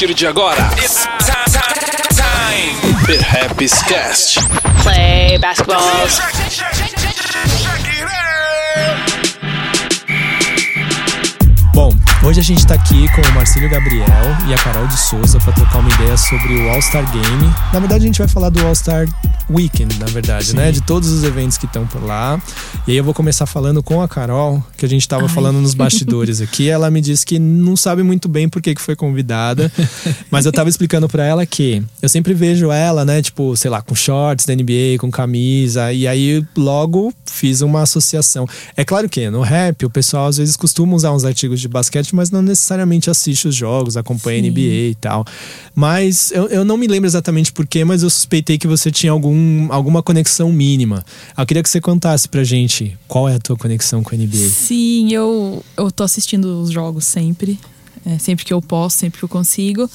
[0.00, 1.06] partir de agora, it's
[2.16, 2.96] time.
[3.06, 4.38] The Happy's Cast.
[4.82, 5.78] Play basketball.
[11.74, 11.92] Bom,
[12.24, 14.06] hoje a gente tá aqui com o Marcílio Gabriel
[14.48, 17.54] e a Carol de Souza para trocar uma ideia sobre o All-Star Game.
[17.70, 19.06] Na verdade, a gente vai falar do All-Star
[19.50, 20.56] Weekend, na verdade, Sim.
[20.56, 20.70] né?
[20.70, 22.40] De todos os eventos que estão por lá.
[22.86, 25.28] E aí eu vou começar falando com a Carol, que a gente tava Ai.
[25.28, 26.68] falando nos bastidores aqui.
[26.68, 29.70] Ela me disse que não sabe muito bem por que, que foi convidada,
[30.30, 33.20] mas eu tava explicando para ela que eu sempre vejo ela, né?
[33.22, 38.46] Tipo, sei lá, com shorts da NBA, com camisa, e aí logo fiz uma associação.
[38.76, 42.14] É claro que no rap o pessoal às vezes costuma usar uns artigos de basquete,
[42.14, 44.50] mas não necessariamente assiste os jogos, acompanha Sim.
[44.50, 45.24] NBA e tal.
[45.74, 49.34] Mas eu, eu não me lembro exatamente porquê, mas eu suspeitei que você tinha algum,
[49.70, 51.04] alguma conexão mínima.
[51.36, 54.48] Eu queria que você contasse pra gente qual é a tua conexão com a NBA.
[54.48, 57.58] Sim, eu, eu tô assistindo os jogos sempre.
[58.04, 59.88] é, sempre que eu posso, sempre que eu consigo.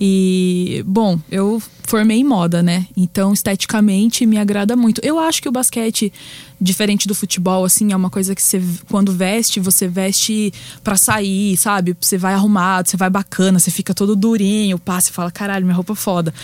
[0.00, 2.86] E, bom, eu formei em moda, né?
[2.96, 5.00] Então, esteticamente, me agrada muito.
[5.04, 6.12] Eu acho que o basquete,
[6.60, 11.56] diferente do futebol, assim, é uma coisa que você, quando veste, você veste pra sair,
[11.56, 11.96] sabe?
[12.00, 15.76] Você vai arrumado, você vai bacana, você fica todo durinho, pá, você fala, caralho, minha
[15.76, 16.34] roupa é foda.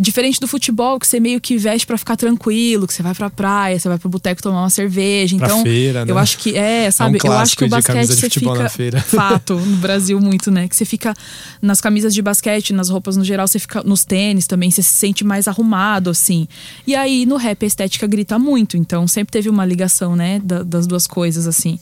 [0.00, 3.28] Diferente do futebol, que você meio que veste pra ficar tranquilo, que você vai pra
[3.30, 5.36] praia, você vai pro boteco tomar uma cerveja.
[5.36, 6.10] Pra Então, feira, né?
[6.12, 7.18] eu acho que é, sabe?
[7.22, 8.68] eu acho que o basquete você fica
[9.06, 10.68] fato no Brasil muito, né?
[10.68, 11.14] Que você fica
[11.60, 14.94] nas camisas de basquete, nas roupas no geral, você fica nos tênis também, você se
[14.94, 16.46] sente mais arrumado assim.
[16.86, 20.62] E aí no rap a estética grita muito, então sempre teve uma ligação, né, da-
[20.62, 21.78] das duas coisas assim.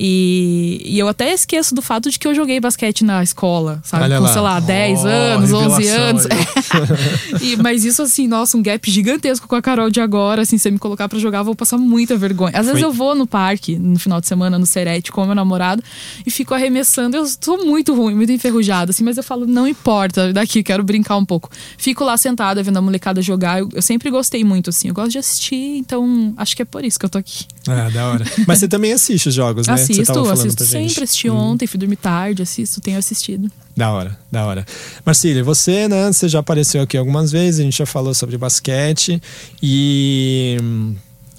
[0.00, 4.04] E, e eu até esqueço do fato de que eu joguei basquete na escola, sabe?
[4.04, 4.32] Olha Com, lá.
[4.32, 6.26] sei lá, 10 Oh, anos, 11 revelação anos.
[7.42, 10.42] E- mas isso, assim, nossa, um gap gigantesco com a Carol de agora.
[10.42, 12.52] Assim, se você me colocar pra jogar, eu vou passar muita vergonha.
[12.56, 15.26] Às vezes Foi- eu vou no parque, no final de semana, no Serete, com o
[15.26, 15.82] meu namorado,
[16.24, 17.16] e fico arremessando.
[17.16, 21.16] Eu sou muito ruim, muito enferrujada, assim, mas eu falo, não importa, daqui, quero brincar
[21.16, 21.50] um pouco.
[21.76, 23.58] Fico lá sentada, vendo a molecada jogar.
[23.60, 26.84] Eu, eu sempre gostei muito, assim, eu gosto de assistir, então acho que é por
[26.84, 27.44] isso que eu tô aqui.
[27.66, 28.24] Ah, da hora.
[28.46, 29.72] Mas você também assiste os jogos, né?
[29.92, 30.64] Assisto, assisto.
[30.64, 30.66] Hum.
[30.66, 33.50] sempre, assisti ontem, fui dormir tarde, assisto, tenho assistido.
[33.76, 34.66] Da hora, da hora.
[35.04, 36.12] Marcília, você, né?
[36.12, 39.22] Você já apareceu aqui algumas vezes, a gente já falou sobre basquete
[39.62, 40.96] e hum,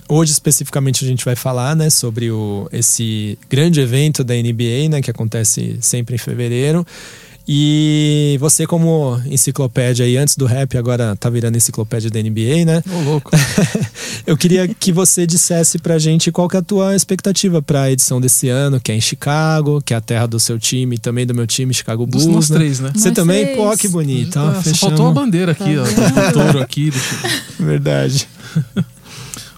[0.07, 5.01] hoje especificamente a gente vai falar, né, sobre o, esse grande evento da NBA, né,
[5.01, 6.85] que acontece sempre em fevereiro.
[7.51, 12.83] E você, como enciclopédia aí, antes do rap, agora tá virando enciclopédia da NBA, né?
[12.87, 13.31] Ô, louco.
[14.27, 18.21] Eu queria que você dissesse pra gente qual que é a tua expectativa pra edição
[18.21, 21.25] desse ano, que é em Chicago, que é a terra do seu time e também
[21.25, 22.35] do meu time, Chicago Dos Bulls.
[22.35, 22.57] nós né?
[22.57, 22.91] três, né?
[22.93, 23.45] Você Nós também?
[23.45, 23.57] três.
[23.57, 24.37] Pô, que bonito.
[24.39, 25.83] ó, Ah, faltou a bandeira aqui, ó.
[25.85, 26.91] Tá O touro aqui.
[26.91, 26.99] do-
[27.65, 28.27] Verdade.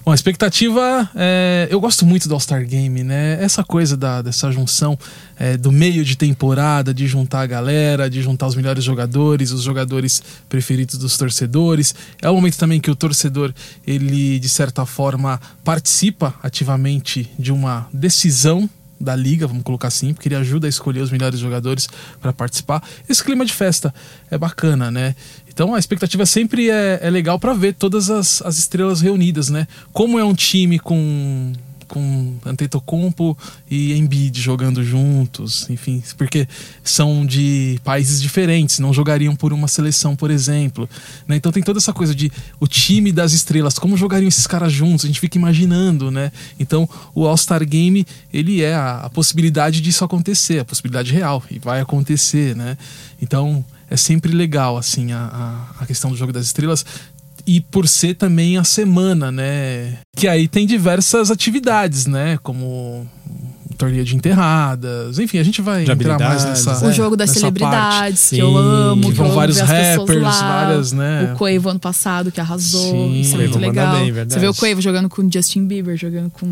[0.03, 3.37] Bom, a expectativa é, eu gosto muito do All-Star Game, né?
[3.39, 4.97] Essa coisa da, dessa junção
[5.37, 9.61] é, do meio de temporada, de juntar a galera, de juntar os melhores jogadores, os
[9.61, 11.93] jogadores preferidos dos torcedores.
[12.19, 13.53] É o momento também que o torcedor,
[13.85, 18.67] ele de certa forma participa ativamente de uma decisão
[19.01, 21.89] da liga, vamos colocar assim, porque ele ajuda a escolher os melhores jogadores
[22.21, 22.83] para participar.
[23.09, 23.93] Esse clima de festa
[24.29, 25.15] é bacana, né?
[25.53, 29.67] Então a expectativa sempre é, é legal para ver todas as, as estrelas reunidas, né?
[29.93, 31.53] Como é um time com
[31.91, 33.37] com Antetokounmpo
[33.69, 36.47] e Embiid jogando juntos, enfim, porque
[36.81, 40.89] são de países diferentes, não jogariam por uma seleção, por exemplo.
[41.27, 41.35] né?
[41.35, 42.31] Então tem toda essa coisa de
[42.61, 46.31] o time das estrelas, como jogariam esses caras juntos, a gente fica imaginando, né?
[46.57, 51.59] Então o All-Star Game, ele é a, a possibilidade disso acontecer, a possibilidade real, e
[51.59, 52.77] vai acontecer, né?
[53.21, 55.19] Então é sempre legal, assim, a,
[55.77, 56.85] a, a questão do jogo das estrelas
[57.45, 59.97] e por ser também a semana, né?
[60.15, 62.39] Que aí tem diversas atividades, né?
[62.41, 63.05] Como
[63.77, 66.85] torneio de enterradas, enfim, a gente vai De entrar mais nessa.
[66.85, 68.35] O jogo das nessa celebridades, parte.
[68.35, 69.01] que eu Sim, amo.
[69.01, 70.31] que que vão vários rappers, lá.
[70.31, 71.33] várias, né?
[71.33, 72.91] O Quavo ano passado, que arrasou.
[72.91, 73.19] Sim.
[73.19, 73.95] isso é muito legal.
[73.95, 74.13] bem.
[74.13, 76.47] Você vê o Quavo jogando com Justin Bieber, jogando com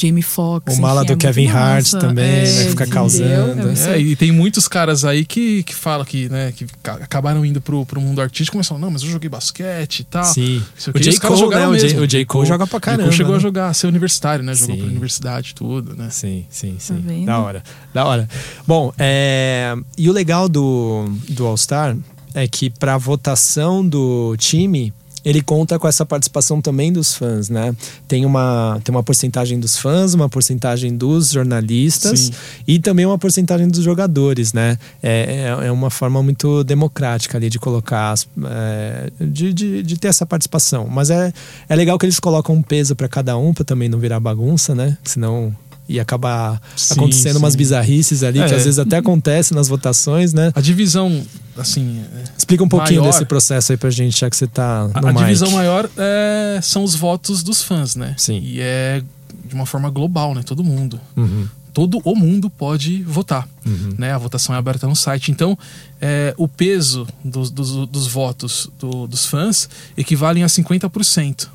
[0.00, 0.76] Jamie Foxx.
[0.76, 2.88] O mala enfim, do é Kevin Hart também, É, né, fica entendeu?
[2.88, 3.70] causando.
[3.88, 7.44] É É, e tem muitos caras aí que, que falam que, né, que ca- acabaram
[7.44, 10.24] indo pro, pro mundo artístico e começam, não, mas eu joguei basquete e tal.
[10.24, 10.62] Sim.
[10.94, 11.18] O J.
[11.20, 11.68] Cole, né?
[11.68, 12.24] O J- o J.
[12.24, 12.80] Cole joga pra J.
[12.86, 13.38] Cole caramba, chegou né?
[13.38, 14.54] a jogar, a ser universitário, né?
[14.54, 14.80] Jogou Sim.
[14.82, 16.08] pra universidade tudo, né?
[16.10, 17.24] Sim, sim, sim.
[17.26, 17.62] Tá da hora,
[17.94, 18.28] da hora.
[18.66, 21.96] Bom, é, e o legal do, do All-Star
[22.34, 24.92] é que para votação do time,
[25.24, 27.74] ele conta com essa participação também dos fãs, né?
[28.08, 32.32] Tem uma, tem uma porcentagem dos fãs, uma porcentagem dos jornalistas Sim.
[32.66, 34.78] e também uma porcentagem dos jogadores, né?
[35.02, 39.98] É, é, é uma forma muito democrática ali de colocar, as- é, de, de, de
[39.98, 40.86] ter essa participação.
[40.88, 41.32] Mas é,
[41.68, 44.74] é legal que eles colocam um peso para cada um, para também não virar bagunça,
[44.74, 44.96] né?
[45.04, 45.54] Senão
[45.90, 47.58] e acabar Sim, acontecendo umas sim.
[47.58, 48.56] bizarrices ali, que É.
[48.56, 50.52] às vezes até acontece nas votações, né?
[50.54, 51.22] A divisão,
[51.58, 52.00] assim.
[52.14, 53.12] é, Explica um pouquinho Maior.
[53.12, 56.60] desse processo aí pra gente, já que você tá no A, a divisão maior é,
[56.62, 58.14] são os votos dos fãs, né?
[58.16, 58.38] Sim.
[58.42, 59.02] E é
[59.44, 60.42] de uma forma global, né?
[60.44, 61.00] Todo mundo.
[61.16, 63.48] Uhum, Todo o mundo pode votar.
[63.66, 63.94] uhum.
[63.98, 64.12] Né?
[64.12, 65.30] A votação é aberta no site.
[65.32, 65.56] Então,
[66.00, 71.48] é, o peso dos, dos, dos votos do- dos fãs equivalem a 50%.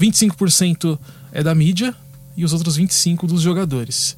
[0.00, 0.98] 25%
[1.32, 1.94] é da mídia
[2.36, 4.16] e os outros 25% dos jogadores.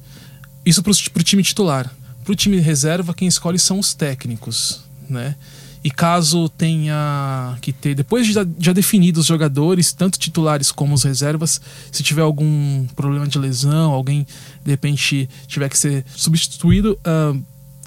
[0.65, 1.93] Isso para o time titular.
[2.23, 4.81] Para o time reserva, quem escolhe são os técnicos.
[5.09, 5.35] Né?
[5.83, 10.93] E caso tenha que ter, depois de já, já definido os jogadores, tanto titulares como
[10.93, 11.61] os reservas,
[11.91, 14.27] se tiver algum problema de lesão, alguém
[14.65, 17.33] de repente tiver que ser substituído, ah,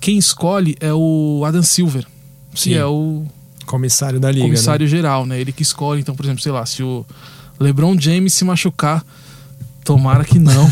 [0.01, 2.07] quem escolhe é o Adam Silver,
[2.55, 2.75] que Sim.
[2.75, 3.27] é o
[3.71, 5.41] Comissário da liga, comissário geral, né?
[5.41, 6.01] Ele que escolhe.
[6.01, 7.07] Então, por exemplo, sei lá, se o
[7.61, 9.05] LeBron James se machucar,
[9.85, 10.71] tomara que não.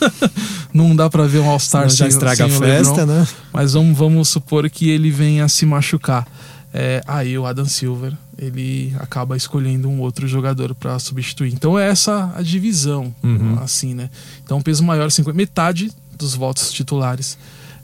[0.72, 1.48] não dá pra ver um?
[1.50, 2.66] All-Star já sem, estraga a sem LeBron.
[2.84, 3.26] festa, né?
[3.52, 6.26] Mas vamos, vamos supor que ele venha a se machucar.
[6.72, 11.52] É, aí o Adam Silver ele acaba escolhendo um outro jogador para substituir.
[11.52, 13.58] Então é essa a divisão, Uhum.
[13.62, 14.10] assim, né?
[14.44, 17.38] Então peso maior, 50, metade dos votos titulares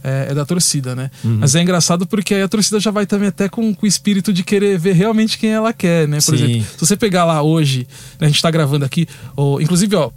[0.05, 1.11] é, é da torcida, né?
[1.25, 1.38] Uhum.
[1.41, 4.31] Mas é engraçado porque aí a torcida já vai também até com, com o espírito
[4.31, 6.19] de querer ver realmente quem ela quer, né?
[6.19, 6.44] Por Sim.
[6.44, 7.87] exemplo, se você pegar lá hoje,
[8.20, 10.11] né, a gente tá gravando aqui, ou, inclusive, ó,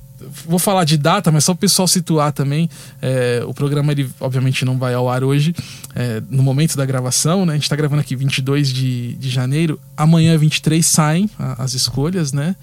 [0.48, 2.70] vou falar de data, mas só o pessoal situar também.
[3.02, 5.56] é, o programa, ele obviamente não vai ao ar hoje,
[5.96, 7.54] é, no momento da gravação, né?
[7.54, 9.80] A gente tá gravando aqui 22 de, de janeiro.
[9.96, 12.56] Amanhã, 23, saem a- as escolhas, né?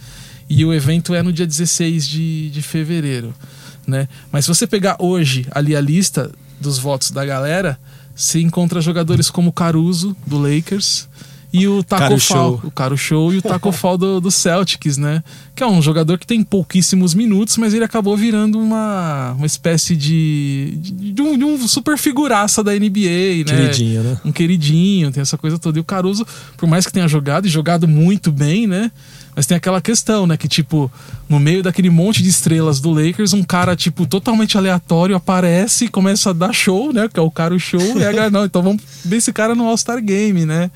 [0.48, 3.32] E o evento é no dia 16 de, de fevereiro,
[3.86, 4.06] né?
[4.30, 6.30] Mas se você pegar hoje ali a lista
[6.60, 7.78] dos votos da galera,
[8.14, 11.08] você encontra jogadores como Caruso, do Lakers,
[11.52, 12.60] e o Taco Fall, Show.
[12.64, 15.22] o Caro Show e o Taco Fall do, do Celtics, né?
[15.54, 19.94] Que é um jogador que tem pouquíssimos minutos, mas ele acabou virando uma, uma espécie
[19.94, 23.56] de, de, de um, de um super figuraça da NBA, né?
[23.56, 24.20] Queridinho, né?
[24.25, 25.78] um queridinho, tem essa coisa toda.
[25.78, 26.26] E o Caruso,
[26.56, 28.90] por mais que tenha jogado e jogado muito bem, né?
[29.34, 30.37] Mas tem aquela questão, né?
[30.37, 30.93] Que, tipo,
[31.28, 35.88] no meio daquele monte de estrelas do Lakers, um cara, tipo, totalmente aleatório aparece e
[35.88, 37.08] começa a dar show, né?
[37.08, 37.81] Que é o cara o show.
[37.81, 40.70] e a galera, não, então vamos ver esse cara no All-Star Game, né?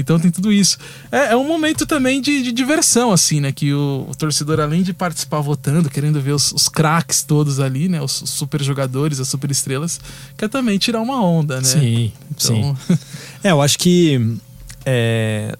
[0.00, 0.78] Então tem tudo isso.
[1.10, 3.52] É, é um momento também de, de diversão, assim, né?
[3.52, 7.88] Que o, o torcedor, além de participar votando, querendo ver os, os craques todos ali,
[7.88, 8.00] né?
[8.02, 10.00] Os, os super jogadores, as super estrelas,
[10.36, 11.64] quer também tirar uma onda, né?
[11.64, 12.98] Sim, Então, sim.
[13.42, 14.36] É, eu acho que
[14.84, 15.56] é,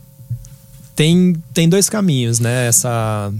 [0.94, 2.66] tem, tem dois caminhos, né?
[2.66, 3.32] Essa,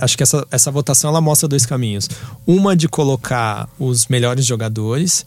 [0.00, 2.08] acho que essa, essa votação ela mostra dois caminhos.
[2.46, 5.24] Uma de colocar os melhores jogadores,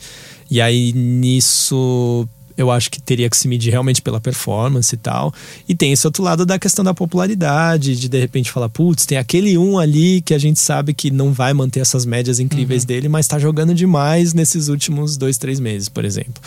[0.49, 2.27] e aí nisso
[2.57, 5.33] eu acho que teria que se medir realmente pela performance e tal.
[5.67, 9.17] E tem esse outro lado da questão da popularidade, de de repente falar, putz, tem
[9.17, 13.09] aquele um ali que a gente sabe que não vai manter essas médias incríveis dele,
[13.09, 16.41] mas tá jogando demais nesses últimos dois, três meses, por exemplo.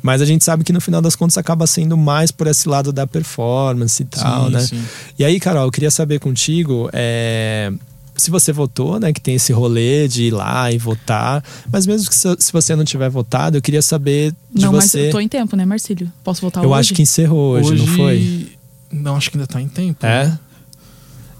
[0.00, 2.92] Mas a gente sabe que no final das contas acaba sendo mais por esse lado
[2.92, 4.60] da performance e tal, Sim, né?
[4.60, 4.82] sim.
[5.18, 7.72] E aí, Carol, eu queria saber contigo, é,
[8.16, 11.42] se você votou, né, que tem esse rolê de ir lá e votar,
[11.72, 14.90] mas mesmo que se se você não tiver votado, eu queria saber de Não, mas
[14.90, 15.08] você.
[15.08, 16.10] eu tô em tempo, né, Marcílio?
[16.22, 16.80] Posso votar Eu hoje?
[16.80, 18.48] acho que encerrou hoje, não foi?
[18.92, 20.04] Não, acho que ainda tá em tempo.
[20.04, 20.38] É?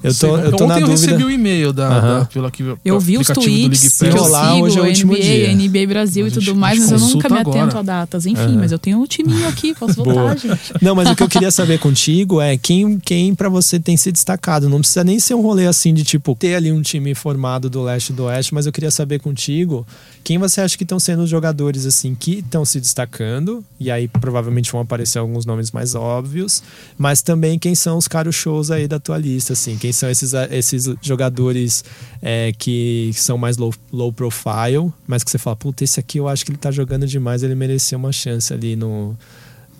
[0.03, 1.06] Eu tô, eu tô Ontem na eu dúvida.
[1.06, 2.19] recebi o e-mail da, Aham.
[2.21, 5.13] da, pelo, aqui, Eu vi os tweets que eu Rolar sigo, hoje é o último
[5.13, 5.53] NBA, dia.
[5.55, 7.79] NBA Brasil Mas e gente- tudo mais, gente mas eu nunca me consulta atento agora.
[7.79, 8.27] a datas.
[8.27, 8.56] Enfim, Aham.
[8.59, 10.15] mas eu tenho um timinho aqui, posso Boa.
[10.15, 10.73] votar, gente.
[10.82, 14.11] Não, mas o que eu queria saber contigo é quem, quem para você tem se
[14.11, 14.69] destacado.
[14.69, 17.82] Não precisa nem ser um rolê assim de tipo ter ali um time formado do
[17.82, 19.87] leste e do oeste, mas eu queria saber contigo
[20.25, 24.06] quem você acha que estão sendo os jogadores assim que estão se destacando e aí
[24.09, 26.63] provavelmente vão aparecer alguns nomes mais óbvios,
[26.97, 30.32] mas também quem são os caros shows aí da tua lista, assim, quem são esses,
[30.51, 31.84] esses jogadores
[32.20, 36.29] é, que são mais low, low profile, mas que você fala, puta, esse aqui eu
[36.29, 39.17] acho que ele tá jogando demais, ele merecia uma chance ali no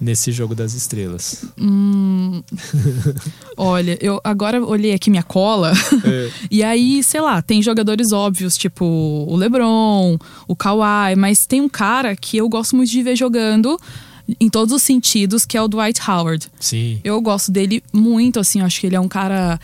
[0.03, 1.45] nesse jogo das estrelas.
[1.57, 2.43] Hum,
[3.57, 5.73] olha, eu agora olhei aqui minha cola.
[6.51, 11.69] E aí, sei lá, tem jogadores óbvios, tipo o LeBron, o Kawhi, mas tem um
[11.69, 13.79] cara que eu gosto muito de ver jogando
[14.41, 16.51] em todos os sentidos, que é o Dwight Howard.
[16.59, 17.01] Sim.
[17.03, 19.59] Eu gosto dele muito, assim, eu acho que ele é um cara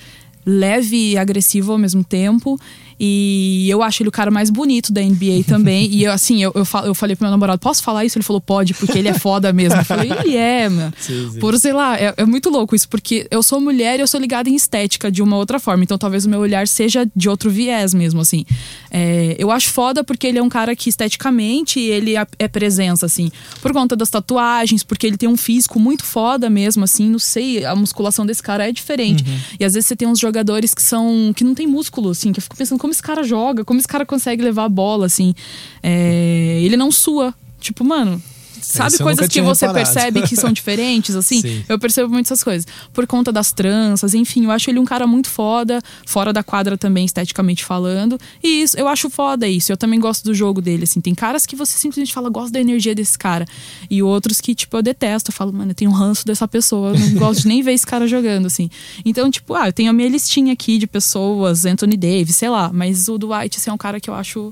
[0.49, 2.59] leve e agressivo ao mesmo tempo.
[3.01, 5.89] E eu acho ele o cara mais bonito da NBA também.
[5.91, 8.19] e eu, assim, eu, eu, eu falei pro meu namorado, posso falar isso?
[8.19, 9.81] Ele falou, pode, porque ele é foda mesmo.
[9.81, 10.93] Eu falei, ele é, mano.
[10.99, 11.39] Sim, sim.
[11.39, 14.21] Por, sei lá, é, é muito louco isso, porque eu sou mulher e eu sou
[14.21, 15.85] ligada em estética de uma outra forma.
[15.85, 18.45] Então talvez o meu olhar seja de outro viés mesmo, assim.
[18.91, 23.07] É, eu acho foda porque ele é um cara que esteticamente ele é, é presença,
[23.07, 23.31] assim.
[23.61, 27.09] Por conta das tatuagens, porque ele tem um físico muito foda mesmo, assim.
[27.09, 29.25] Não sei, a musculação desse cara é diferente.
[29.59, 31.33] E às vezes você tem uns jogadores que são.
[31.35, 33.79] que não tem músculo, assim, que eu fico pensando como como esse cara joga, como
[33.79, 35.35] esse cara consegue levar a bola, assim.
[35.83, 37.35] É, ele não sua.
[37.61, 38.23] Tipo, mano,
[38.63, 39.93] Sabe Isso eu coisas que você reparado.
[39.93, 41.41] percebe que são diferentes, assim?
[41.41, 41.65] Sim.
[41.69, 42.67] Eu percebo muito essas coisas.
[42.93, 46.77] Por conta das tranças, enfim, eu acho ele um cara muito foda, fora da quadra
[46.77, 48.19] também, esteticamente falando.
[48.43, 49.73] E isso, eu acho foda isso.
[49.73, 51.01] Eu também gosto do jogo dele, assim.
[51.01, 53.47] Tem caras que você simplesmente fala, gosto da energia desse cara.
[53.91, 55.31] E outros que, tipo, eu detesto.
[55.31, 56.91] Eu falo, mano, eu tenho um ranço dessa pessoa.
[56.91, 58.71] Eu não gosto de nem ver esse cara jogando, assim.
[59.05, 62.71] Então, tipo, ah, eu tenho a minha listinha aqui de pessoas, Anthony Davis, sei lá.
[62.73, 64.51] Mas o Dwight, assim, é um cara que eu acho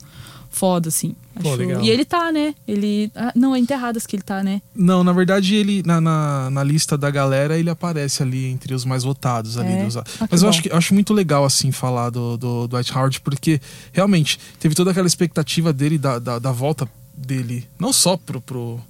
[0.50, 1.14] foda, assim.
[1.42, 1.54] Pô.
[1.82, 2.54] E ele tá, né?
[2.66, 3.10] Ele.
[3.14, 4.62] ah, não, é enterradas que ele tá, né?
[4.74, 8.84] Não, na verdade, ele na, na, na lista da galera, ele aparece ali entre os
[8.84, 9.72] mais votados ali.
[9.72, 9.84] É?
[9.84, 9.96] Dos...
[9.96, 10.50] Ah, Mas eu bom.
[10.50, 13.60] acho, que, eu acho muito legal, assim, falar do, do Dwight Howard, porque
[13.92, 18.80] realmente teve toda aquela expectativa dele, da, da, da volta dele, não só pro, pro,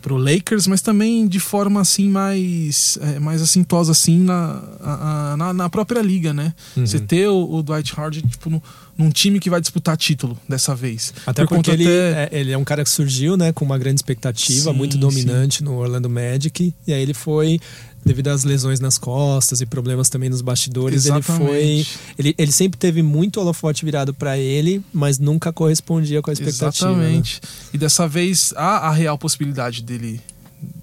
[0.00, 5.36] pro Lakers, mas também de forma, assim, mais, é, mais assintosa, assim, na, a- a-
[5.36, 6.54] na, na própria liga, né?
[6.76, 6.86] Uhum.
[6.86, 8.62] Você ter o, o Dwight Howard, tipo, no-
[8.96, 11.12] num time que vai disputar título dessa vez.
[11.26, 13.78] Até Por porque ele, até- é, ele é um cara que surgiu, né, com uma
[13.78, 17.60] grande expectativa, Sim, muito dominante no Orlando Magic, e aí ele foi
[18.08, 21.98] devido às lesões nas costas e problemas também nos bastidores, ele foi, Exatamente.
[22.18, 26.96] ele, ele sempre teve muito holofote virado pra ele, mas nunca correspondia com a expectativa.
[26.96, 27.04] né?
[27.04, 27.40] Exatamente.
[27.72, 30.20] E dessa vez há a real possibilidade dele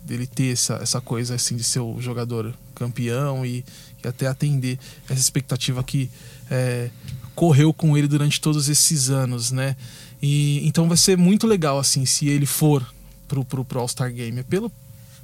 [0.05, 3.65] dele ter essa, essa coisa assim de ser o jogador campeão e,
[4.03, 4.77] e até atender
[5.09, 6.09] essa expectativa que
[6.49, 6.89] é,
[7.33, 9.75] correu com ele durante todos esses anos, né?
[10.21, 12.85] E então vai ser muito legal assim se ele for
[13.27, 14.71] pro, pro, pro All-Star Game, é pelo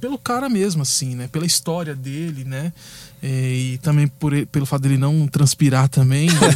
[0.02, 1.28] pelo cara mesmo assim, né?
[1.30, 2.72] Pela história dele, né?
[3.22, 6.54] É, E também por pelo fato dele não transpirar também, mas,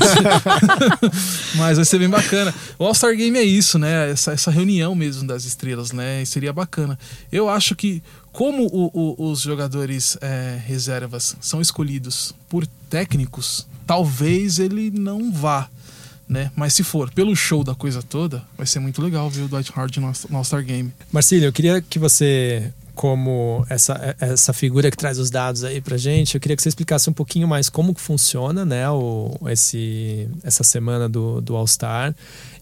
[1.55, 2.53] mas vai ser bem bacana.
[2.77, 4.11] O All-Star Game é isso, né?
[4.11, 6.23] Essa, essa reunião mesmo das estrelas, né?
[6.23, 6.99] E seria bacana.
[7.31, 14.59] Eu acho que, como o- o- os jogadores é, reservas são escolhidos por técnicos, talvez
[14.59, 15.69] ele não vá.
[16.29, 16.51] Né?
[16.57, 19.71] Mas se for pelo show da coisa toda, vai ser muito legal ver o Dwight
[19.77, 20.93] Howard no All-Star Game.
[21.13, 25.97] Marcílio, eu queria que você, como essa, essa figura que traz os dados aí pra
[25.97, 30.65] gente, eu queria que você explicasse um pouquinho mais como funciona, né, o, esse, essa
[30.65, 32.15] semana do, do All-Star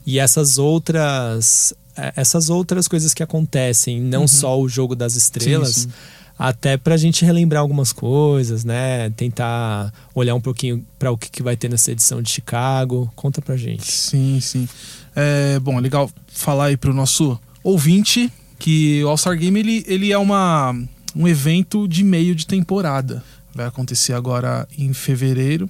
[0.04, 5.74] e essas outras eh, essas outras coisas que acontecem, não só o jogo das estrelas,
[5.74, 5.92] Sim, sim.
[6.36, 11.42] até pra gente relembrar algumas coisas, né, tentar olhar um pouquinho para o que, que
[11.42, 13.10] vai ter nessa edição de Chicago.
[13.14, 13.90] Conta pra gente.
[13.90, 14.68] Sim, sim.
[15.14, 18.30] É, bom, é legal falar aí pro nosso ouvinte
[18.64, 20.74] que o All-Star Game ele, ele é uma,
[21.14, 23.22] um evento de meio de temporada.
[23.54, 25.68] Vai acontecer agora em fevereiro.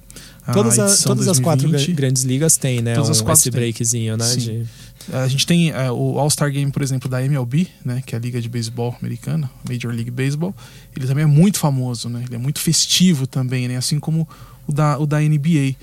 [0.53, 1.87] Todas, a- todas as quatro 2020.
[1.87, 2.95] gra- grandes ligas têm, né?
[2.95, 4.35] Todas as um, quatro esse breakzinho, né?
[4.37, 4.65] De-
[5.11, 8.21] A gente tem é, o All-Star Game, por exemplo, da MLB, né, que é a
[8.21, 10.55] Liga de Beisebol Americana, Major League Baseball.
[10.95, 12.23] Ele também é muito famoso, né?
[12.25, 13.75] Ele é muito festivo também, né?
[13.75, 14.25] Assim como
[14.65, 15.75] o da, o da NBA.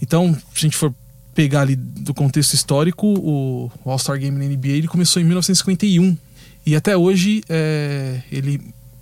[0.00, 0.94] Então, se a gente for
[1.34, 6.16] pegar ali do contexto histórico, o o All-Star Game na NBA ele começou em 1951
[6.64, 8.60] e até hoje é, ele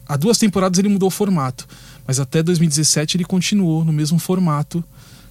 [0.09, 1.69] há duas temporadas ele mudou o formato,
[2.07, 4.83] mas até 2017 ele continuou no mesmo formato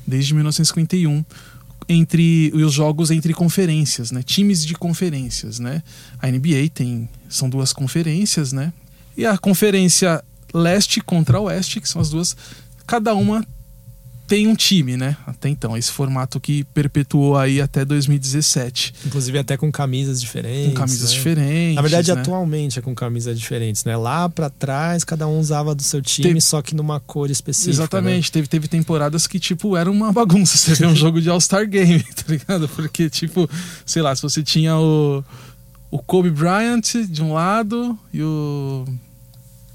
[0.06, 1.24] desde 1951
[1.88, 4.22] entre os jogos entre conferências, né?
[4.22, 5.82] Times de conferências, né?
[6.22, 8.72] A NBA tem são duas conferências, né?
[9.18, 12.38] E a conferência leste contra oeste, que são as duas,
[12.86, 13.46] cada uma
[14.30, 15.18] tem um time, né?
[15.26, 20.70] Até então, esse formato que perpetuou aí até 2017, Inclusive até com camisas diferentes.
[20.70, 21.16] com camisas né?
[21.18, 21.76] diferentes.
[21.76, 22.22] Na verdade, né?
[22.22, 23.98] atualmente é com camisas diferentes, né?
[23.98, 27.72] Lá pra trás, cada um usava do seu time, Teve- só que numa cor específica.
[27.72, 31.68] Exatamente, teve, teve temporadas que, tipo, era uma bagunça você ver um jogo de All-Star
[31.68, 32.70] Game, tá ligado?
[32.70, 33.50] Porque, tipo,
[33.84, 35.24] sei lá, se você tinha o,
[35.90, 38.86] o Kobe Bryant de um lado e o.
[38.88, 38.94] Né?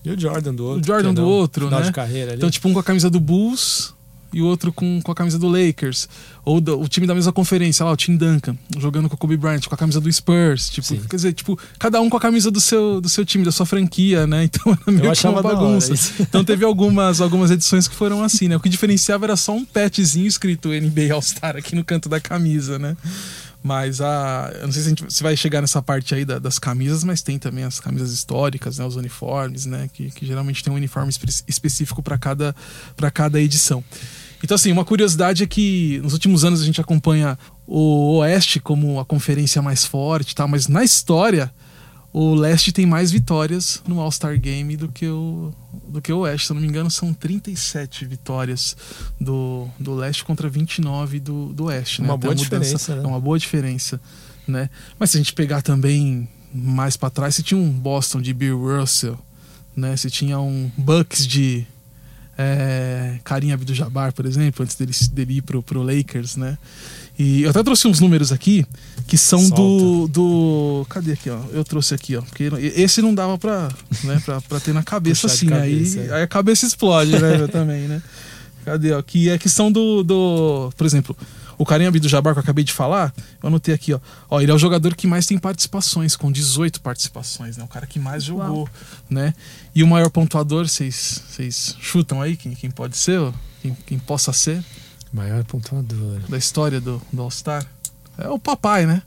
[0.05, 0.87] E o Jordan do outro.
[0.87, 1.93] Jordan que é do outro, né?
[2.35, 3.95] Então, tipo, um com a camisa do Bulls
[4.35, 6.09] e o outro com, com a camisa do Lakers.
[6.45, 9.37] Ou do- o time da mesma conferência, lá, o Tim Duncan, jogando com o Kobe
[9.37, 10.69] Bryant, com a camisa do Spurs.
[10.69, 11.01] Tipo, Sim.
[11.09, 13.65] quer dizer, tipo, cada um com a camisa do seu, do seu time, da sua
[13.65, 14.45] franquia, né?
[14.53, 15.95] Então era meio que uma bagunça.
[16.21, 18.57] Então teve algumas, algumas edições que foram assim, né?
[18.57, 22.79] O que diferenciava era só um patchzinho escrito NBA All-Star aqui no canto da camisa,
[22.79, 22.97] né?
[23.63, 24.51] Mas a.
[24.61, 27.03] Eu não sei se a gente se vai chegar nessa parte aí da- das camisas,
[27.03, 28.85] mas tem também as camisas históricas, né?
[28.85, 29.89] Os uniformes, né?
[29.91, 32.55] Que, que geralmente tem um uniforme espe- específico para cada,
[32.95, 33.83] pra cada edição.
[34.45, 39.01] Então, assim, uma curiosidade é que nos últimos anos a gente acompanha o Oeste como
[39.01, 41.51] a conferência mais forte e tal, mas na história
[42.13, 45.51] o Leste tem mais vitórias no All-Star Game do que o,
[45.89, 46.47] do que o Oeste.
[46.49, 48.77] Se eu não me engano, são 37 vitórias
[49.19, 52.03] do, do Leste contra 29 do, do Oeste.
[52.03, 52.09] né?
[52.09, 53.03] Uma boa mudança- diferença, né?
[53.03, 53.99] É uma boa diferença,
[54.47, 54.69] né?
[54.99, 58.59] Mas se a gente pegar também mais para trás, você tinha um Boston de Bill
[58.59, 59.19] Russell,
[59.75, 59.97] né?
[59.97, 61.67] Você tinha um Bucks de
[62.37, 66.59] é, Karim Abdul-Jabbar, por exemplo, antes dele, dele ir pro, pro Lakers, né?
[67.19, 68.67] E eu até trouxe uns números aqui
[69.07, 70.87] que são do, do.
[70.89, 71.39] Cadê aqui, ó?
[71.53, 72.23] Eu trouxe aqui, ó.
[72.23, 73.69] Porque esse não dava pra,
[74.03, 75.47] né, pra, pra ter na cabeça assim.
[75.47, 76.13] cabeça, aí, é.
[76.13, 77.47] aí a cabeça explode, né?
[77.47, 78.03] também, né?
[78.65, 79.01] Cadê, ó?
[79.01, 80.73] Que é questão do, do.
[80.77, 81.17] Por exemplo,
[81.59, 84.01] o Karim Abdul-Jabbar que eu acabei de falar, eu anotei aqui, ó.
[84.31, 84.41] ó.
[84.41, 87.65] Ele é o jogador que mais tem participações, com 18 participações, né?
[87.65, 88.69] O cara que mais jogou, Uau.
[89.09, 89.35] né?
[89.75, 93.21] E o maior pontuador, vocês vocês chutam aí quem, quem pode ser?
[93.63, 94.63] Quem, quem possa ser
[95.13, 96.21] Maior pontuador.
[96.29, 97.65] da história do, do All-Star?
[98.19, 99.03] É o papai, né?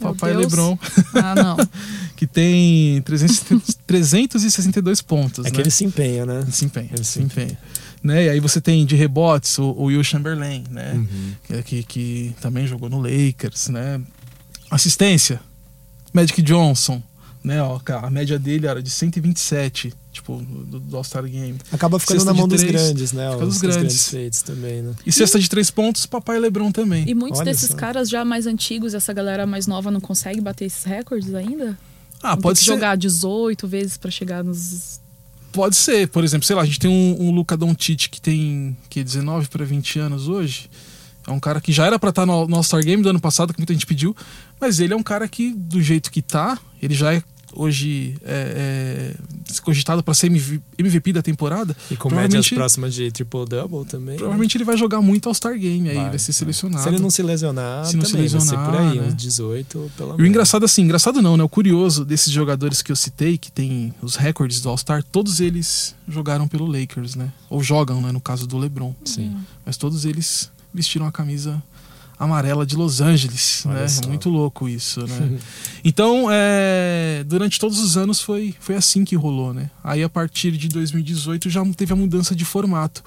[0.00, 0.32] Papai.
[0.32, 0.78] LeBron,
[1.14, 1.56] Ah, não.
[2.16, 5.54] que tem 300, 362 pontos, É né?
[5.54, 6.46] que ele se empenha, né?
[6.50, 7.58] se empenha, Ele se se empenha.
[8.02, 8.24] Né?
[8.24, 10.92] E aí você tem de rebotes o, o Will Chamberlain, né?
[10.94, 11.32] Uhum.
[11.44, 14.00] que, que, que também jogou no Lakers, né?
[14.70, 15.40] Assistência,
[16.12, 17.02] Magic Johnson,
[17.44, 17.62] né?
[17.62, 21.58] Ó, a média dele era de 127, tipo, do, do All-Star Game.
[21.72, 23.30] Acaba ficando Cesta na mão de dos três, grandes, né?
[23.32, 23.78] fica Os, dos os grandes.
[23.80, 24.94] grandes feitos também, né?
[25.04, 27.08] E cesta de três pontos, papai LeBron também.
[27.08, 27.76] E muitos Olha desses só.
[27.76, 31.76] caras já mais antigos, essa galera mais nova não consegue bater esses recordes ainda?
[32.22, 32.70] Ah, Não pode tem ser.
[32.72, 35.00] que jogar 18 vezes pra chegar nos.
[35.52, 38.76] Pode ser, por exemplo, sei lá, a gente tem um, um Luca Doncic que tem
[38.88, 40.70] que 19 para 20 anos hoje.
[41.26, 43.52] É um cara que já era pra estar no, no All-Star Game do ano passado,
[43.52, 44.16] que muita gente pediu,
[44.60, 47.22] mas ele é um cara que, do jeito que tá, ele já é
[47.54, 49.14] hoje é,
[49.50, 51.76] é, cogitado para ser MV MVP da temporada.
[51.90, 54.14] E com médias próximas de triple-double também.
[54.14, 54.16] né?
[54.16, 56.82] Provavelmente ele vai jogar muito All-Star Game aí, vai, Vai, ser selecionado.
[56.82, 59.06] Se ele não se lesionar, Se não se também vai ser lesionar, por aí, né?
[59.08, 60.28] uns 18 pelo E o menos.
[60.30, 61.42] engraçado assim, engraçado não, né?
[61.44, 65.94] O curioso desses jogadores que eu citei, que tem os recordes do All-Star, todos eles
[66.08, 67.30] jogaram pelo Lakers, né?
[67.48, 68.10] Ou jogam, né?
[68.12, 68.94] No caso do LeBron.
[69.04, 69.36] Sim.
[69.64, 71.62] Mas todos eles vestiram a camisa
[72.20, 73.88] amarela de Los Angeles, Olha né?
[73.88, 74.06] só.
[74.06, 75.38] Muito louco isso, né?
[75.82, 79.70] então, é, durante todos os anos foi, foi assim que rolou, né?
[79.82, 83.02] Aí a partir de 2018 já teve a mudança de formato.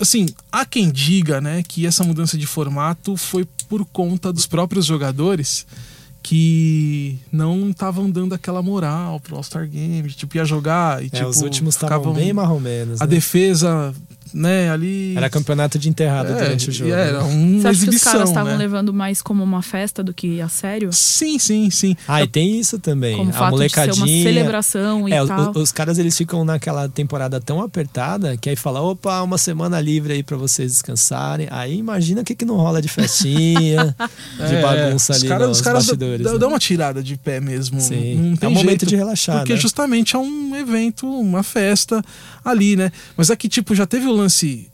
[0.00, 4.86] Assim, há quem diga, né, que essa mudança de formato foi por conta dos próprios
[4.86, 5.66] jogadores
[6.22, 11.28] que não estavam dando aquela moral pro All-Star Game, tipo, ia jogar e É, tipo,
[11.28, 13.00] os últimos estavam bem mais ou menos.
[13.00, 13.10] a né?
[13.10, 13.94] defesa,
[14.34, 16.90] né, ali Era campeonato de enterrado é, durante o e jogo.
[16.92, 17.18] Era né?
[17.24, 18.58] uma Você acha que os exibição, caras estavam né?
[18.58, 20.92] levando mais como uma festa do que a sério?
[20.92, 21.96] Sim, sim, sim.
[22.08, 23.16] Ah, e tem isso também.
[23.16, 24.22] Como a fato de ser uma molecadinha.
[24.24, 25.52] celebração e É, tal.
[25.56, 30.12] os caras eles ficam naquela temporada tão apertada que aí fala, opa, uma semana livre
[30.14, 31.46] aí pra vocês descansarem.
[31.50, 33.94] Aí imagina o que, que não rola de festinha,
[34.48, 36.24] de É, bagunça os ali caras, nos os caras bastidores.
[36.24, 36.38] dão, né?
[36.38, 37.80] dão uma tirada de pé mesmo.
[37.80, 38.36] Sim.
[38.40, 39.58] Não é um momento jeito, de relaxar, Porque né?
[39.60, 42.02] justamente é um evento, uma festa
[42.44, 42.90] ali, né?
[43.16, 44.23] Mas é que, tipo, já teve o lance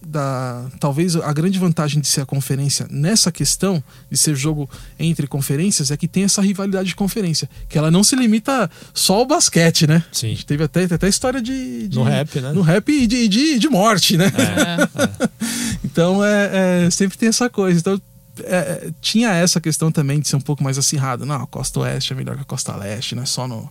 [0.05, 0.67] da.
[0.79, 5.91] Talvez a grande vantagem de ser a conferência nessa questão, de ser jogo entre conferências,
[5.91, 7.49] é que tem essa rivalidade de conferência.
[7.69, 10.05] Que ela não se limita só ao basquete, né?
[10.11, 10.29] A Sim.
[10.31, 12.53] gente teve até, até história de, de- No rap, né?
[12.53, 14.27] No rap e de, de, de morte, né?
[14.37, 15.31] É.
[15.85, 17.81] Então é, é, sempre tem essa coisa.
[17.81, 18.01] Então
[18.45, 21.27] é, é, tinha essa questão também de ser um pouco mais acirrada.
[21.27, 23.71] Não, a Costa Oeste é melhor que a Costa Leste, não é só no,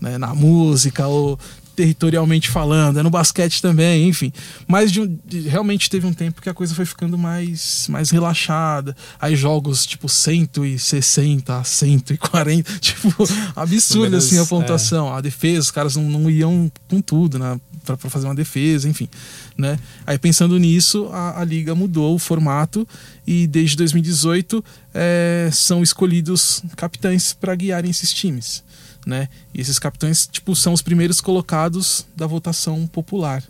[0.00, 1.38] né, na música ou
[1.76, 4.32] territorialmente falando, é no basquete também, enfim.
[4.66, 8.96] Mas de de- realmente teve um tempo que a coisa foi ficando mais, mais relaxada.
[9.20, 13.14] Aí jogos tipo 160, 140, tipo,
[13.54, 14.46] absurdo Números, assim a é.
[14.46, 15.14] pontuação.
[15.14, 17.60] A defesa, os caras não, não iam com tudo, né?
[17.84, 19.08] Pra, pra fazer uma defesa, enfim.
[19.56, 19.78] Né?
[20.06, 22.86] Aí pensando nisso, a, a liga mudou o formato
[23.26, 28.64] e desde 2018 eh, são escolhidos capitães para guiarem esses times.
[29.06, 29.28] Né?
[29.54, 33.40] E esses capitães tipo, são os primeiros colocados da votação popular.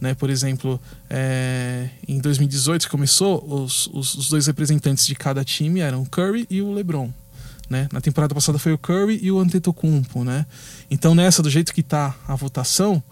[0.00, 0.14] Né?
[0.14, 5.80] Por exemplo, eh, em 2018 que começou, os, os, os dois representantes de cada time
[5.80, 7.12] eram o Curry e o LeBron.
[7.68, 7.86] Né?
[7.92, 10.44] Na temporada passada foi o Curry e o Antetokounmpo, né?
[10.90, 13.02] Então nessa, do jeito que tá a votação,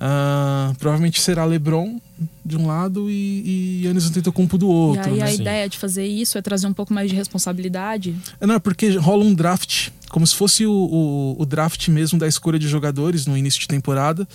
[0.00, 2.00] ah, provavelmente será LeBron
[2.44, 5.24] de um lado e, e Giannis Antetokounmpo do E outro, aí né?
[5.24, 5.40] a Sim.
[5.42, 8.14] ideia de fazer isso é trazer um pouco mais de responsabilidade.
[8.40, 12.26] Não, é porque rola um draft, como se fosse o, o, o draft mesmo da
[12.26, 14.26] escolha de jogadores no início de temporada,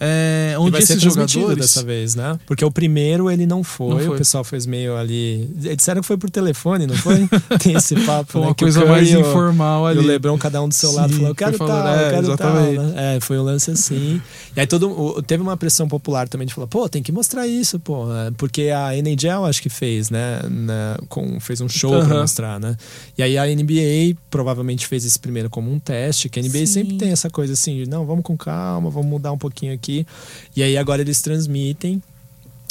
[0.00, 1.66] é, E onde vai ser esses transmitido jogadores...
[1.66, 2.38] dessa vez, né?
[2.46, 4.14] Porque o primeiro ele não foi, Não foi.
[4.14, 5.50] o pessoal fez meio ali.
[5.76, 7.28] Disseram que foi por telefone, não foi?
[7.60, 8.46] Tem esse papo, Foi né?
[8.46, 9.98] uma o coisa mais e o- informal E ali.
[9.98, 12.06] o Lebron, cada um do seu lado, Sim, falou: Eu quero foi tal, falando, é,
[12.06, 12.76] eu quero exatamente.
[12.76, 12.84] tal.
[12.84, 13.16] Né?
[13.16, 14.22] É, foi um lance assim.
[14.56, 17.78] E aí todo, teve uma pressão popular também de falar: pô, tem que mostrar isso,
[17.78, 18.12] pô.
[18.12, 20.40] É, Porque a NHL acho que fez, né?
[20.48, 22.20] Na- com, fez um show pra Aham.
[22.22, 22.76] mostrar, né?
[23.16, 26.66] E aí a NBA provavelmente fez esse primeiro como um teste, que a NBA Sim.
[26.66, 30.06] sempre tem essa coisa assim: de, não, vamos com calma, vamos mudar um pouquinho aqui.
[30.56, 32.02] E aí agora eles transmitem.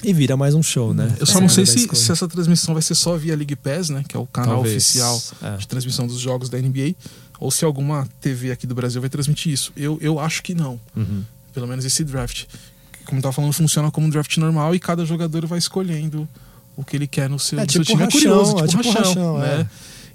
[0.04, 1.12] E vira mais um show, né?
[1.20, 3.90] Eu só É, não sei se, se essa transmissão vai ser só via League Pass,
[3.90, 4.04] né?
[4.08, 4.76] Que é o canal Talvez.
[4.84, 5.58] oficial É.
[5.58, 6.94] de transmissão dos jogos da NBA,
[7.40, 9.72] ou se alguma TV aqui do Brasil vai transmitir isso.
[9.76, 10.80] Eu, eu acho que não.
[10.96, 11.24] Uhum.
[11.52, 12.46] Pelo menos esse draft.
[13.08, 16.28] Como eu tava falando, funciona como um draft normal e cada jogador vai escolhendo
[16.76, 18.04] o que ele quer no seu, É no seu tipo time.
[18.04, 19.62] rachão, é curioso, é tipo, tipo rachão, rachão, né?
[19.62, 19.68] é.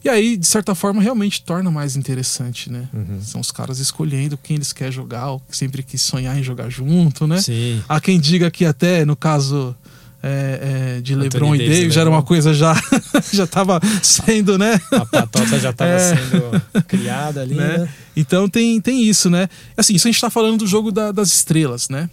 [0.04, 2.88] E aí, de certa forma, realmente torna mais interessante, né?
[2.92, 3.20] Uhum.
[3.22, 6.68] São os caras escolhendo quem eles querem jogar, ou que sempre quis sonhar em jogar
[6.70, 7.40] junto, né?
[7.40, 7.80] Sim.
[7.88, 9.76] Há quem diga que até, no caso
[10.20, 12.74] é, é, de Anthony LeBron e Davis Davis, já era uma coisa já
[13.32, 14.80] já estava sendo, né?
[14.90, 16.16] A patota já estava É.
[16.16, 17.78] sendo criada ali, né?
[17.78, 17.88] né?
[18.16, 19.48] Então tem, tem isso, né?
[19.76, 22.10] Assim, isso a gente tá falando do jogo da- das estrelas, né?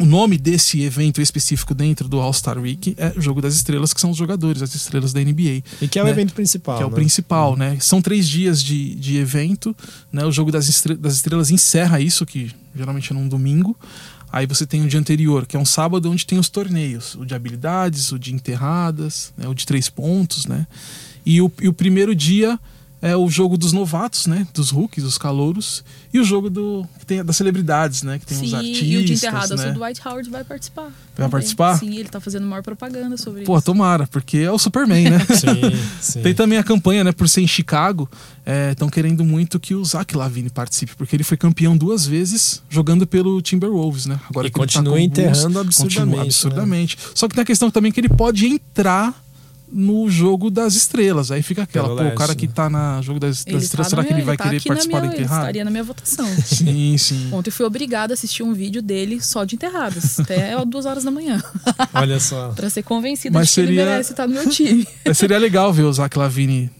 [0.00, 4.00] O nome desse evento específico dentro do All-Star Week é o Jogo das Estrelas, que
[4.00, 5.62] são os jogadores, as estrelas da NBA.
[5.82, 6.10] E que é o né?
[6.10, 6.78] evento principal.
[6.78, 6.94] que é o né?
[6.94, 7.76] principal, né?
[7.80, 9.76] São três dias de, de evento,
[10.10, 10.24] né?
[10.24, 13.76] O jogo das, estre- das estrelas encerra isso, que geralmente é num domingo.
[14.32, 17.26] Aí você tem o dia anterior, que é um sábado, onde tem os torneios, o
[17.26, 19.48] de habilidades, o de enterradas, né?
[19.48, 20.66] o de três pontos, né?
[21.26, 22.58] E o, e o primeiro dia
[23.02, 24.46] é o jogo dos novatos, né?
[24.52, 25.82] Dos rookies, dos calouros,
[26.12, 28.18] e o jogo do que tem das celebridades, né?
[28.18, 29.70] Que tem os Sim, artistas, e o de enterradas, né?
[29.70, 30.82] o Dwight Howard vai participar.
[30.84, 31.30] Vai também.
[31.30, 31.78] participar?
[31.78, 33.64] Sim, ele tá fazendo maior propaganda sobre Pô, isso.
[33.64, 35.18] tomara, porque é o Superman, né?
[35.34, 36.22] Sim, sim.
[36.22, 37.12] Tem também a campanha, né?
[37.12, 38.08] Por ser em Chicago,
[38.70, 43.06] estão querendo muito que o Zach Lavine participe, porque ele foi campeão duas vezes jogando
[43.06, 44.18] pelo Timberwolves, né?
[44.28, 46.22] Agora E que ele tá continua com o enterrando Bulls, absurdamente, Continua né?
[46.22, 46.98] absurdamente.
[47.14, 49.14] Só que tem a questão também que ele pode entrar
[49.72, 51.30] no jogo das estrelas.
[51.30, 52.52] Aí fica aquela, Pelo pô, o cara que né?
[52.54, 54.98] tá na jogo das, das Ele estrelas, tá será que ele vai tá querer participar
[55.00, 55.40] minha, do ele enterrado?
[55.42, 56.26] estaria na minha votação.
[56.44, 57.28] Sim, sim.
[57.32, 61.04] Ontem eu fui obrigada a assistir um vídeo dele só de enterradas, até duas horas
[61.04, 61.42] da manhã,
[61.94, 62.48] Olha só.
[62.56, 64.86] pra ser convencida Mas de que ele seria- merece estar no meu time.
[65.04, 66.79] É, seria legal ver o Zach Lavine ah,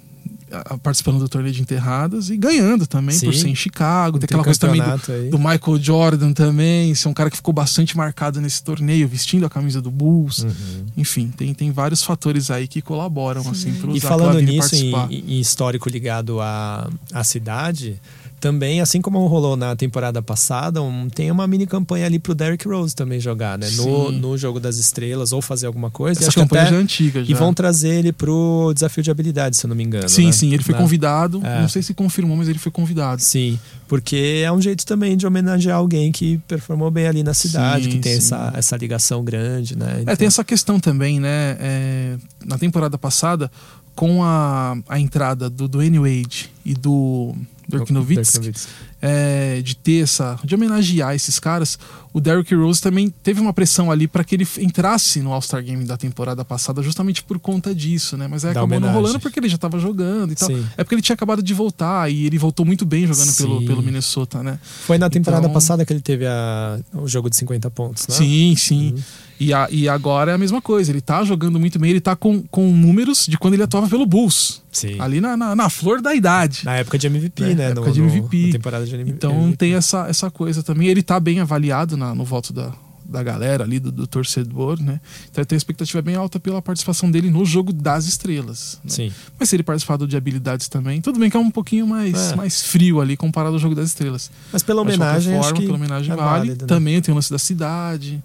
[0.82, 3.40] participando do torneio de enterradas e ganhando também, por Sim.
[3.40, 4.18] ser em Chicago.
[4.18, 7.54] Tem Tem aquela coisa também do, do Michael Jordan também, ser um cara que ficou
[7.54, 10.40] bastante marcado nesse torneio, vestindo a camisa do Bulls.
[10.40, 10.86] Uhum.
[10.96, 14.74] Enfim, tem, tem vários fatores aí que colaboram assim pro E Zach falando Lavine nisso,
[14.74, 18.00] em, em histórico ligado à, à cidade,
[18.40, 22.66] também, assim como rolou na temporada passada, um- tem uma mini campanha ali pro Derrick
[22.66, 23.68] Rose também jogar, né?
[23.76, 24.18] No, Sim.
[24.18, 26.20] no jogo das estrelas, ou fazer alguma coisa.
[26.20, 27.24] E Essa campanha até- já é antiga.
[27.24, 27.30] Já.
[27.30, 30.08] E vão trazer ele pro desafio de habilidade, se eu não me engano.
[30.08, 30.32] Sim, né?
[30.32, 31.40] sim, ele foi Na- convidado.
[31.44, 31.60] É.
[31.60, 33.20] Não sei se confirmou, mas ele foi convidado.
[33.22, 37.84] Sim, porque é um jeito também de homenagear alguém que performou bem ali na cidade,
[37.84, 38.18] Sim, que tem sim.
[38.18, 39.96] essa, essa ligação grande, né?
[39.98, 41.56] É, Então- tem essa questão também, né?
[41.60, 43.50] É, na temporada passada,
[43.94, 47.34] com a, a entrada do Dwayne Wade e do
[47.90, 48.52] Nowitzki.
[49.02, 50.38] É, de ter essa.
[50.44, 51.78] de homenagear esses caras,
[52.12, 55.84] o Derrick Rose também teve uma pressão ali para que ele entrasse no All-Star Game
[55.84, 58.26] da temporada passada, justamente por conta disso, né?
[58.28, 59.00] Mas aí Da acabou não homenagem.
[59.02, 60.48] rolando porque ele já tava jogando e tal.
[60.48, 60.66] Sim.
[60.76, 63.66] É porque ele tinha acabado de voltar e ele voltou muito bem jogando pelo, Sim.
[63.66, 64.58] pelo Minnesota, né?
[64.62, 68.14] Foi na temporada Então- passada que ele teve a- o jogo de 50 pontos, né?
[68.14, 68.92] Sim, sim.
[68.94, 69.02] Uhum.
[69.38, 70.90] E, a- e agora é a mesma coisa.
[70.92, 74.04] Ele tá jogando muito bem, ele tá com, com números de quando ele atuava pelo
[74.04, 74.60] Bulls.
[74.70, 75.00] Sim.
[75.00, 76.60] Ali na, na, na flor da idade.
[76.64, 77.64] Na época de MVP, É, né?
[77.70, 78.46] época no, de MVP.
[78.46, 79.16] na temporada de MVP.
[79.16, 80.88] Então tem essa, essa coisa também.
[80.88, 82.72] Ele tá bem avaliado na- no voto da,
[83.04, 85.00] da galera ali, do, do torcedor, né?
[85.30, 88.78] Então tem uma expectativa bem alta pela participação dele no jogo das estrelas.
[88.84, 88.90] né?
[88.90, 89.12] Sim.
[89.38, 92.32] Mas se ele participar do de habilidades também, tudo bem que é um pouquinho mais,
[92.32, 92.36] É.
[92.36, 94.30] mais frio ali comparado ao jogo das estrelas.
[94.52, 96.30] Mas pela Mas, de qualquer homenagem, acho forma, que pela homenagem é vale.
[96.30, 96.68] válido, né?
[96.68, 98.22] Também tem o lance da cidade.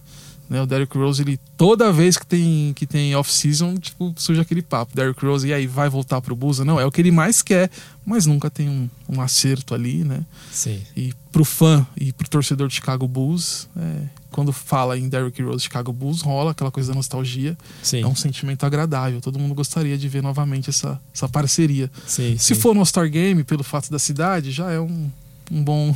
[0.50, 0.62] Né?
[0.62, 4.96] O Derrick Rose, ele toda vez que tem, que tem off-season, tipo, surge aquele papo.
[4.96, 6.60] Derrick Rose, e aí, vai voltar pro Bulls?
[6.60, 7.70] Não, é o que ele mais quer,
[8.06, 10.24] mas nunca tem um, um acerto ali, né?
[10.52, 10.82] Sim.
[10.96, 15.64] E pro fã e pro torcedor de Chicago Bulls, é, quando fala em Derrick Rose
[15.64, 17.58] Chicago Bulls, rola aquela coisa da nostalgia.
[17.82, 18.02] Sim.
[18.02, 19.20] É um sentimento agradável.
[19.22, 21.90] Todo mundo gostaria de ver novamente essa, essa parceria.
[22.06, 22.62] sim, Se sim.
[22.62, 25.10] for no All-Star Game, pelo fato da cidade, já é um,
[25.52, 25.96] um bom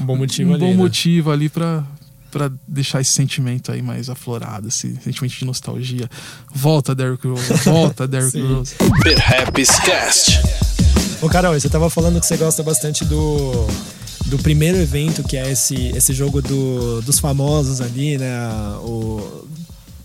[0.00, 0.60] um bom motivo um ali.
[0.64, 0.76] bom né?
[0.76, 1.84] motivo ali pra
[2.30, 6.08] para deixar esse sentimento aí mais aflorado, esse sentimento de nostalgia.
[6.54, 8.40] Volta Derrick Rose, volta Derrick.
[8.40, 8.74] Rose.
[9.02, 10.40] Perhaps Cast.
[11.20, 13.66] Ô, Carol, você tava falando que você gosta bastante do,
[14.26, 18.48] do primeiro evento, que é esse, esse jogo do, dos famosos ali, né?
[18.82, 19.46] O,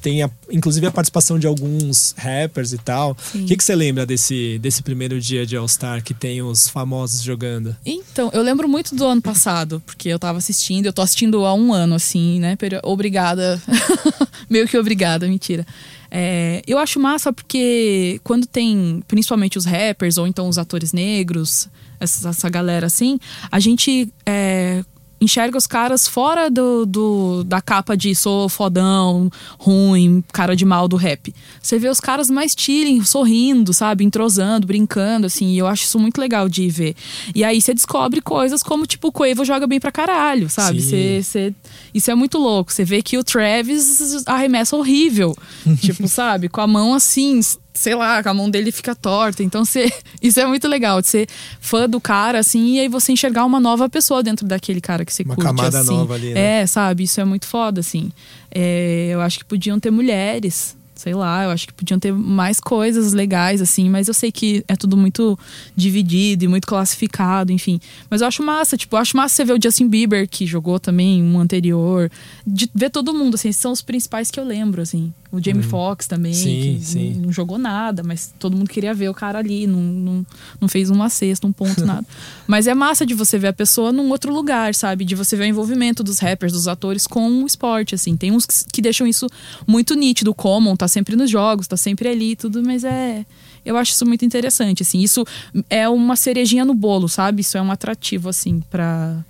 [0.04, 3.18] tem a- inclusive a participação de alguns rappers e tal.
[3.34, 7.22] O que, que você lembra desse, desse primeiro dia de All-Star que tem os famosos
[7.24, 7.76] jogando?
[7.86, 11.54] Então, eu lembro muito do ano passado, porque eu tava assistindo, eu tô assistindo há
[11.54, 12.58] um ano, assim, né?
[12.84, 13.60] Obrigada.
[14.50, 15.66] Meio que obrigada, mentira.
[16.12, 21.68] É, eu acho massa porque quando tem, principalmente os rappers ou então os atores negros,
[22.00, 23.18] essa, essa galera assim,
[23.52, 24.84] a gente é,
[25.24, 30.88] enxerga os caras fora do, do- da capa de sou fodão, ruim, cara de mal
[30.88, 31.34] do rap.
[31.62, 34.04] Você vê os caras mais chilling, sorrindo, sabe?
[34.04, 35.48] Entrosando, brincando, assim.
[35.54, 36.96] E eu acho isso muito legal de ver.
[37.34, 40.82] E aí você descobre coisas como, tipo, o Quavo joga bem pra caralho, sabe?
[40.82, 41.54] Você, você-
[41.94, 42.72] isso é muito louco.
[42.72, 45.36] Você vê que o Travis arremessa horrível.
[45.82, 46.50] tipo, sabe?
[46.50, 47.40] Com a mão assim,
[47.74, 49.44] sei lá, a mão dele fica torta.
[49.44, 51.28] Então, você, isso é muito legal, de ser
[51.60, 55.14] fã do cara, assim, e aí você enxergar uma nova pessoa dentro daquele cara que
[55.14, 55.48] você Uma curte.
[55.48, 55.94] camada assim.
[55.94, 56.62] nova ali, né?
[56.62, 57.04] É, sabe?
[57.04, 58.12] Isso é muito foda, assim.
[58.54, 60.76] É, eu acho que podiam ter mulheres.
[60.96, 64.64] Sei lá, eu acho que podiam ter mais coisas legais, assim, mas eu sei que
[64.70, 65.38] é tudo muito
[65.76, 67.78] dividido e muito classificado, enfim.
[68.10, 70.80] Mas eu acho massa, tipo, eu acho massa você ver o Justin Bieber, que jogou
[70.80, 72.10] também um anterior,
[72.48, 75.12] de ver todo mundo, assim, esses são os principais que eu lembro, assim.
[75.34, 76.32] O Jamie Foxx também.
[76.32, 77.14] Sim, que sim.
[77.16, 80.26] Não, jogou nada, mas todo mundo queria ver o cara ali, não, não,
[80.62, 82.06] não fez uma cesta, um ponto, nada.
[82.46, 85.04] Mas é massa de você ver a pessoa num outro lugar, sabe?
[85.04, 88.16] De você ver o envolvimento dos rappers, dos atores com o esporte, assim.
[88.16, 89.26] Tem uns que, deixam isso
[89.66, 90.30] muito nítido.
[90.30, 93.26] O Common tá sempre nos jogos, tá sempre ali e tudo, mas é...
[93.66, 95.00] Eu acho isso muito interessante, assim.
[95.00, 95.26] Isso
[95.68, 97.42] é uma cerejinha no bolo, sabe?
[97.42, 99.26] Isso é um atrativo, assim, pra...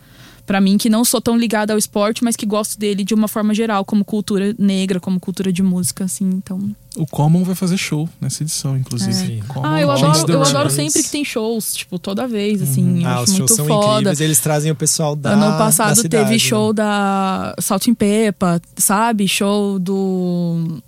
[0.45, 3.29] Pra mim, que não sou tão ligada ao esporte, mas que gosto dele de uma
[3.29, 6.25] forma geral, como cultura negra, como cultura de música, assim.
[6.25, 9.39] Então, O Common vai fazer show nessa edição, inclusive.
[9.39, 9.47] É.
[9.47, 13.01] Common ah, eu adoro, eu adoro sempre que tem shows, tipo, toda vez, assim.
[13.03, 13.91] eu Ah, acho os shows muito são foda.
[13.93, 16.39] incríveis, eles trazem o pessoal da ano da passado cidade, teve né?
[16.39, 19.25] show da Salt and Peppa, sabe?
[19.29, 20.81] Show do.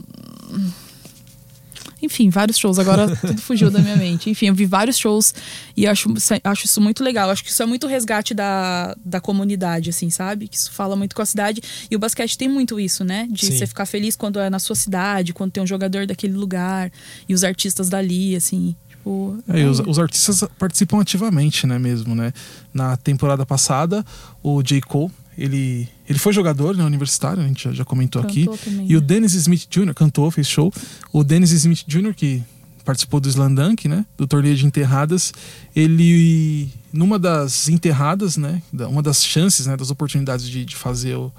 [2.06, 2.80] Enfim, vários shows.
[2.80, 4.30] Agora tudo fugiu da minha mente.
[4.30, 5.34] Enfim, eu vi vários shows
[5.76, 6.13] e acho,
[6.44, 7.30] acho isso muito legal.
[7.30, 10.48] Acho que isso é muito resgate da, da comunidade, assim, sabe?
[10.48, 11.62] Que isso fala muito com a cidade.
[11.89, 13.28] E o basquete tem muito isso, né?
[13.30, 13.58] De Sim.
[13.58, 16.91] você ficar feliz quando é na sua cidade, quando tem um jogador daquele lugar
[17.28, 18.76] e os artistas dali, assim.
[18.89, 22.34] Tipo, É, e os, os artistas participam ativamente, né, mesmo, né?
[22.74, 24.06] Na temporada passada,
[24.41, 24.82] o J.
[24.82, 28.46] Cole, ele, ele foi jogador, né, universitário, a gente já, já comentou aqui.
[28.46, 29.06] Cantou também, E o né?
[29.08, 29.94] Dennis Smith Jr.
[29.94, 30.72] cantou, fez show.
[31.12, 32.44] O Dennis Smith Jr., que
[32.84, 34.06] participou do Slam Dunk, né?
[34.18, 35.34] Do torneio de enterradas.
[35.76, 38.62] Ele, numa das enterradas, né?
[38.89, 39.76] Uma das chances, né?
[39.78, 41.32] Das oportunidades de, de fazer o-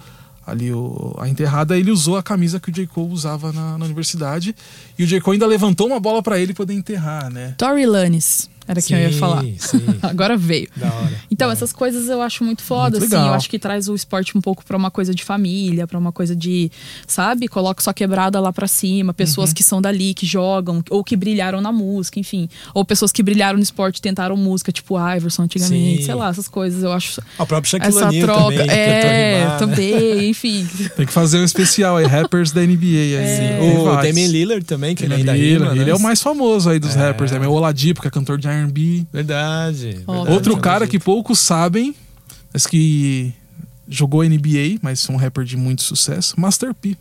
[0.46, 2.86] ali o, a enterrada, ele usou a camisa que o J.
[2.86, 4.54] Cole usava na, na universidade.
[4.96, 5.20] E o J.
[5.20, 7.54] Cole ainda levantou uma bola pra ele poder enterrar, né?
[7.58, 9.44] Tory Lannis, era quem eu ia Sim, falar.
[9.58, 9.80] sim.
[10.02, 10.68] Agora veio.
[10.76, 11.12] Da hora.
[11.30, 11.52] Então, da hora.
[11.56, 13.14] essas coisas eu acho muito foda, Muito assim.
[13.14, 13.28] legal.
[13.28, 16.12] Eu acho que traz o esporte um pouco pra uma coisa de família, pra uma
[16.12, 16.70] coisa de,
[17.06, 17.48] sabe?
[17.48, 21.60] Coloca sua quebrada lá pra cima, pessoas que são dali, que jogam, ou que brilharam
[21.60, 22.48] na música, enfim.
[22.74, 26.04] Ou pessoas que brilharam no esporte e tentaram música, tipo Iverson antigamente, Sim.
[26.06, 26.82] sei lá, essas coisas.
[26.82, 28.42] Eu acho Ah, O próprio Shaquille essa troca.
[28.56, 29.58] também, é, rimar, né?
[29.58, 30.66] também, enfim.
[30.96, 32.76] Tem que fazer um especial aí, rappers da NBA.
[32.86, 33.58] Aí, É.
[33.78, 33.96] O.
[34.02, 35.80] Damian Lillard também, que ele ainda Lillard, rima, né?
[35.82, 36.98] Ele é o mais famoso aí dos É.
[36.98, 37.46] rappers, né?
[37.46, 39.06] O Oladipo, que é cantor de R&B.
[39.12, 40.02] Verdade.
[40.06, 40.90] Verdade, Outro é cara jeito.
[40.92, 41.94] que poucos sabem,
[42.52, 43.32] mas que
[43.88, 46.96] jogou NBA, mas é um rapper de muito sucesso, Master P.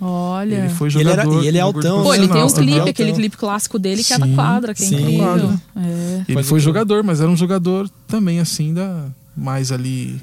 [0.00, 0.54] Olha.
[0.64, 1.32] Ele foi E ele jogador.
[1.34, 2.74] era- e ele é jogador altão, Pô, ele tem um profissional.
[2.74, 4.96] clipe, aquele clipe clássico dele que é da quadra, que é sim.
[4.96, 5.60] incrível.
[5.76, 6.24] É.
[6.26, 10.20] Ele Pode foi jogador, mas era um jogador também assim da mais ali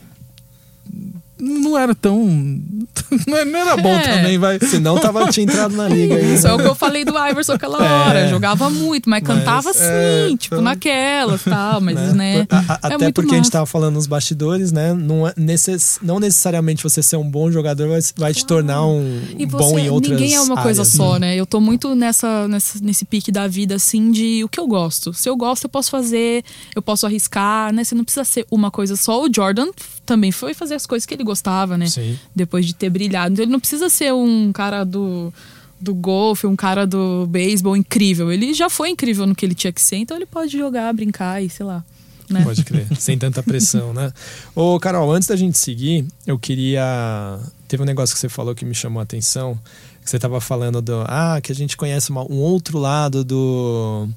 [1.40, 2.18] não era tão
[3.28, 4.18] não era- não era bom É.
[4.18, 4.60] também, vai.
[4.60, 6.36] Senão tava tinha entrado na liga aí.
[6.36, 8.28] Isso é o que eu falei do Iverson aquela hora.
[8.28, 11.82] Jogava muito, mas, Mas, cantava assim, é, tipo, então- naquelas e tal.
[11.82, 12.46] Mas, né?
[12.50, 13.52] A- a- é Até muito porque a gente massa.
[13.52, 14.94] tava falando nos bastidores, né?
[14.94, 19.22] Não, é necess, não necessariamente você ser um bom jogador vai, vai te tornar um
[19.38, 21.20] E você, bom em outras ninguém é uma coisa áreas, só, né?
[21.20, 21.36] né?
[21.36, 25.14] Eu tô muito nessa, nessa, nesse pique da vida, assim, de o que eu gosto.
[25.14, 26.44] Se eu gosto, eu posso fazer,
[26.76, 27.84] eu posso arriscar, né?
[27.84, 29.24] Você não precisa ser uma coisa só.
[29.24, 29.68] O Jordan
[30.06, 31.86] também foi fazer as coisas que ele gostava, né?
[31.88, 32.18] Sim.
[32.36, 33.32] Depois de ter brilhado.
[33.34, 35.32] Então ele não precisa ser um cara do,
[35.80, 38.32] do golfe, um cara do beisebol incrível.
[38.32, 41.42] Ele já foi incrível no que ele tinha que ser, então ele pode jogar, brincar
[41.44, 41.84] e sei lá.
[42.30, 42.44] Né?
[42.44, 44.12] Pode crer, sem tanta pressão, né?
[44.54, 47.40] Ô, Carol, antes da gente seguir, eu queria.
[47.68, 49.58] Teve um negócio que você falou que me chamou a atenção.
[50.04, 51.04] Que você tava falando do.
[51.08, 54.08] Ah, que a gente conhece uma- um outro lado do,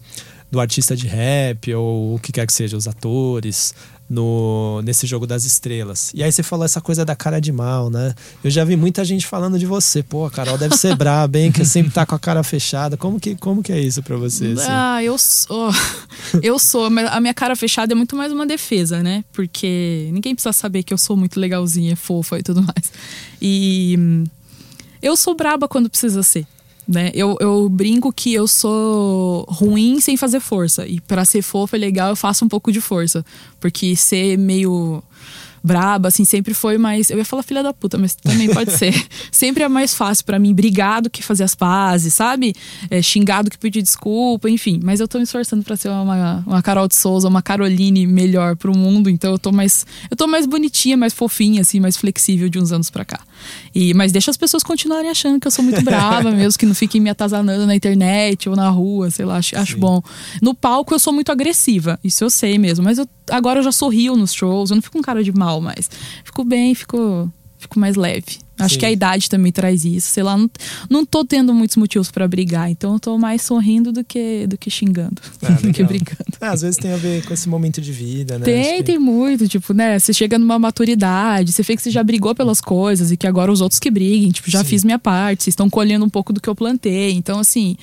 [0.50, 3.74] do artista de rap, ou o que quer que seja, os atores,
[4.12, 6.12] no, nesse jogo das estrelas.
[6.14, 8.14] E aí você falou essa coisa da cara de mal, né?
[8.44, 10.02] Eu já vi muita gente falando de você.
[10.02, 11.50] Pô, a Carol deve ser braba, hein?
[11.50, 12.94] Que sempre tá com a cara fechada.
[12.94, 14.48] Como que, como que é isso pra você?
[14.48, 14.66] assim?
[14.68, 15.70] Ah, eu sou.
[16.42, 19.24] eu sou, a minha cara fechada é muito mais uma defesa, né?
[19.32, 22.92] Porque ninguém precisa saber que eu sou muito legalzinha, fofa e tudo mais.
[23.40, 24.24] E hum,
[25.00, 26.46] eu sou braba quando precisa ser.
[26.86, 27.10] Né?
[27.14, 30.86] Eu, eu brinco que eu sou ruim sem fazer força.
[30.86, 33.24] E pra ser fofa e legal, eu faço um pouco de força.
[33.60, 35.02] Porque ser meio
[35.62, 37.08] braba, assim, sempre foi mais.
[37.10, 38.92] Eu ia falar filha da puta, mas também pode ser.
[39.30, 42.54] Sempre é mais fácil pra mim brigar do que fazer as pazes, sabe?
[42.90, 44.80] É, xingar do que pedir desculpa, enfim.
[44.82, 48.56] Mas eu tô me esforçando pra ser uma, uma Carol de Souza, uma Caroline melhor
[48.56, 49.86] pro mundo, então eu tô mais.
[50.10, 53.20] Eu tô mais bonitinha, mais fofinha, assim, mais flexível de uns anos pra cá.
[53.74, 56.74] E, mas deixa as pessoas continuarem achando que eu sou muito brava mesmo, que não
[56.74, 60.02] fiquem me atazanando na internet ou na rua, sei lá, acho, acho bom.
[60.40, 63.72] No palco eu sou muito agressiva, isso eu sei mesmo, mas eu, agora eu já
[63.72, 65.90] sorrio nos shows, eu não fico com cara de mal mais.
[66.24, 68.38] Fico bem, fico, fico mais leve.
[68.64, 68.80] Acho Sim.
[68.80, 70.08] que a idade também traz isso.
[70.10, 70.50] Sei lá, não,
[70.90, 72.70] não tô tendo muitos motivos pra brigar.
[72.70, 75.20] Então eu tô mais sorrindo do que, do que xingando.
[75.42, 76.24] Ah, do que brigando.
[76.40, 78.44] É, às vezes tem a ver com esse momento de vida, né?
[78.44, 79.98] Tem, que- tem muito, tipo, né?
[79.98, 83.50] Você chega numa maturidade, você vê que você já brigou pelas coisas e que agora
[83.52, 84.64] os outros que briguem, tipo, já Sim.
[84.70, 87.12] fiz minha parte, vocês estão colhendo um pouco do que eu plantei.
[87.12, 87.76] Então, assim,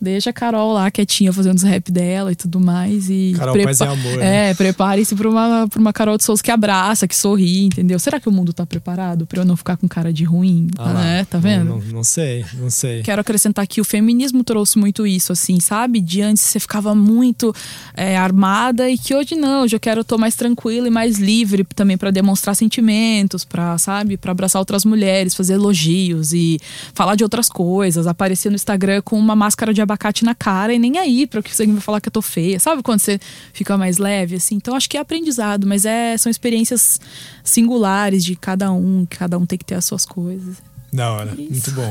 [0.00, 3.08] deixa a Carol lá quietinha fazendo os rap dela e tudo mais.
[3.10, 4.50] E Carol, paz e amor, né?
[4.50, 7.98] É, preparem-se pra uma, pra uma Carol de Souza que abraça, que sorri, entendeu?
[7.98, 10.68] Será que o mundo tá preparado pra eu não ficar com cara de ruim?
[10.78, 11.24] Ah né?
[11.24, 11.64] Tá vendo?
[11.64, 13.02] Não, não, sei, não sei.
[13.02, 16.00] Quero acrescentar que o feminismo trouxe muito isso, assim, sabe?
[16.00, 17.54] De antes você ficava muito
[17.94, 21.64] é, armada e que hoje não, hoje eu quero tô mais tranquila e mais livre
[21.74, 26.60] também pra demonstrar sentimentos, pra, sabe, Pra abraçar outras mulheres, fazer elogios e
[26.94, 30.78] falar de outras coisas, aparecer no Instagram com uma máscara de abacate na cara e
[30.78, 32.60] nem aí para que você vai falar que eu tô feia.
[32.60, 33.18] Sabe quando você
[33.52, 34.56] fica mais leve assim?
[34.56, 37.00] Então acho que é aprendizado, mas é são experiências
[37.42, 40.56] singulares de cada um, que cada um tem que ter as suas coisas.
[40.92, 41.50] Da hora, Isso.
[41.50, 41.90] muito bom.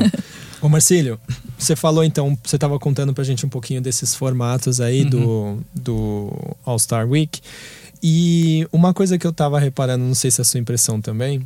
[0.62, 1.20] Ô Marcílio,
[1.58, 6.32] você falou então, você estava contando pra gente um pouquinho desses formatos aí do, do
[6.64, 7.42] All-Star Week.
[8.04, 11.42] E uma coisa que eu tava reparando, não sei se é a sua impressão também,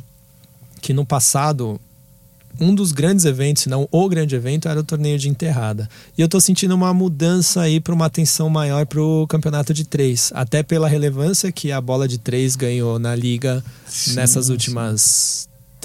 [0.82, 1.80] que no passado,
[2.60, 5.88] um dos grandes eventos, se não o grande evento, era o torneio de enterrada.
[6.16, 10.30] E eu tô sentindo uma mudança aí para uma atenção maior pro campeonato de três.
[10.34, 14.52] Até pela relevância que a bola de três ganhou na liga Sim, nessas sim.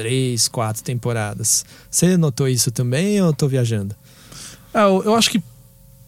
[0.01, 1.63] Três, quatro temporadas.
[1.89, 3.95] Você notou isso também ou eu tô viajando?
[4.73, 5.41] É, eu, eu acho que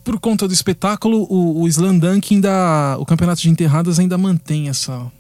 [0.04, 2.98] por conta do espetáculo, o, o Dunk ainda.
[3.00, 5.12] O campeonato de enterradas ainda mantém essa.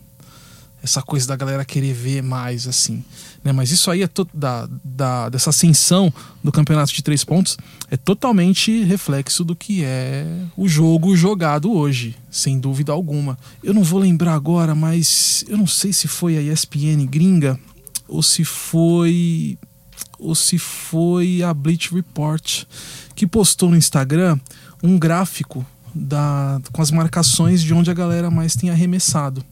[0.81, 3.01] Essa coisa da galera querer ver mais, assim.
[3.41, 3.53] Né?
[3.53, 6.12] Mas isso aí é da, da, dessa ascensão
[6.43, 7.57] do campeonato de três pontos
[7.89, 10.25] é totalmente reflexo do que é
[10.57, 13.39] o jogo jogado hoje, sem dúvida alguma.
[13.63, 17.57] Eu não vou lembrar agora, mas eu não sei se foi a ESPN gringa
[18.07, 19.57] ou se foi
[20.19, 22.63] ou se foi a Bleach Report
[23.15, 24.39] que postou no Instagram
[24.81, 29.43] um gráfico da, com as marcações de onde a galera mais tem arremessado,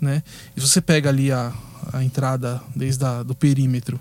[0.00, 0.22] né?
[0.56, 1.52] E você pega ali a,
[1.92, 3.98] a entrada desde a, do perímetro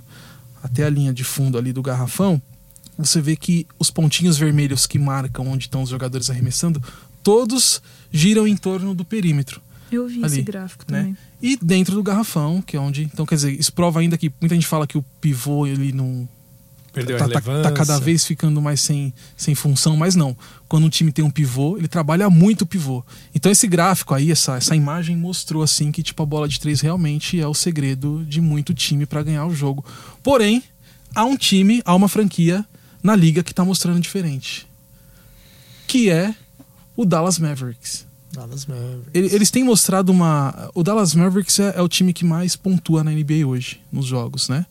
[0.62, 2.42] até a linha de fundo ali do garrafão,
[2.98, 6.82] você vê que os pontinhos vermelhos que marcam onde estão os jogadores arremessando,
[7.22, 7.82] todos
[8.12, 11.00] giram em torno do perímetro Eu vi Ali, esse gráfico né?
[11.00, 11.18] também.
[11.42, 13.04] e dentro do garrafão, que é onde.
[13.04, 16.28] Então, quer dizer, isso prova ainda que muita gente fala que o pivô ele não.
[16.92, 17.64] Perdeu tá, a tá- relevância.
[17.64, 20.38] tá cada vez ficando mais sem, sem função, mas não.
[20.68, 23.04] Quando um time tem um pivô, ele trabalha muito o pivô.
[23.34, 26.82] Então esse gráfico aí, essa, essa imagem mostrou assim que tipo a bola de três
[26.82, 29.84] realmente é o segredo de muito time para ganhar o jogo.
[30.22, 30.62] Porém,
[31.16, 32.64] há um time, há uma franquia
[33.02, 34.68] na liga que tá mostrando diferente.
[35.88, 36.36] Que é
[36.96, 38.06] o Dallas Mavericks.
[38.34, 39.10] Dallas Mavericks.
[39.14, 40.70] Ele- Eles têm mostrado uma.
[40.74, 44.50] O Dallas Mavericks é, é o time que mais pontua na NBA hoje, nos jogos,
[44.50, 44.66] né?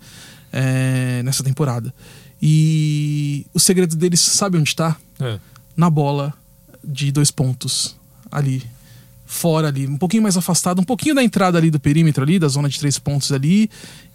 [0.52, 1.94] É, nessa temporada.
[2.40, 4.96] E o segredo deles, sabe onde tá?
[5.20, 5.38] É.
[5.76, 6.34] Na bola
[6.84, 7.94] de dois pontos.
[8.30, 8.62] Ali.
[9.24, 9.86] Fora ali.
[9.86, 12.78] Um pouquinho mais afastado, um pouquinho da entrada ali do perímetro ali, da zona de
[12.78, 13.70] três pontos ali.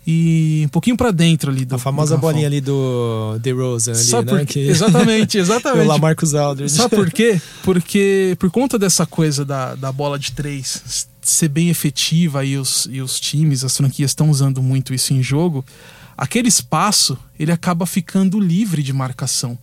[0.09, 1.75] E um pouquinho pra dentro ali do.
[1.75, 4.45] A famosa do bolinha ali do DeRozan ali, Sabe né?
[4.45, 4.61] quê?
[4.61, 5.85] Exatamente, o exatamente.
[5.85, 6.73] Lamarcus Aldridge.
[6.73, 7.41] Sabe por quê?
[7.61, 12.87] Porque por conta dessa coisa da, da bola de três ser bem efetiva e os,
[12.89, 15.65] e os times, as franquias estão usando muito isso em jogo,
[16.17, 19.57] aquele espaço ele acaba ficando livre de marcação.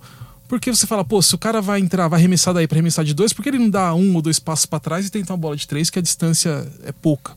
[0.47, 3.15] Porque você fala, pô, se o cara vai entrar, vai arremessar daí para arremessar de
[3.15, 5.39] dois, por que ele não dá um ou dois passos para trás e tenta uma
[5.39, 7.33] bola de três, que a distância é pouca,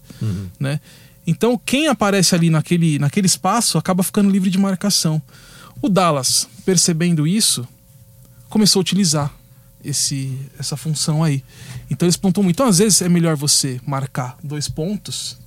[0.60, 0.82] né?
[1.28, 5.22] Então, quem aparece ali naquele, naquele espaço acaba ficando livre de marcação.
[5.82, 7.68] O Dallas, percebendo isso,
[8.50, 9.34] começou a utilizar
[9.84, 11.44] esse, essa função aí.
[11.92, 12.56] Então eles pontuam muito.
[12.56, 15.38] Então, às vezes, é melhor você marcar dois pontos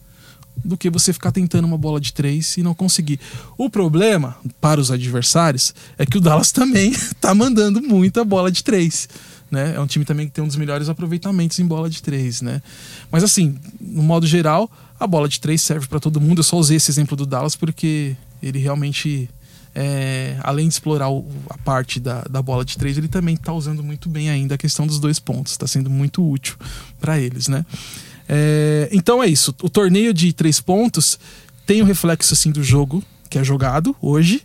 [0.63, 3.19] do que você ficar tentando uma bola de três e não conseguir.
[3.57, 8.63] O problema para os adversários é que o Dallas também tá mandando muita bola de
[8.63, 9.09] três.
[9.51, 9.75] Né?
[9.75, 12.63] É um time também que tem um dos melhores aproveitamentos em bola de três, né?
[13.11, 16.39] Mas assim, no modo geral, a bola de três serve para todo mundo.
[16.41, 19.29] Eu só usei esse exemplo do Dallas porque ele realmente
[19.75, 23.53] é, além de explorar o- a parte da, da bola de três, ele também está
[23.53, 25.53] usando muito bem ainda a questão dos dois pontos.
[25.53, 26.57] Está sendo muito útil
[27.01, 27.65] para eles, né?
[28.29, 29.55] É, então é isso.
[29.63, 31.19] O torneio de três pontos
[31.67, 34.43] tem o reflexo assim do jogo que é jogado hoje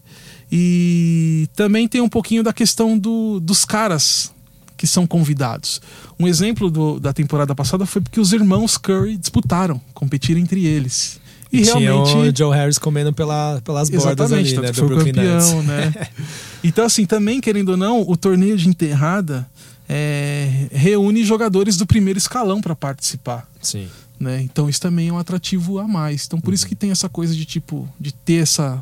[0.52, 4.32] e também tem um pouquinho da questão do, dos caras
[4.78, 5.82] que são convidados.
[6.20, 11.20] Um exemplo do- da temporada passada foi porque os irmãos Curry disputaram, competiram entre eles.
[11.52, 14.68] E Tinha realmente o Joe Harris comendo pela, pelas bordas ali, né?
[14.72, 15.94] Do foi Brooklyn campeão, né?
[16.64, 19.48] Então, assim, também, querendo ou não, o torneio de enterrada
[19.88, 23.48] é, reúne jogadores do primeiro escalão para participar.
[23.62, 23.88] Sim.
[24.20, 24.42] Né?
[24.42, 26.26] Então isso também é um atrativo a mais.
[26.26, 28.82] Então por isso que tem essa coisa de tipo de ter essa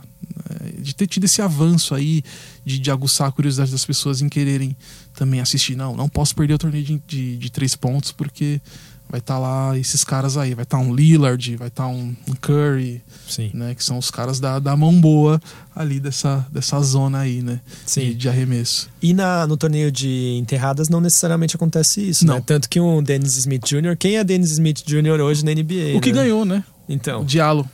[0.84, 2.24] de ter tido esse avanço aí,
[2.66, 4.76] de, de aguçar a curiosidade das pessoas em quererem
[5.16, 5.76] também assistir.
[5.76, 8.62] Não, não posso perder o torneio de, de, de três pontos, porque
[9.10, 10.56] vai estar tá lá esses caras aí.
[10.56, 13.52] Vai estar tá um Lillard, vai estar tá um, um, Curry, Sim.
[13.54, 13.76] né?
[13.76, 15.40] Que são os caras da, da mão boa
[15.76, 17.62] ali dessa, dessa zona aí, né?
[17.86, 18.02] Sim.
[18.02, 18.90] De, de arremesso.
[19.02, 22.36] E na, no torneio de enterradas não necessariamente acontece isso, Não.
[22.36, 22.44] né?
[22.46, 25.22] Tanto que um Dennis Smith Jr., quem é Dennis Smith Jr.
[25.22, 25.96] hoje na NBA?
[25.96, 26.22] O que né?
[26.22, 26.64] ganhou, né?
[26.88, 27.70] O Então, Diallo.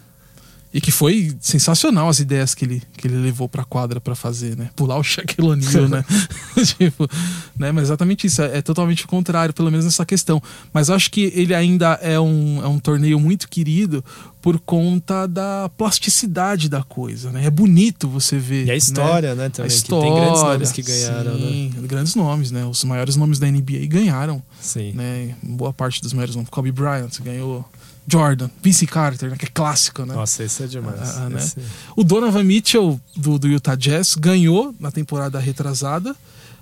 [0.72, 4.56] E que foi sensacional as ideias que ele, que ele levou pra quadra pra fazer,
[4.56, 4.70] né?
[4.76, 6.06] Pular o Shaquille O'Neal, né?
[6.78, 7.10] tipo,
[7.58, 7.72] né?
[7.72, 8.42] Mas exatamente isso.
[8.42, 10.42] É, é totalmente o contrário, pelo menos nessa questão.
[10.72, 14.04] Mas acho que ele ainda é um, é um torneio muito querido
[14.42, 17.46] por conta da plasticidade da coisa, né?
[17.46, 18.66] É bonito você ver.
[18.66, 18.78] e a né?
[18.78, 19.48] história, né?
[19.48, 20.08] A também, história.
[20.08, 21.48] que tem grandes nomes que ganharam, né?
[21.48, 22.66] sim, grandes nomes, né?
[22.66, 24.94] Os maiores nomes da NBA ganharam, Sim.
[24.94, 25.36] né?
[25.42, 26.50] Boa parte dos maiores nomes.
[26.50, 27.66] Kobe Bryant ganhou.
[28.08, 29.36] Jordan, Vince Carter, né?
[29.38, 30.14] que é clássico, né?
[30.16, 31.18] Nossa, esse é demais.
[31.18, 31.38] Ah, né?
[31.40, 31.58] Esse-
[31.96, 36.16] O Donovan Mitchell, do, do Utah Jazz, ganhou na temporada retrasada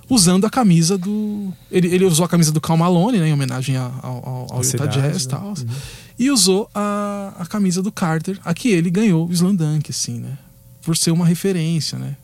[0.10, 1.52] usando a camisa do.
[1.72, 4.64] Ele, ele usou a camisa do Cal Malone, né, em homenagem ao, ao- ao Utah
[4.64, 5.32] cidade, Jazz e né?
[5.32, 5.54] tal.
[6.20, 10.20] E usou a, a camisa do Carter, a que ele ganhou o Slam Dunk, assim,
[10.20, 10.38] né?
[10.82, 12.16] Por ser uma referência, né?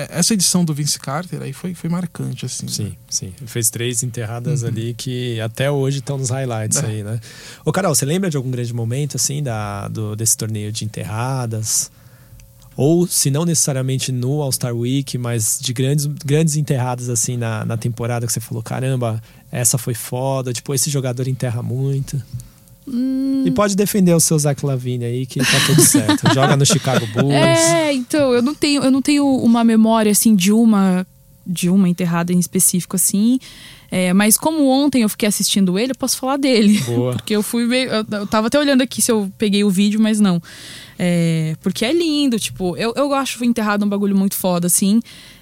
[0.00, 2.66] É- Essa edição do Vince Carter aí foi, foi marcante, assim.
[2.66, 2.72] né?
[2.72, 3.32] Sim, sim.
[3.38, 6.84] Ele fez três enterradas ali que até hoje estão nos highlights Uhum.
[6.84, 6.86] É.
[6.88, 7.20] aí, né?
[7.64, 11.90] Ô, Carol, você lembra de algum grande momento, assim, da, do, desse torneio de enterradas?
[12.76, 17.76] Ou, se não necessariamente no All-Star Week, mas de grandes, grandes enterradas, assim, na, na
[17.76, 19.20] temporada que você falou, caramba,
[19.50, 22.22] essa foi foda, tipo, esse jogador enterra muito.
[22.92, 23.44] Hum.
[23.46, 26.22] E pode defender o seu Zach Lavine aí, que tá tudo certo.
[26.34, 27.32] Joga no Chicago Bulls.
[27.32, 31.06] É, então, eu não tenho, eu não tenho uma memória assim de uma
[31.50, 33.38] de uma enterrada em específico assim.
[33.90, 36.78] É, mas como ontem eu fiquei assistindo ele, eu posso falar dele.
[36.80, 37.14] Boa.
[37.16, 37.88] Porque eu fui meio.
[37.88, 40.42] Eu, eu tava até olhando aqui se eu peguei o vídeo, mas não.
[40.98, 45.00] É, porque é lindo, tipo, eu, eu acho enterrado um bagulho muito foda, assim.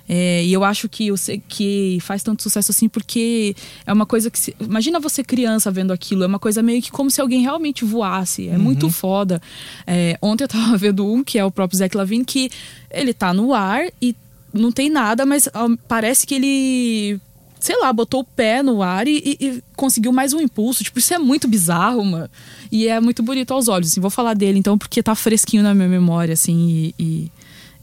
[0.09, 3.54] É, e eu acho que, o se- que faz tanto sucesso assim porque
[3.84, 4.38] é uma coisa que.
[4.38, 7.84] se- imagina você criança vendo aquilo, é uma coisa meio que como se alguém realmente
[7.84, 8.48] voasse.
[8.48, 9.42] É muito foda.
[9.86, 12.50] É, ontem eu tava vendo um, que é o próprio Zach Lavine, que
[12.90, 14.14] ele tá no ar e
[14.54, 17.20] não tem nada, mas ah, parece que ele.
[17.59, 20.84] Sei lá, botou o pé no ar e, e- e conseguiu mais um impulso.
[20.84, 22.30] Tipo, isso é muito bizarro, mano.
[22.70, 23.90] E é muito bonito aos olhos.
[23.90, 27.32] Assim, vou falar dele então, porque tá fresquinho na minha memória, assim, e- e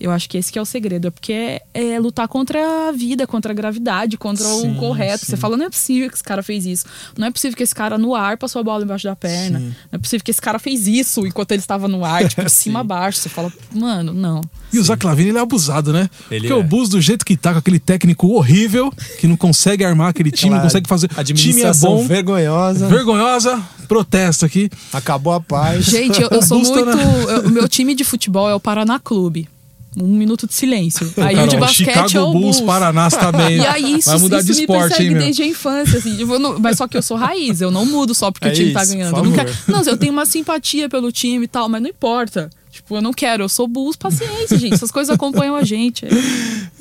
[0.04, 2.91] eu acho que esse que é o segredo, é porque é, é lutar contra a
[2.91, 5.20] vida, contra a gravidade, contra Sim, o correto.
[5.26, 5.32] sim.
[5.32, 6.86] Você fala, não é possível que esse cara fez isso.
[7.18, 9.60] Não é possível que esse cara no ar passou a bola embaixo da perna.
[9.60, 9.66] Sim.
[9.66, 12.82] Não é possível que esse cara fez isso enquanto ele estava no ar, tipo, cima
[12.82, 13.20] a baixo.
[13.20, 14.41] Você fala, mano, não.
[14.72, 16.10] E o Zach Lavine, ele é abusado, né?
[16.30, 16.56] Ele Porque é.
[16.56, 20.32] o Bulls, do jeito que tá, com aquele técnico horrível, que não consegue armar aquele
[20.32, 21.10] time, não Aquela consegue fazer.
[21.18, 22.88] O time é bom, vergonhosa.
[22.88, 24.70] vergonhosa, protesto aqui.
[24.91, 25.86] Acabou a paz.
[25.86, 26.97] Gente, eu, eu sou Busta, muito.
[26.97, 27.04] né?
[27.30, 29.47] eu- O meu time de futebol é o Paraná Clube.
[30.02, 31.06] Um minuto de silêncio.
[31.18, 32.62] Aí o de Carol, basquete Chicago é o Bulls, Bulls.
[32.62, 33.58] Paraná, você tá bem.
[33.58, 35.24] E aí isso, Vai mudar isso de me esporte, persegue hein, meu?
[35.24, 36.20] desde a infância, assim.
[36.20, 38.54] eu não- mas só que eu sou raiz, eu não mudo só porque É o
[38.56, 39.16] time tá isso, ganhando.
[39.16, 39.34] favor.
[39.34, 42.50] quero, não, eu tenho uma simpatia pelo time e tal, mas não importa.
[42.74, 44.74] Tipo, eu não quero, eu sou Bulls, paciência, gente.
[44.74, 46.07] Essas coisas acompanham a gente.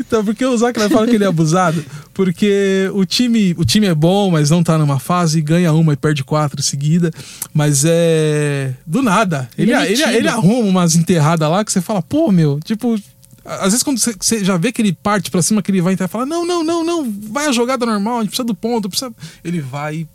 [0.01, 1.85] Então, porque o Zach Lavine fala que ele é abusado?
[2.15, 5.97] Porque o time, o time é bom, mas não tá numa fase, ganha uma e
[5.97, 7.11] perde quatro seguida.
[7.53, 8.73] Mas é.
[8.87, 9.51] Do nada.
[9.57, 12.99] Ele, Ele é ele, ele arruma umas enterradas lá que você fala, pô, meu, tipo.
[13.45, 16.07] Às vezes, quando você, já vê que ele parte pra cima, que ele vai entrar
[16.07, 18.89] e fala: Não, não, não, não, vai a jogada normal, a gente precisa do ponto,
[18.89, 19.13] precisa.
[19.45, 20.07] Ele vai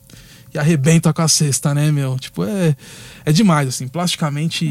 [0.54, 2.18] e arrebenta com a cesta, né, meu?
[2.18, 2.76] Tipo, é,
[3.30, 4.66] é demais, assim, plasticamente.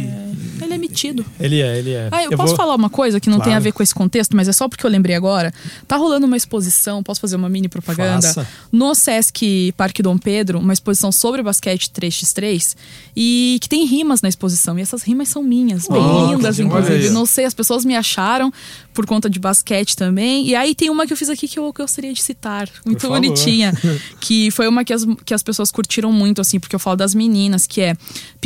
[0.62, 1.24] Ele é metido.
[1.38, 2.09] Ele é, ele é.
[2.11, 3.57] Ah, eu, posso vou- falar uma coisa que não tem Claro.
[3.59, 5.52] a ver com esse contexto, mas é só porque eu lembrei agora.
[5.86, 8.26] Tá rolando uma exposição, posso fazer uma mini propaganda?
[8.26, 8.48] Faça.
[8.72, 12.74] No Sesc Parque Dom Pedro, uma exposição sobre basquete 3x3
[13.14, 14.78] e que tem rimas na exposição.
[14.78, 16.94] E essas rimas são minhas, bem Oh, lindas, inclusive.
[16.96, 17.12] demais.
[17.12, 18.50] Não sei, as pessoas me acharam
[18.94, 20.46] por conta de basquete também.
[20.46, 23.72] E aí tem uma que eu fiz aqui que eu gostaria de citar, muito bonitinha,
[24.20, 27.14] que foi uma que as, que as pessoas curtiram muito, assim, porque eu falo das
[27.14, 27.94] meninas, que é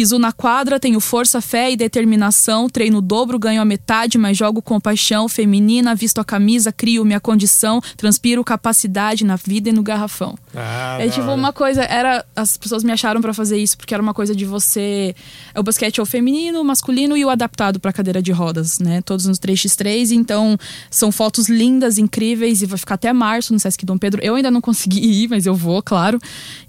[0.01, 4.34] piso na quadra, tenho força, fé e determinação, treino o dobro, ganho a metade, mas
[4.34, 9.72] jogo com paixão, feminina, visto a camisa, crio minha condição, transpiro capacidade na vida e
[9.72, 10.38] no garrafão.
[10.57, 14.03] Ah, É tipo uma coisa, era as pessoas me acharam pra fazer isso porque era
[14.03, 15.14] uma coisa de você,
[15.55, 18.78] é o basquete é o feminino, o masculino e o adaptado pra cadeira de rodas,
[18.78, 19.03] né?
[19.03, 20.57] Todos nos 3x3, então Então,
[20.90, 24.22] são fotos lindas, incríveis, e vai ficar até março no Sesc Dom Pedro.
[24.22, 26.18] Eu ainda não consegui ir, mas eu vou, claro.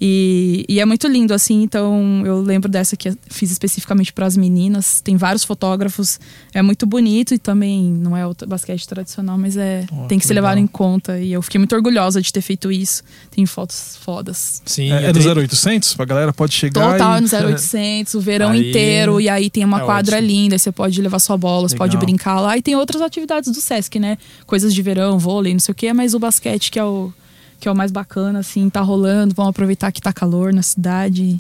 [0.01, 1.61] E, e é muito lindo, assim.
[1.61, 4.99] Então, eu lembro dessa que fiz especificamente para as meninas.
[5.01, 6.19] Tem vários fotógrafos.
[6.53, 10.24] É muito bonito e também não é o basquete tradicional, mas é Oh, tem que,
[10.24, 10.63] que ser levado legal.
[10.65, 11.17] em conta.
[11.19, 13.03] E eu fiquei muito orgulhosa de ter feito isso.
[13.30, 14.61] Tem fotos fodas.
[14.65, 15.93] Sim, É, é do tenho- 0800?
[15.93, 17.22] Pra galera pode chegar Total e...
[17.22, 19.22] no 0800, o verão Aí inteiro.
[19.22, 20.32] E aí tem uma é quadra ótimo.
[20.32, 20.57] linda.
[20.57, 22.57] Você pode levar sua bola, você pode brincar lá.
[22.57, 24.17] E tem outras atividades do Sesc, né?
[24.45, 25.93] Coisas de verão, vôlei, não sei o quê.
[25.93, 27.13] Mas o basquete, que é o,
[27.59, 29.34] que é o mais bacana, assim, tá rolando.
[29.34, 31.39] Vamos aproveitar que tá calor na cidade.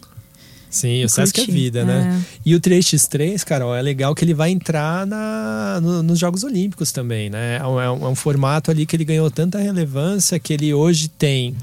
[0.71, 2.23] Sim, o Sesc é vida, né?
[2.45, 6.91] E o 3x3, Carol, é legal que ele vai entrar na, no- nos Jogos Olímpicos
[6.91, 7.57] também, né?
[7.57, 10.73] É um, é um- é um formato ali que ele ganhou tanta relevância que ele
[10.73, 11.53] hoje tem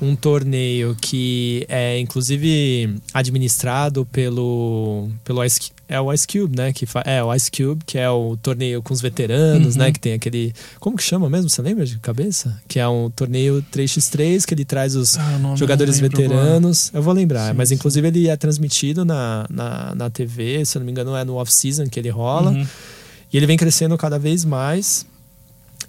[0.00, 5.40] um torneio que é inclusive administrado pelo pelo
[5.92, 6.72] é o Ice Cube, né?
[6.72, 9.82] Que fa, é o Ice Cube, que é o torneio com os veteranos, Uhum.
[9.82, 9.92] né?
[9.92, 11.48] Que tem aquele como que chama mesmo?
[11.48, 12.60] Você lembra de cabeça?
[12.66, 16.90] Que é um torneio 3x3 que ele traz os Ah, jogadores veteranos.
[16.94, 17.74] Eu vou lembrar, Sim, mas sim.
[17.76, 21.34] inclusive ele é transmitido na, na, na TV, se eu não me engano, é no
[21.36, 22.50] off-season que ele rola.
[22.50, 22.66] Uhum.
[23.32, 25.06] E ele vem crescendo cada vez mais.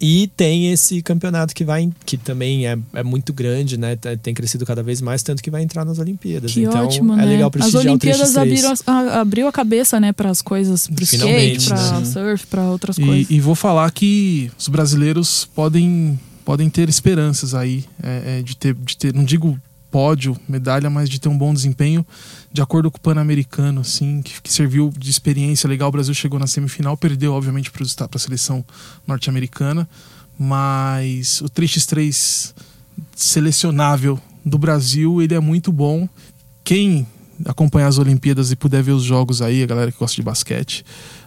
[0.00, 3.96] E tem esse campeonato que vai, que também é, é muito grande, né?
[4.22, 6.52] Tem crescido cada vez mais, tanto que vai entrar nas Olimpíadas.
[6.52, 7.24] Que então ótimo, é né?
[7.24, 8.42] legal As prestigiar Olimpíadas o 3x3.
[8.42, 12.06] abriram, a, abriu a cabeça, né, para as coisas, Finalmente, skate, pra né?
[12.06, 13.30] surf, pra outras coisas.
[13.30, 18.56] E, e vou falar que os brasileiros podem, podem ter esperanças aí é, é, de,
[18.56, 19.58] ter, de ter, não digo
[19.90, 22.04] pódio, medalha, mas de ter um bom desempenho,
[22.54, 25.88] de acordo com o Pan-Americano, assim, que, que serviu de experiência legal.
[25.88, 28.64] O Brasil chegou na semifinal, perdeu, obviamente, para a seleção
[29.04, 29.88] norte-americana,
[30.38, 32.54] mas o 3x3
[33.16, 36.08] selecionável do Brasil, ele é muito bom.
[36.62, 37.04] Quem
[37.44, 40.84] acompanhar as Olimpíadas e puder ver os jogos aí, a galera que gosta de basquete,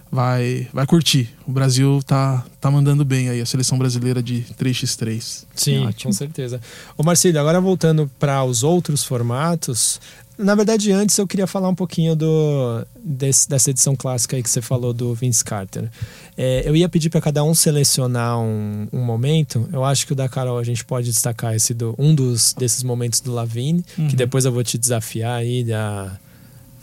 [0.10, 1.30] vai, vai curtir.
[1.46, 5.44] O Brasil tá, tá mandando bem aí, a seleção brasileira de 3x3.
[5.54, 6.10] Sim, ótimo.
[6.10, 6.62] com certeza.
[6.98, 10.00] Ô Marcílio, agora voltando para os outros formatos,
[10.38, 14.50] na verdade antes eu queria falar um pouquinho do desse- dessa edição clássica aí que
[14.50, 15.90] você falou do Vince Carter.
[16.38, 19.68] É, eu ia pedir para cada um selecionar um, um momento.
[19.74, 22.84] Eu acho que o da Carol a gente pode destacar esse do, um dos desses
[22.84, 24.08] momentos do Lavigne, Uhum.
[24.08, 26.18] que depois eu vou te desafiar aí a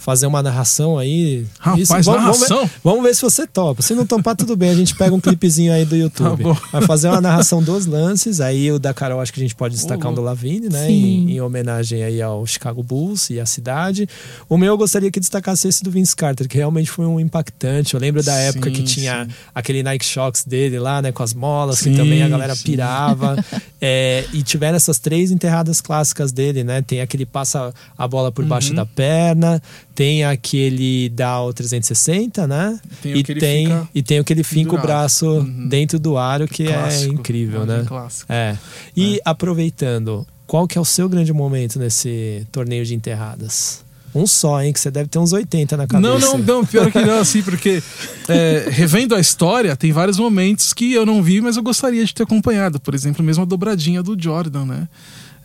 [0.05, 1.47] fazer uma narração aí.
[1.59, 2.71] Rapaz, vamos, Vamos ver, narração?
[2.85, 3.81] vamos ver se você topa.
[3.81, 4.69] Se não topar, tudo bem.
[4.69, 6.45] A gente pega um clipezinho aí do YouTube.
[6.45, 6.61] Tá.
[6.73, 8.39] Vai fazer uma narração dos lances.
[8.41, 10.87] Aí o da Carol, acho que a gente pode destacar um do Lavigne, né?
[10.87, 10.93] Sim.
[10.93, 14.07] Em, em homenagem aí ao Chicago Bulls e à cidade.
[14.49, 17.95] O meu eu gostaria que destacasse esse do Vince Carter, que realmente foi um impactante.
[17.95, 19.31] Eu lembro da Sim, época que tinha sim.
[19.55, 21.13] aquele Nike Shocks dele lá, né?
[21.13, 23.37] Com as molas, Sim, que também a galera pirava.
[23.87, 26.81] É, e tiveram essas três enterradas clássicas dele, né?
[26.81, 28.77] Tem aquele passa a bola por baixo Uhum.
[28.77, 29.63] da perna,
[29.95, 32.79] tem aquele Dow 360, né?
[33.03, 35.69] Tem e, tem, fica e tem o que ele finca o braço Uhum.
[35.69, 37.89] dentro do aro, que é Clássico, incrível, imagem né?
[37.89, 38.35] clássica.
[38.35, 38.59] É.
[38.97, 43.83] E aproveitando, qual que é o seu grande momento nesse torneio de enterradas?
[44.15, 44.73] Um só, hein?
[44.73, 46.09] Que você deve ter uns 80 na cabeça.
[46.09, 47.83] Não, não, não, pior que não, assim, porque
[48.29, 52.15] é, revendo a história, tem vários momentos que eu não vi, mas eu gostaria de
[52.15, 52.79] ter acompanhado.
[52.79, 54.89] Por exemplo, mesmo a dobradinha do Jordan, né?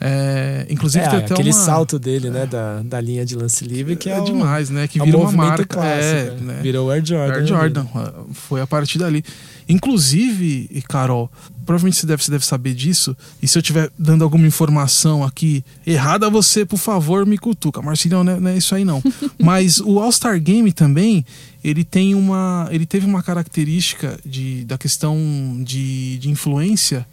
[0.02, 1.60] É, inclusive É, tem até aquele uma...
[1.66, 2.46] salto dele, né?
[2.46, 4.88] Da, da linha de lance livre, que é, é o- demais, né?
[4.88, 5.66] Que é um vira uma marca.
[5.66, 6.06] clássico.
[6.06, 6.60] é, né?
[6.62, 7.34] Virou Air Jordan.
[7.34, 7.86] Air né, Jordan.
[8.32, 9.24] Foi a partir dali.
[9.68, 11.32] Inclusive, e Carol,
[11.66, 13.16] provavelmente você deve, você deve saber disso.
[13.42, 17.82] E se eu estiver dando alguma informação aqui errada, você, por favor, me cutuca.
[17.82, 19.02] Marcilhão, não é, não é isso aí não.
[19.38, 21.26] Mas o All-Star Game também,
[21.64, 22.68] ele tem uma.
[22.72, 25.18] Ele teve uma característica de, da questão
[25.64, 27.06] de, de influência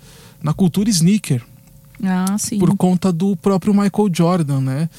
[0.43, 1.43] na cultura sneaker
[2.03, 2.59] Ah, sim.
[2.59, 4.91] por conta do próprio Michael Jordan, né?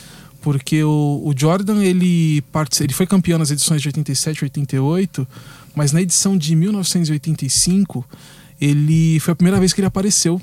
[0.41, 2.43] Porque o, o Jordan ele,
[2.81, 5.27] ele foi campeão nas edições de 87 e 88,
[5.75, 8.05] mas na edição de 1985
[8.59, 10.41] ele foi a primeira vez que ele apareceu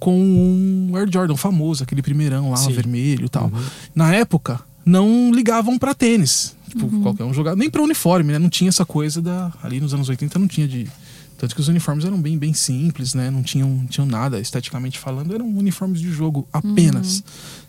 [0.00, 2.72] com um Air Jordan famoso, aquele primeirão lá, Sim.
[2.72, 3.44] vermelho e tal.
[3.44, 3.62] Uhum.
[3.94, 6.54] Na época, não ligavam pra tênis.
[6.68, 7.02] Tipo, Uhum.
[7.02, 7.56] qualquer um jogava.
[7.56, 8.38] Nem pra uniforme, né?
[8.38, 9.52] Não tinha essa coisa da.
[9.62, 10.88] Ali nos anos 80 não tinha de.
[11.36, 13.30] Tanto que os uniformes eram bem, bem simples, né?
[13.30, 17.22] Não tinham, não tinham nada, esteticamente falando, eram uniformes de jogo apenas,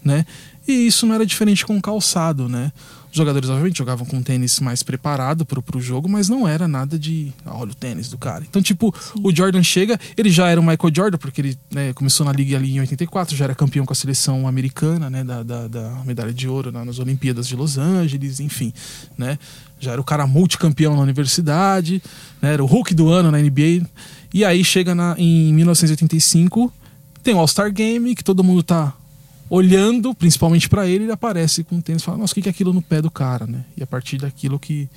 [0.03, 0.26] né?
[0.68, 2.72] E isso não era diferente com o calçado, né?
[3.11, 6.97] Os jogadores, obviamente, jogavam com tênis mais preparado pro, pro jogo, mas não era nada
[6.99, 7.32] de.
[7.45, 8.43] Ah, olha o tênis do cara.
[8.49, 8.93] Então, tipo,
[9.24, 12.57] o Jordan chega, ele já era o Michael Jordan, porque ele né, começou na liga
[12.57, 15.24] ali em 84, já era campeão com a seleção americana, né?
[15.24, 18.74] Da, da, da medalha de ouro na- nas Olimpíadas de Los Angeles, enfim,
[19.18, 19.38] né?
[19.86, 22.02] Já era o cara multicampeão na universidade,
[22.42, 22.54] né?
[22.54, 23.86] Era o Hulk do ano na NBA.
[24.34, 26.72] E aí chega na, em 1985,
[27.24, 28.94] tem o All-Star Game, que todo mundo tá
[29.50, 32.52] olhando, principalmente pra ele, ele aparece com o tênis e fala, nossa, o que é
[32.52, 33.64] aquilo no pé do cara, né?
[33.78, 34.90] E a partir daquilo que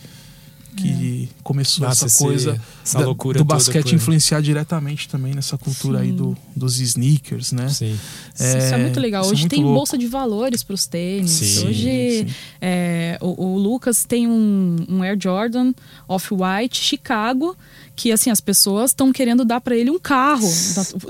[0.83, 5.57] que começou Nossa, essa esse- coisa essa da- loucura do basquete influenciar diretamente também nessa
[5.59, 6.17] cultura aí Sim.
[6.17, 7.69] do, dos sneakers, né?
[7.69, 7.99] Sim.
[8.35, 9.25] Isso é muito legal.
[9.25, 9.77] é Hoje muito tem louco.
[9.79, 11.31] bolsa de valores para os tênis.
[11.31, 12.35] Sim, Hoje sim.
[12.61, 15.73] é, o, o Lucas tem um, um Air Jordan
[16.07, 17.57] Off-White Chicago
[17.99, 20.49] que assim as pessoas estão querendo dar para ele um carro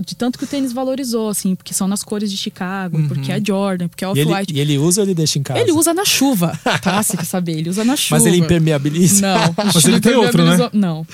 [0.04, 3.38] de tanto que o tênis valorizou assim porque são nas cores de Chicago porque é
[3.44, 5.60] Jordan porque é E ele, Off-White e ele usa ou ele deixa em casa?
[5.60, 9.20] ele usa na chuva tá você quer saber ele usa na chuva Mas ele impermeabiliza?
[9.20, 10.56] não Mas ele tem outro, né?
[10.72, 11.06] não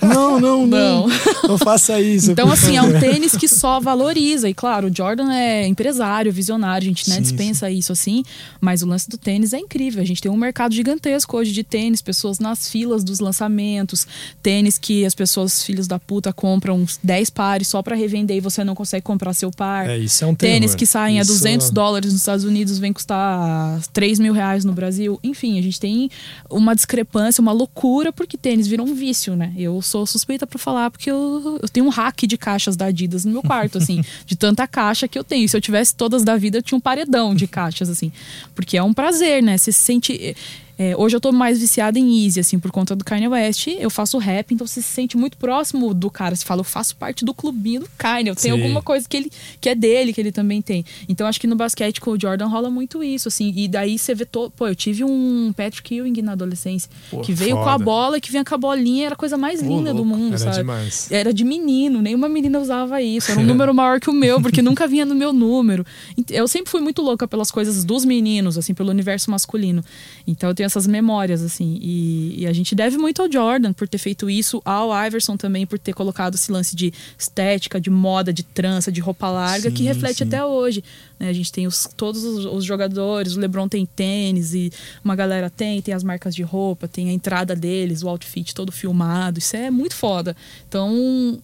[0.00, 1.06] Não, não, não
[1.46, 2.30] Não faça isso.
[2.30, 3.00] então, assim, é um favor.
[3.00, 4.48] tênis que só valoriza.
[4.48, 8.22] E claro, o Jordan é empresário, visionário, a gente né, Sim, dispensa isso assim.
[8.60, 10.02] Mas o lance do tênis é incrível.
[10.02, 14.06] A gente tem um mercado gigantesco hoje de tênis, pessoas nas filas dos lançamentos,
[14.42, 18.40] tênis que as pessoas, filhos da puta, compram uns 10 pares só pra revender e
[18.40, 19.90] você não consegue comprar seu par.
[19.90, 22.92] É, isso é um Tênis que saem Isso- a 200 dólares nos Estados Unidos vem
[22.92, 25.18] custar 3 mil reais no Brasil.
[25.22, 26.08] Enfim, a gente tem
[26.48, 29.52] uma discrepância, uma loucura, porque tênis virou um vício, né?
[29.56, 33.24] Eu sou suspeita pra falar, porque eu, eu tenho um rack de caixas da Adidas
[33.24, 35.48] no meu quarto, assim, de tanta caixa que eu tenho.
[35.48, 38.12] Se eu tivesse todas da vida, eu tinha um paredão de caixas, assim.
[38.54, 39.58] Porque é um prazer, né?
[39.58, 40.36] Você se sente.
[40.78, 43.66] É, hoje eu tô mais viciada em Easy, assim, por conta do Kanye West.
[43.66, 46.36] Eu faço rap, então você se sente muito próximo do cara.
[46.36, 48.28] Você fala, eu faço parte do clubinho do Kanye.
[48.28, 48.62] Eu tenho Sim.
[48.62, 50.84] alguma coisa que ele que é dele, que ele também tem.
[51.08, 53.52] Então acho que no basquete com o Jordan rola muito isso, assim.
[53.56, 54.52] E daí você vê todo.
[54.52, 57.84] Pô, eu tive um Patrick Ewing na adolescência Pô, que veio com a foda.
[57.84, 60.16] bola e que vinha com a bolinha, era a coisa mais linda do louco.
[60.16, 60.56] mundo, Era sabe?
[60.58, 61.10] demais.
[61.10, 63.32] Era de menino, nenhuma menina usava isso.
[63.32, 65.84] Era um número maior que o meu, porque nunca vinha no meu número.
[66.30, 69.84] Eu sempre fui muito louca pelas coisas dos meninos, assim, pelo universo masculino.
[70.24, 71.78] Então eu tenho essas memórias, assim.
[71.80, 75.66] E, e a gente deve muito ao Jordan por ter feito isso, ao Iverson também
[75.66, 79.78] por ter colocado esse lance de estética, de moda, de trança, de roupa larga, que
[79.78, 80.24] Sim, reflete sim.
[80.24, 80.84] até hoje.
[81.18, 81.28] né?
[81.28, 84.72] A gente tem os, todos os, os jogadores, o LeBron tem tênis e
[85.04, 88.70] uma galera tem, tem as marcas de roupa, tem a entrada deles, o outfit todo
[88.70, 89.38] filmado.
[89.38, 90.36] Isso é muito foda.
[90.68, 91.38] Então,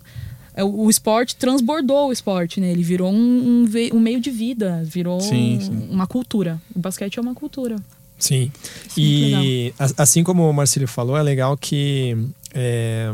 [0.55, 2.71] é, o, esporte transbordou o esporte, né?
[2.71, 5.89] Ele virou um, um um meio de vida, virou Sim, sim.
[5.91, 6.61] uma cultura.
[6.75, 7.77] O basquete é uma cultura.
[8.19, 8.51] Sim.
[8.97, 12.17] Isso é E a- assim como o Marcelo falou, é legal que
[12.55, 13.11] é,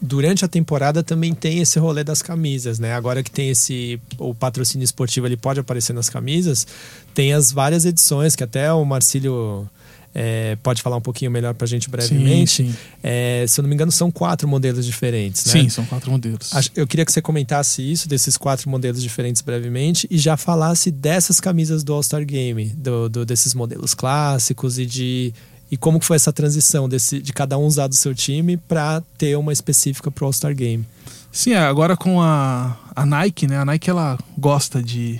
[0.00, 2.92] durante a temporada também tem esse rolê das camisas, né?
[2.94, 6.66] Agora que tem esse o patrocínio esportivo, ele pode aparecer nas camisas,
[7.14, 9.68] tem as várias edições que até o Marcílio
[10.14, 12.64] é, pode falar um pouquinho melhor pra gente brevemente.
[12.64, 12.76] Sim, sim.
[13.02, 15.52] É, se eu não me engano, são quatro modelos diferentes, né?
[15.52, 16.50] Sim, são quatro modelos.
[16.76, 21.40] Eu queria que você comentasse isso, desses quatro modelos diferentes brevemente, e já falasse dessas
[21.40, 25.32] camisas do All-Star Game, do, do- desses modelos clássicos e de.
[25.70, 29.36] E como foi essa transição desse, de cada um usar do seu time para ter
[29.38, 30.84] uma específica pro All-Star Game?
[31.32, 33.56] Sim, é, agora com a, a Nike, né?
[33.56, 35.18] A Nike ela gosta de.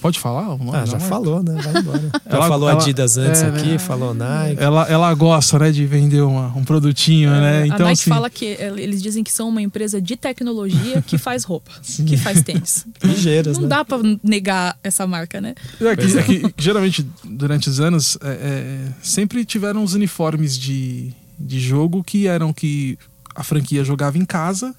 [0.00, 0.54] Pode falar?
[0.54, 1.08] o nome Ah, já marca?
[1.08, 1.60] falou, né?
[1.60, 2.00] Vai embora.
[2.26, 3.78] Já Ela- falou ela- Adidas antes é, aqui, né?
[3.78, 4.62] falou Nike.
[4.62, 7.62] Ela, ela gosta, né, de vender uma- um produtinho, né?
[7.62, 11.16] a Então, Nike assim, fala que eles dizem que são uma empresa de tecnologia que
[11.18, 11.70] faz roupa,
[12.06, 12.86] que faz tênis.
[13.02, 13.68] Ligeiras, Não né?
[13.70, 15.54] dá pra negar essa marca, né?
[15.80, 21.12] É que, é que, geralmente, durante os anos, é, é, sempre tiveram os uniformes de,
[21.38, 22.98] de jogo que eram que
[23.34, 24.74] a franquia jogava em casa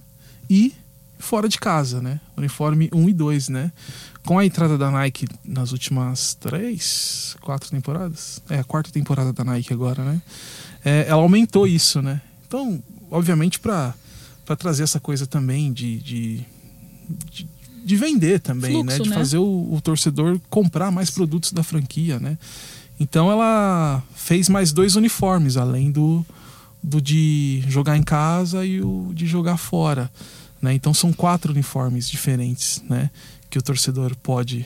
[0.49, 0.73] e
[1.19, 2.19] fora de casa, né?
[2.37, 3.71] Uniforme 1 e 2, né?
[4.27, 9.41] Com a entrada da Nike nas últimas três, quatro temporadas, é a quarta temporada da
[9.41, 10.21] Nike agora, né?
[10.83, 12.19] É, ela aumentou isso, né?
[12.45, 13.93] Então, obviamente, para
[14.59, 16.45] trazer essa coisa também de, de,
[17.31, 17.47] de,
[17.85, 18.95] de vender também, né?
[18.95, 19.15] Fluxo, De né?
[19.15, 22.37] fazer o, o torcedor comprar mais produtos da franquia, né?
[22.99, 26.25] Então ela fez mais dois uniformes, além do,
[26.83, 30.11] do de jogar em casa e o de jogar fora.
[30.61, 30.73] Né?
[30.73, 33.09] Então são quatro uniformes diferentes né?
[33.49, 34.65] Que o torcedor pode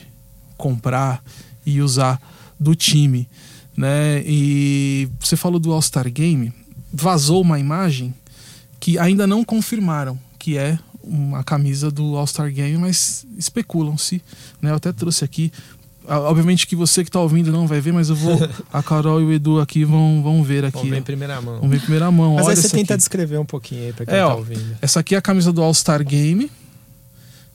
[0.56, 1.22] comprar
[1.64, 2.20] e usar
[2.58, 3.28] do time.
[3.76, 4.22] Né?
[4.26, 6.52] E você falou do All-Star Game,
[6.92, 8.14] vazou uma imagem
[8.78, 14.20] que ainda não confirmaram que é uma camisa do All-Star Game, mas especulam-se.
[14.60, 14.70] Né?
[14.70, 15.52] Eu até trouxe aqui.
[16.06, 18.36] Ah, Obviamente que você que está ouvindo não vai ver, mas eu vou.
[18.72, 20.76] A Carol e o Edu aqui vão, vão ver aqui.
[20.78, 21.54] Vamos ver em primeira mão.
[21.56, 22.34] Vamos ver em primeira mão.
[22.34, 22.98] Mas Olha aí você tenta aqui.
[22.98, 24.76] descrever um pouquinho aí pra quem É, tá ó, ouvindo.
[24.82, 26.50] Essa aqui é a camisa do All-Star Game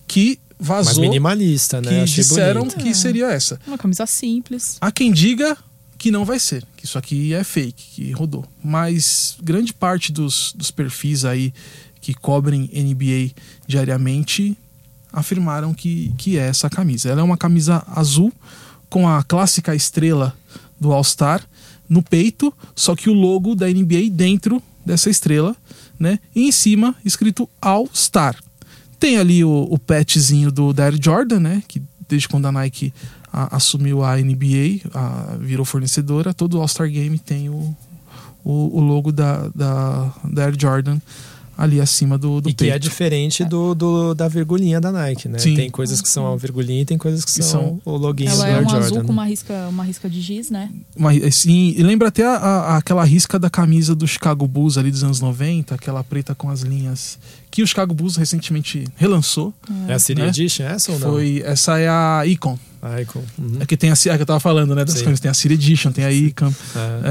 [0.07, 1.03] que Mais vazou.
[1.03, 1.89] minimalista, né?
[1.89, 2.77] que Achei disseram bonito.
[2.83, 3.59] que seria essa.
[3.67, 4.77] Uma camisa simples.
[4.81, 5.57] Há quem diga
[5.97, 8.45] que não vai ser, que isso aqui é fake, que rodou.
[8.63, 11.53] Mas grande parte dos, dos perfis aí
[12.01, 13.31] que cobrem NBA
[13.67, 14.57] diariamente
[15.11, 17.09] afirmaram que, que é essa camisa.
[17.09, 18.31] Ela é uma camisa azul
[18.89, 20.35] com a clássica estrela
[20.79, 21.41] do All-Star
[21.89, 25.55] no peito, só que o logo da NBA dentro dessa estrela,
[25.99, 26.19] né?
[26.35, 28.35] E em cima escrito All-Star.
[28.99, 31.63] Tem ali o, o patchzinho do da Air Jordan, né?
[31.67, 32.93] Que desde quando a Nike
[33.31, 37.75] a- assumiu a NBA, a- virou fornecedora, todo All-Star Game tem o,
[38.43, 40.99] o, o logo da, da, da Air Jordan
[41.57, 42.75] ali acima do, do e que peito.
[42.75, 45.39] é diferente do, do- da virgulinha da Nike, né?
[45.39, 45.55] Sim.
[45.55, 48.25] Tem coisas que são a virgulinha e tem coisas que Que são, são- o login
[48.25, 48.85] do Ela é Air um Jordan.
[48.85, 49.13] azul com né?
[49.13, 50.69] uma risca, uma risca de giz, né?
[50.95, 54.91] Uma- assim, e lembra até a- a- aquela risca da camisa do Chicago Bulls ali
[54.91, 57.17] dos anos 90, aquela preta com as linhas
[57.57, 59.51] que o Chicago Bulls recentemente relançou.
[59.87, 60.27] É a City né?
[60.27, 61.09] Edition essa ou não?
[61.13, 62.55] Foi, essa é a Icon.
[62.79, 63.23] A Icon.
[63.39, 63.57] Uhum.
[63.59, 64.85] É que tem a, é que eu tava falando, né?
[64.85, 65.05] Das Sim.
[65.05, 65.19] camisas.
[65.19, 66.53] Tem a City Edition, tem a Icon.
[66.75, 67.01] É.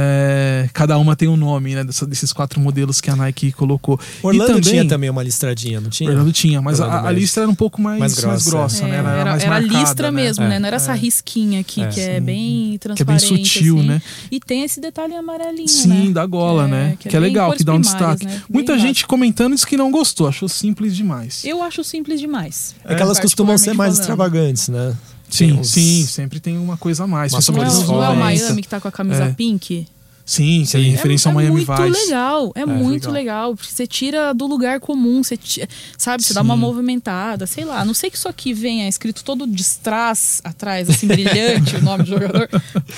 [0.66, 1.82] É, cada uma tem um nome, né?
[1.82, 3.98] dessa- desses quatro modelos que a Nike colocou.
[4.22, 6.08] Orlando e também, tinha também uma listradinha, não tinha?
[6.08, 7.20] Orlando tinha, mas Orlando a, a Magic.
[7.20, 8.96] listra era um pouco mais, Mais mais grossa, grossa, É, né?
[8.98, 10.22] Ela era, era mais era marcada, listra né?
[10.22, 10.58] mesmo, É, né?
[10.60, 10.96] Não era essa é.
[10.96, 11.88] risquinha aqui, É.
[11.88, 13.26] que é bem Que é bem transparente.
[13.26, 13.88] sutil, assim.
[13.88, 14.02] né?
[14.30, 16.12] E tem esse detalhe amarelinho, Sim, né?
[16.12, 16.96] da gola, Que é- né?
[17.00, 18.24] que Que é é, legal, que dá um destaque.
[18.24, 18.40] né?
[18.48, 21.44] Muita gente comentando isso que não gostou, achou simples demais.
[21.44, 22.74] Eu acho simples demais.
[22.84, 24.94] É que elas costumam ser mais extravagantes, né?
[25.28, 27.32] Sim, Tem uns- sim, sempre tem uma coisa a mais.
[27.32, 28.24] Principalmente Não é, não é o 90.
[28.44, 29.32] Miami que tá com a camisa É.
[29.32, 29.86] pink?
[30.24, 30.90] Sim, sim, Sim.
[30.90, 32.04] referência é, ao Miami é muito Vice.
[32.06, 33.12] legal, é, muito legal.
[33.12, 33.56] legal.
[33.56, 35.66] Porque você tira do lugar comum, você ti-
[35.96, 36.60] sabe, você dá uma Sim.
[36.60, 37.80] movimentada, sei lá.
[37.80, 41.82] A não sei que isso aqui venha escrito todo de strass atrás, assim, brilhante o
[41.82, 42.48] nome do jogador.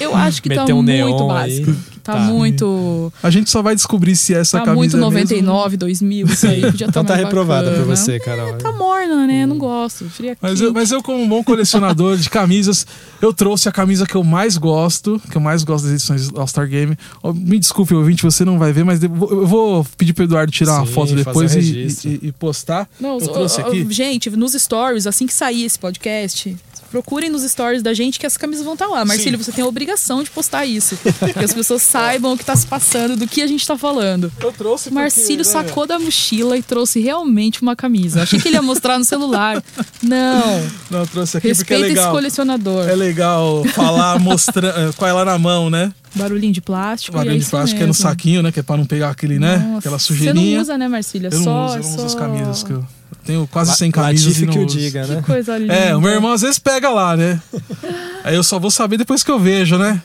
[0.01, 1.61] Eu acho que tá Meter um muito neon aí.
[1.61, 1.98] básico.
[2.09, 2.21] Tá, Tá.
[2.21, 3.13] muito.
[3.23, 6.47] A gente só vai descobrir se essa Tá camisa muito é mesmo- 99, 2000, isso
[6.47, 6.61] aí.
[6.63, 7.97] Podia Então tá mais reprovada por bacana.
[7.97, 8.55] você, Carol.
[8.55, 9.45] Tá morna, né?
[9.45, 10.07] Não gosto.
[10.41, 12.87] Mas eu, mas eu, como um bom colecionador de camisas,
[13.21, 16.67] eu trouxe a camisa que eu mais gosto, que eu mais gosto das edições All-Star
[16.67, 16.97] Game.
[17.35, 20.87] Me desculpe, ouvinte, você não vai ver, mas eu vou- pedir pro Eduardo tirar uma
[20.87, 21.63] Sim, foto fazer depois um e,
[22.05, 22.89] e- e postar.
[22.99, 23.87] Não, eu trouxe aqui.
[23.91, 26.57] Gente, nos stories, assim que sair esse podcast,
[26.91, 29.05] procurem nos stories da gente que as camisas vão estar lá.
[29.05, 30.97] Marcílio, você tem a obrigação de postar isso.
[30.97, 34.33] que as pessoas saibam o que tá se passando, do que a gente tá falando.
[34.41, 38.23] Eu trouxe porque, Marcílio né, sacou da mochila e trouxe realmente uma camisa.
[38.23, 39.63] Achei que ele ia mostrar no celular.
[40.03, 40.67] Não.
[40.91, 42.13] Não, trouxe aqui porque é Respeita esse legal.
[42.13, 42.89] colecionador.
[42.89, 45.93] É legal falar mostrando com ela na mão, né?
[46.15, 47.17] Barulhinho de plástico.
[47.23, 48.03] e é de plástico que é no mesmo.
[48.03, 48.51] saquinho, né?
[48.51, 49.59] Que é pra não pegar aquele, né?
[49.59, 50.55] Nossa, Aquela Você sujeirinha.
[50.57, 51.29] não usa, né, Marcília?
[51.33, 52.85] Eu não só, uso, eu não uso as só- camisas que eu
[53.29, 54.79] tenho quase La- 100 camisas Latifi e não que o uso.
[54.79, 55.23] diga, Que né?
[55.23, 55.75] coisa linda.
[55.75, 57.41] É, o meu irmão às vezes pega lá, né?
[58.25, 60.03] Aí eu só vou saber depois que eu vejo, né?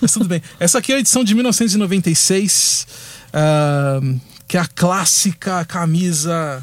[0.00, 0.42] Mas tudo bem.
[0.60, 2.86] Essa aqui é a edição de 1996,
[3.32, 6.62] ahn, que é a clássica camisa.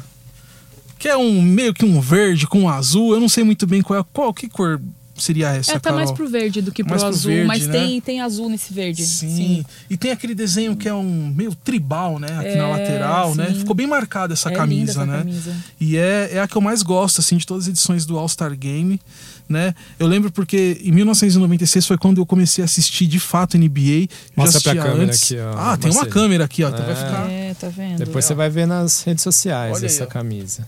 [0.98, 3.12] Que é um meio que um verde com um azul.
[3.12, 4.04] Eu não sei muito bem qual é.
[4.12, 4.80] Qual que cor
[5.16, 7.66] seria essa, É, tá mais pro verde do que pro Mais pro azul, verde, mas
[7.66, 7.72] né?
[7.72, 9.04] tem, tem azul nesse verde.
[9.04, 9.64] Sim.
[9.88, 12.28] E tem aquele desenho que é um meio tribal, né?
[12.38, 13.46] Aqui na É, lateral, né?
[13.48, 13.54] sim.
[13.60, 15.18] Ficou bem marcada essa É linda camisa, essa né?
[15.18, 15.56] camisa.
[15.80, 18.56] E é, é a que eu mais gosto, assim, de todas as edições do All-Star
[18.56, 19.00] Game,
[19.48, 19.74] né?
[19.98, 23.80] Eu lembro porque em 1996 foi quando eu comecei a assistir de fato NBA.
[23.80, 25.22] Eu já Mostra pra câmera antes.
[25.22, 26.68] aqui, ó, Ah, tem uma câmera aqui, ó.
[26.70, 26.96] Então vai É.
[26.96, 27.30] ficar...
[27.30, 27.98] É, tá vendo?
[27.98, 30.06] Depois você vai ver nas redes sociais Olha aí, essa ó.
[30.06, 30.66] camisa.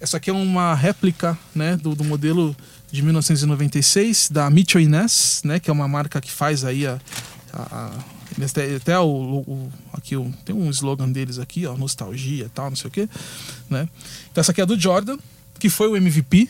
[0.00, 2.54] Essa aqui é uma réplica, né, do, do modelo
[2.92, 7.00] de 1996 da Mitchell Inés, né, que é uma marca que faz aí a,
[7.52, 8.04] a- a-
[8.76, 12.76] até o, o- aqui o- tem um slogan deles aqui, ó, nostalgia, e tal, não
[12.76, 13.08] sei o quê,
[13.68, 13.88] né?
[14.30, 15.16] Então essa aqui é do Jordan,
[15.58, 16.48] que foi o MVP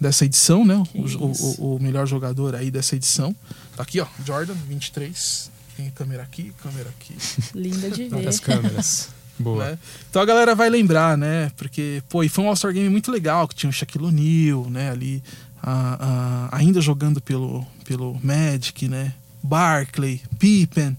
[0.00, 0.82] dessa edição, né?
[0.94, 3.34] O- o melhor jogador aí dessa edição.
[3.76, 5.50] Tá aqui, ó, Jordan 23.
[5.76, 7.14] Tem câmera aqui, câmera aqui.
[7.54, 8.28] Linda de ver.
[8.28, 9.08] As câmeras.
[9.38, 9.64] Boa.
[9.70, 9.78] né?
[10.10, 11.50] Então a galera vai lembrar, né?
[11.56, 14.90] Porque, pô, e foi um All-Star Game muito legal, que tinha o Shaquille O'Neal, né?
[14.90, 15.22] Ali,
[15.62, 19.12] a- a- ainda jogando pelo, pelo Magic, né?
[19.42, 20.96] Barkley, Pippen,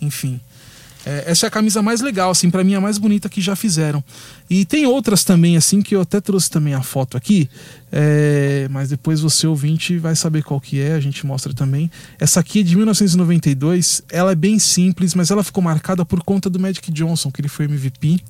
[0.00, 0.40] enfim.
[1.04, 3.54] É, essa é a camisa mais legal, assim, para mim a mais bonita que já
[3.54, 4.02] fizeram.
[4.48, 7.48] E tem outras também, assim, que eu até trouxe também a foto aqui,
[7.90, 11.90] é, mas depois você ouvinte vai saber qual que é, a gente mostra também.
[12.18, 16.48] Essa aqui é de 1992, ela é bem simples, mas ela ficou marcada por conta
[16.48, 18.20] do Magic Johnson, que ele foi MVP.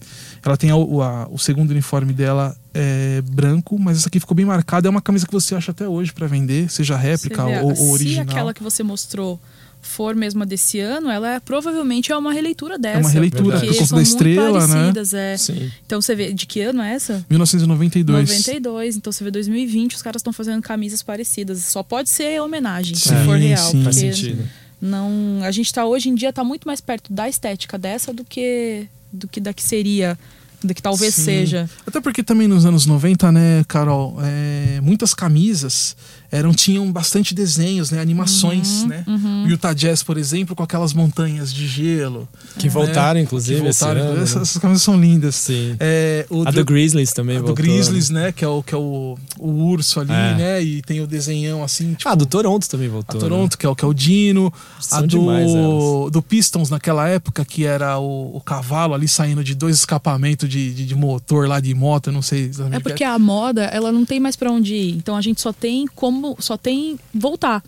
[0.45, 4.35] Ela tem a- o, a- o segundo uniforme dela é branco, mas essa aqui ficou
[4.35, 4.89] bem marcada.
[4.89, 7.77] É uma camisa que você acha até hoje para vender, seja réplica vê, ou, ou
[7.77, 8.23] Se original.
[8.29, 9.41] aquela que você mostrou
[9.83, 12.99] for mesmo a desse ano, ela é, provavelmente é uma releitura dessa.
[12.99, 14.93] uma releitura, porque por conta são da muito estrela, né?
[15.13, 15.37] é.
[15.37, 15.71] Sim.
[15.87, 17.25] Então você vê, de que ano é essa?
[17.29, 18.29] 1992.
[18.29, 21.65] 92, então você vê 2020, os caras estão fazendo camisas parecidas.
[21.65, 23.71] Só pode ser homenagem, se Sim, for real.
[23.71, 23.83] sim.
[23.83, 24.43] Faz sentido.
[24.81, 28.25] não, a gente tá hoje em dia tá muito mais perto da estética dessa do
[28.25, 30.19] que do que da que seria,
[30.63, 31.25] do que talvez Sim.
[31.25, 31.71] seja.
[31.87, 35.97] Até porque também nos anos 90, né, Carol, é, muitas camisas
[36.31, 39.05] eram tinham bastante desenhos, né, animações, Uhum, né?
[39.47, 42.29] O Utah Jazz, por exemplo, com aquelas montanhas de gelo.
[42.59, 44.07] Que voltaram, inclusive, que esse voltaram.
[44.09, 44.23] ano, né?
[44.23, 45.35] essas, essas camisas são lindas.
[45.37, 45.77] Sim.
[45.79, 47.65] É, o A Dr- do Grizzlies também a do voltou.
[47.65, 50.35] Grizzlies, né, que é o que é o, o urso ali, É.
[50.35, 53.21] né, e tem o desenhão assim, tipo, Ah, do Toronto também a voltou.
[53.21, 57.45] Toronto, que é o que é o Dino, São a do, do Pistons naquela época,
[57.45, 61.61] que era o, o cavalo ali saindo de dois escapamentos de, de, de motor lá
[61.61, 62.51] de moto, não sei.
[62.73, 64.97] É porque a moda, ela não tem mais pra onde ir.
[64.97, 67.63] Então a gente só tem como, só tem voltar.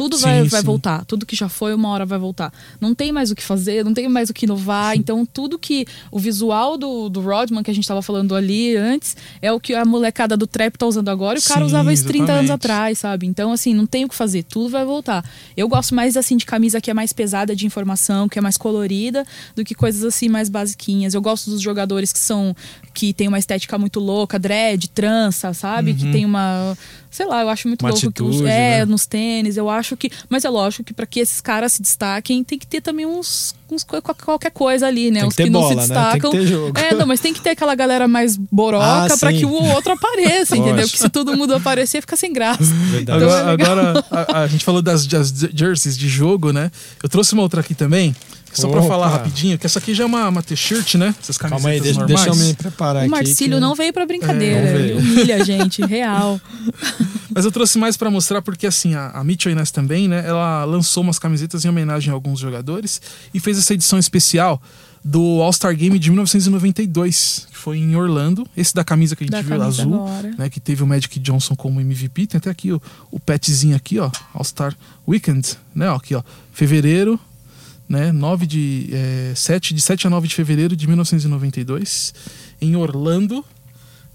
[0.00, 0.66] Tudo Sim, vai, vai sim.
[0.66, 1.04] voltar.
[1.04, 2.50] Tudo que já foi, uma hora vai voltar.
[2.80, 4.96] Não tem mais o que fazer, não tem mais o que inovar.
[4.96, 5.86] Então, tudo que.
[6.10, 9.74] O visual do, do Rodman, que a gente tava falando ali antes, é o que
[9.74, 12.50] a molecada do trap tá usando agora e o cara Sim, usava isso 30 anos
[12.50, 13.26] atrás, sabe?
[13.26, 14.42] Então, assim, não tem o que fazer.
[14.44, 15.22] Tudo vai voltar.
[15.54, 18.56] Eu gosto mais, assim, de camisa que é mais pesada de informação, que é mais
[18.56, 19.22] colorida,
[19.54, 21.12] do que coisas, assim, mais basiquinhas.
[21.12, 22.56] Eu gosto dos jogadores que são.
[22.94, 25.92] que tem uma estética muito louca, dread, trança, sabe?
[25.92, 26.74] Que tem uma.
[27.10, 28.84] Sei lá, eu acho muito Uma louco que os, atitude, é, né?
[28.84, 30.10] nos tênis, eu acho que.
[30.28, 33.52] Mas é lógico que para que esses caras se destaquem, tem que ter também uns.
[33.68, 35.20] uns qualquer coisa ali, né?
[35.20, 35.94] Tem que Os ter que não se bola, né?
[35.94, 36.30] Tem que destacam.
[36.30, 36.78] ter jogo.
[36.78, 39.38] É, não, mas tem que ter aquela galera mais boroca Ah, pra sim.
[39.38, 40.76] que o outro apareça, entendeu?
[40.76, 40.92] Lógico.
[40.92, 42.62] Que se todo mundo aparecer, fica sem graça.
[42.62, 43.24] Verdade.
[43.24, 44.04] Então é Agora, legal.
[44.04, 46.70] agora a, a gente falou das, das jerseys de jogo, né?
[47.02, 48.14] Eu trouxe uma outra aqui também,
[48.58, 48.88] só pra Opa.
[48.88, 51.14] falar rapidinho, que essa aqui já é uma, uma t-shirt, né?
[51.20, 52.24] Essas camisetas Calma aí, deixa, normais.
[52.24, 53.08] deixa eu me preparar O aqui.
[53.08, 54.58] Marcílio que- não veio pra brincadeira.
[54.68, 56.40] É, ele humilha a gente, real.
[57.32, 60.24] Mas eu trouxe mais pra mostrar porque assim, a, a Mitchell Inés também, né?
[60.26, 63.00] Ela lançou umas camisetas em homenagem a alguns jogadores
[63.32, 64.60] e fez essa edição especial
[65.02, 68.46] do All-Star Game de 1992, que foi em Orlando.
[68.56, 70.34] Esse da camisa que a gente Da viu camisa azul, agora.
[70.36, 70.50] né?
[70.50, 72.26] Que teve o Magic Johnson como MVP.
[72.26, 74.10] Tem até aqui o, o petzinho aqui, ó.
[74.34, 74.76] All-Star
[75.08, 75.88] Weekend, né?
[75.90, 76.22] Ó, aqui, ó.
[76.52, 77.18] Fevereiro,
[77.90, 78.12] né?
[78.12, 82.14] 9 de, é, 7, de 7 a 9 de fevereiro de 1992,
[82.62, 83.44] em Orlando.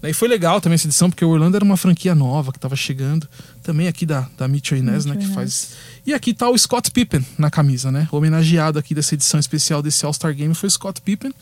[0.02, 2.74] E foi legal também essa edição, porque o Orlando era uma franquia nova que estava
[2.74, 3.28] chegando.
[3.62, 5.16] Também aqui da, da Mitchell Inés, né?
[5.16, 5.72] Que faz.
[6.06, 8.08] E aqui tá o Scott Pippen na camisa, né?
[8.10, 11.34] O homenageado aqui dessa edição especial desse All-Star Game foi o Scott Pippen,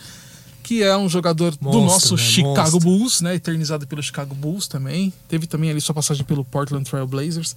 [0.62, 2.22] que é um jogador do Monstro, nosso né?
[2.22, 2.80] Chicago Monstro.
[2.80, 3.35] Bulls, né?
[3.35, 5.12] Eternizado pelo Chicago Bulls também.
[5.28, 7.55] Teve também ali sua passagem pelo Portland Trail Blazers.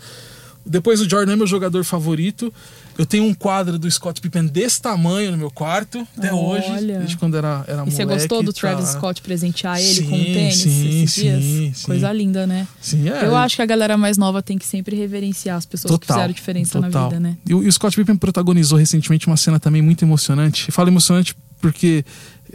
[0.68, 2.53] Depois o Jordan é meu jogador favorito.
[2.97, 6.97] Eu tenho um quadro do Scott Pippen desse tamanho no meu quarto, até hoje, Olha.
[6.97, 8.59] desde quando era, era E você moleque, gostou do tá?
[8.61, 11.43] Travis Scott presentear ele com um Sim, tênis sim, esses dias?
[11.43, 11.86] sim, sim.
[11.86, 12.68] Coisa linda, né?
[12.82, 13.26] Sim, é.
[13.26, 16.34] Eu acho que a galera mais nova tem que sempre reverenciar as pessoas que fizeram
[16.34, 17.09] diferença na total.
[17.09, 17.38] vida, né?
[17.45, 20.70] E, o, e o Scott Pippen protagonizou recentemente uma cena também muito emocionante.
[20.70, 22.03] Eu falo emocionante porque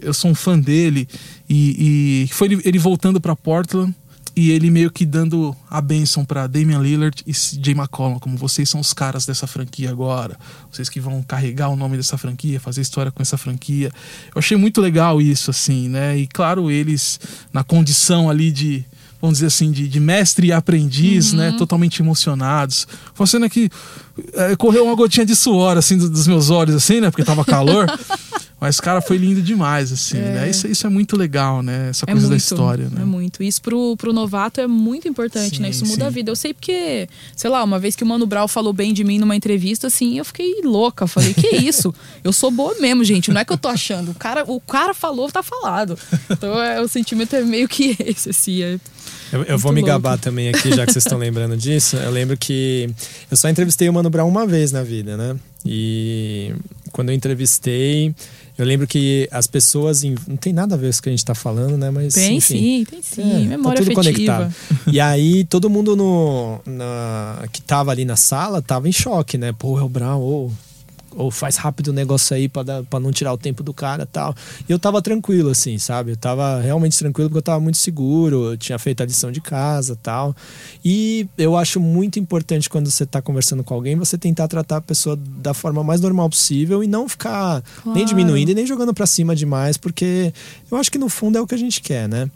[0.00, 1.08] eu sou um fã dele
[1.48, 3.94] e, e foi ele, ele voltando para Portland
[4.34, 8.68] e ele meio que dando a bênção para Damian Lillard e Jay McCollum, como vocês
[8.68, 10.38] são os caras dessa franquia agora,
[10.70, 13.90] vocês que vão carregar o nome dessa franquia, fazer história com essa franquia.
[14.34, 16.16] Eu achei muito legal isso, assim, né?
[16.18, 17.20] E claro, eles
[17.52, 18.84] na condição ali de
[19.20, 21.52] vamos dizer assim, de, de mestre e aprendiz, né?
[21.56, 22.88] Totalmente emocionados.
[23.14, 23.70] Foi uma cena que
[24.34, 27.08] é, correu uma gotinha de suor, assim, do- dos meus olhos, assim, né?
[27.08, 27.86] Porque tava calor.
[28.62, 30.48] Mas, cara, foi lindo demais, assim, né?
[30.48, 31.88] Isso, isso é muito legal, né?
[31.90, 33.02] Essa É coisa da muito, história, né?
[33.02, 33.42] É muito.
[33.42, 35.70] Isso pro, pro novato é muito importante, Sim, né?
[35.70, 36.06] Isso muda sim.
[36.06, 36.30] a vida.
[36.30, 39.18] Eu sei porque, sei lá, uma vez que o Mano Brown falou bem de mim
[39.18, 41.08] numa entrevista, assim, eu fiquei louca.
[41.08, 41.92] Falei, que isso?
[42.22, 43.32] Eu sou boa mesmo, gente.
[43.32, 44.12] Não é que eu tô achando.
[44.12, 45.98] O cara, o cara falou, tá falado.
[46.30, 48.62] Então é, o sentimento é meio que esse, assim.
[48.62, 48.78] É,
[49.32, 50.22] Eu, eu vou me gabar louco.
[50.22, 51.96] também aqui, já que vocês estão lembrando disso.
[51.96, 52.88] Eu lembro que
[53.28, 55.34] eu só entrevistei o Mano Brown uma vez na vida, né?
[55.66, 56.54] E
[56.92, 58.14] quando eu entrevistei,
[58.58, 60.02] eu lembro que as pessoas.
[60.02, 61.90] Não tem nada a ver com isso que a gente tá falando, né?
[61.90, 62.14] Mas.
[62.14, 63.44] tem enfim, sim, tem sim.
[63.44, 64.36] É, Memória tá tudo afetiva.
[64.36, 64.54] conectado.
[64.92, 69.52] E aí, todo mundo no, na, que tava ali na sala tava em choque, né?
[69.52, 70.52] Pô, é o Brown, ou,
[71.16, 72.64] ou faz rápido o negócio aí pra
[73.00, 74.34] não tirar o tempo do cara tal.
[74.68, 76.12] E eu tava tranquilo, assim, sabe?
[76.12, 79.40] Eu tava realmente tranquilo porque eu tava muito seguro, eu tinha feito a lição de
[79.40, 80.34] casa tal.
[80.84, 84.80] E eu acho muito importante quando você tá conversando com alguém, você tentar tratar a
[84.80, 88.06] pessoa da forma mais normal possível e não ficar nem Claro.
[88.06, 90.32] diminuindo e nem jogando pra cima demais, porque
[90.70, 92.30] eu acho que no fundo é o que a gente quer, né?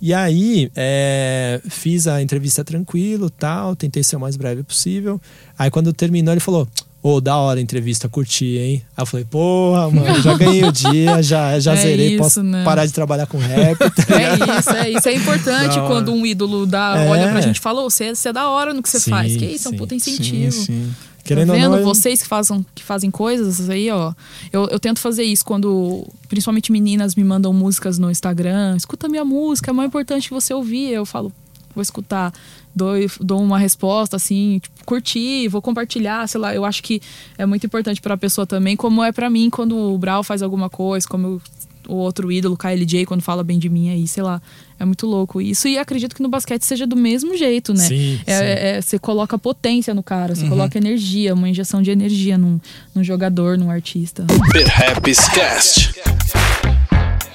[0.00, 5.20] E aí, é, fiz a entrevista tranquilo, tal, tentei ser o mais breve possível.
[5.56, 6.66] Aí quando terminou, ele falou:
[7.02, 8.82] Ô, da hora a entrevista, curti, hein?
[8.96, 12.42] Aí eu falei, porra, mano, já ganhei o dia, já, já É zerei, isso, posso
[12.44, 12.62] né?
[12.64, 13.76] parar de trabalhar com rap.
[14.08, 15.08] É isso, é isso.
[15.08, 17.08] É importante quando um ídolo dá, É.
[17.08, 19.10] olha pra gente e fala, "Ô, você, você é da hora no que você Sim,
[19.10, 19.36] faz.
[19.36, 19.78] Que isso, é um sim.
[19.78, 20.52] puta Sim, incentivo.
[20.52, 20.92] sim.
[21.24, 21.70] Querendo tá ou vendo?
[21.72, 24.12] não, eu- Vocês que, fazem, que fazem coisas aí, ó.
[24.52, 28.76] Eu, eu tento fazer isso quando, principalmente meninas me mandam músicas no Instagram.
[28.76, 30.90] Escuta minha música, é mais importante que você ouvir.
[30.92, 31.32] Eu falo,
[31.74, 32.32] vou escutar,
[32.74, 36.54] dou, dou uma resposta assim, tipo, curti, vou compartilhar, sei lá.
[36.54, 37.00] Eu acho que
[37.38, 40.68] é muito importante pra pessoa também, como é pra mim quando o Brau faz alguma
[40.70, 41.42] coisa, como eu-
[41.88, 44.40] o outro ídolo, KLJ, quando fala bem de mim aí, sei lá.
[44.78, 45.66] É muito louco isso.
[45.66, 47.82] E acredito que no basquete seja do mesmo jeito, né?
[47.88, 48.44] Sim, É- sim.
[48.44, 52.60] é- você coloca potência no cara, você coloca energia, uma injeção de energia num,
[52.94, 54.24] num jogador, num artista.
[54.52, 55.92] Perhaps Cast.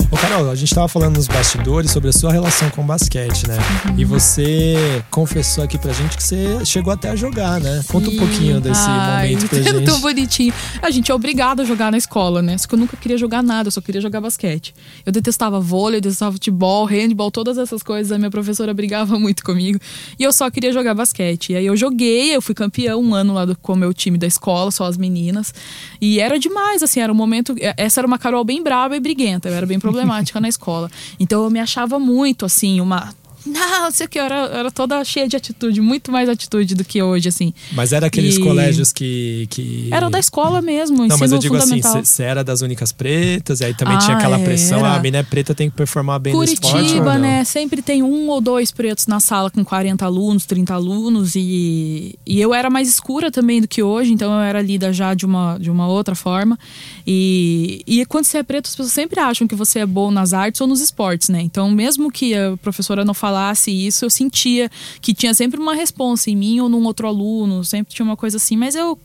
[0.09, 3.45] Ô, Carol, a gente tava falando nos bastidores sobre a sua relação com o basquete,
[3.45, 3.57] né?
[3.97, 7.83] E você confessou aqui pra gente que você chegou até a jogar, né?
[7.89, 9.85] Conta um pouquinho desse Ai, momento pra é gente.
[9.85, 10.53] tão bonitinho.
[10.81, 12.57] A gente é obrigado a jogar na escola, né?
[12.57, 14.73] Só que eu nunca queria jogar nada, eu só queria jogar basquete.
[15.05, 18.09] Eu detestava vôlei, eu detestava futebol, handball, todas essas coisas.
[18.13, 19.77] A minha professora brigava muito comigo.
[20.17, 21.51] E eu só queria jogar basquete.
[21.51, 24.17] E aí eu joguei, eu fui campeã um ano lá do, com o meu time
[24.17, 25.53] da escola, só as meninas.
[25.99, 27.53] E era demais, assim, era um momento.
[27.75, 29.96] Essa era uma Carol bem brava e briguenta, eu era bem problemática
[30.39, 30.89] na escola.
[31.19, 33.13] Então eu me achava muito, assim, uma.
[33.47, 36.27] Não, não sei o que, eu era, eu era toda cheia de atitude, muito mais
[36.29, 37.53] atitude do que hoje, assim.
[37.71, 39.47] Mas era aqueles E- colégios que.
[39.49, 39.87] que...
[39.91, 43.65] Era da escola mesmo, Não, mas eu digo assim, você era das únicas pretas, e
[43.65, 44.89] aí também Ah, tinha aquela pressão, era.
[44.89, 46.73] ah, a mina é preta, tem que performar bem no esporte.
[46.77, 47.43] Curitiba, né?
[47.43, 51.35] Sempre tem um ou dois pretos na sala com 40 alunos, 30 alunos.
[51.35, 55.13] E, e eu era mais escura também do que hoje, então eu era lida já
[55.13, 56.57] de uma, de uma outra forma.
[57.05, 60.33] E, e quando você é preto, as pessoas sempre acham que você é bom nas
[60.33, 61.41] artes ou nos esportes, né?
[61.41, 63.36] Então, mesmo que a professora não falasse
[63.71, 64.69] isso, eu sentia
[65.01, 68.37] que tinha sempre uma responsa em mim ou num outro aluno, sempre tinha uma coisa
[68.37, 68.97] assim, mas eu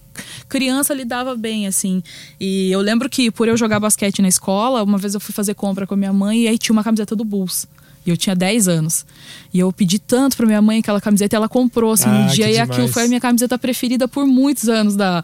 [0.48, 2.02] criança lidava bem, assim.
[2.38, 5.54] E eu lembro que por eu jogar basquete na escola, uma vez eu fui fazer
[5.54, 7.66] compra com a minha mãe e aí tinha uma camiseta do Bulls.
[8.04, 9.06] E eu tinha 10 anos.
[9.54, 12.50] E eu pedi tanto pra minha mãe aquela camiseta ela comprou, assim, Ah, no dia.
[12.50, 12.92] E aquilo demais.
[12.92, 15.22] foi a minha camiseta preferida por muitos anos da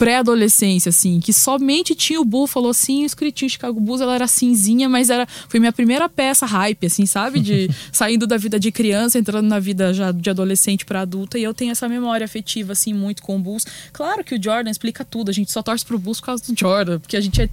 [0.00, 1.20] pré-adolescência, assim.
[1.20, 4.00] Que somente tinha o Buffalo, assim, escritinho Chicago Bulls.
[4.00, 7.38] Ela era cinzinha, mas era foi minha primeira peça hype, assim, sabe?
[7.38, 11.38] De saindo da vida de criança, entrando na vida já de adolescente pra adulta.
[11.38, 13.66] E eu tenho essa memória afetiva, assim, muito com o Bulls.
[13.92, 15.28] Claro que o Jordan explica tudo.
[15.28, 16.98] A gente só torce pro Bulls por causa do Jordan.
[16.98, 17.50] Porque a gente é...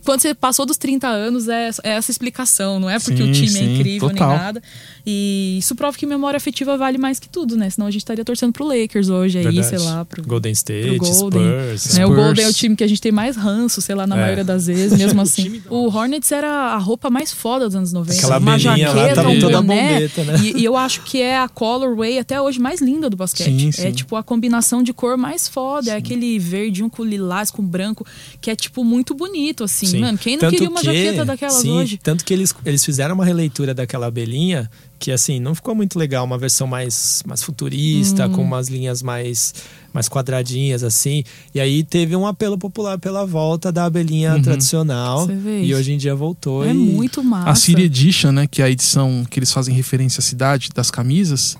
[0.00, 2.78] Quando você passou dos 30 anos, é, é essa explicação.
[2.80, 4.28] Não é porque Sim, o time sim, é incrível total.
[4.30, 4.62] nem nada.
[5.04, 7.68] E isso prova que memória afetiva vale mais que tudo, né?
[7.70, 9.66] Senão a gente estaria torcendo pro Lakers hoje aí, Verdade.
[9.66, 11.42] sei lá, pro Golden State, pro Golden.
[11.42, 11.94] Spurs.
[11.94, 12.22] Né, o Spurs.
[12.24, 14.20] Golden é o time que a gente tem mais ranço, sei lá, na É.
[14.20, 15.60] maioria das vezes, mesmo assim.
[15.68, 18.16] o Hornets era a roupa mais foda dos anos 90.
[18.18, 19.92] Aquela uma abelhinha lá jaqueta, tava um toda boné.
[19.94, 20.38] bombeta, né?
[20.42, 23.46] E, e eu acho que é a colorway até hoje mais linda do basquete.
[23.60, 23.86] Sim, sim.
[23.86, 25.90] É tipo a combinação de cor mais foda.
[25.90, 28.06] É aquele verdinho com lilás, com branco,
[28.40, 29.81] que é tipo muito bonito, assim.
[29.86, 30.00] Sim.
[30.00, 31.96] Mano, quem não Tanto queria uma que- jaqueta daquelas sim, hoje?
[32.02, 36.24] Tanto que eles, eles fizeram uma releitura daquela abelhinha que, assim, não ficou muito legal.
[36.24, 38.32] Uma versão mais, mais futurista, Hum.
[38.32, 39.52] com umas linhas mais,
[39.92, 41.24] mais quadradinhas, assim.
[41.54, 45.26] E aí teve um apelo popular pela volta da abelhinha tradicional.
[45.26, 46.64] Você vê E hoje em dia voltou.
[46.64, 46.74] É e...
[46.74, 47.50] muito massa.
[47.50, 50.90] A City Edition, né, que é a edição que eles fazem referência à cidade das
[50.90, 51.56] camisas,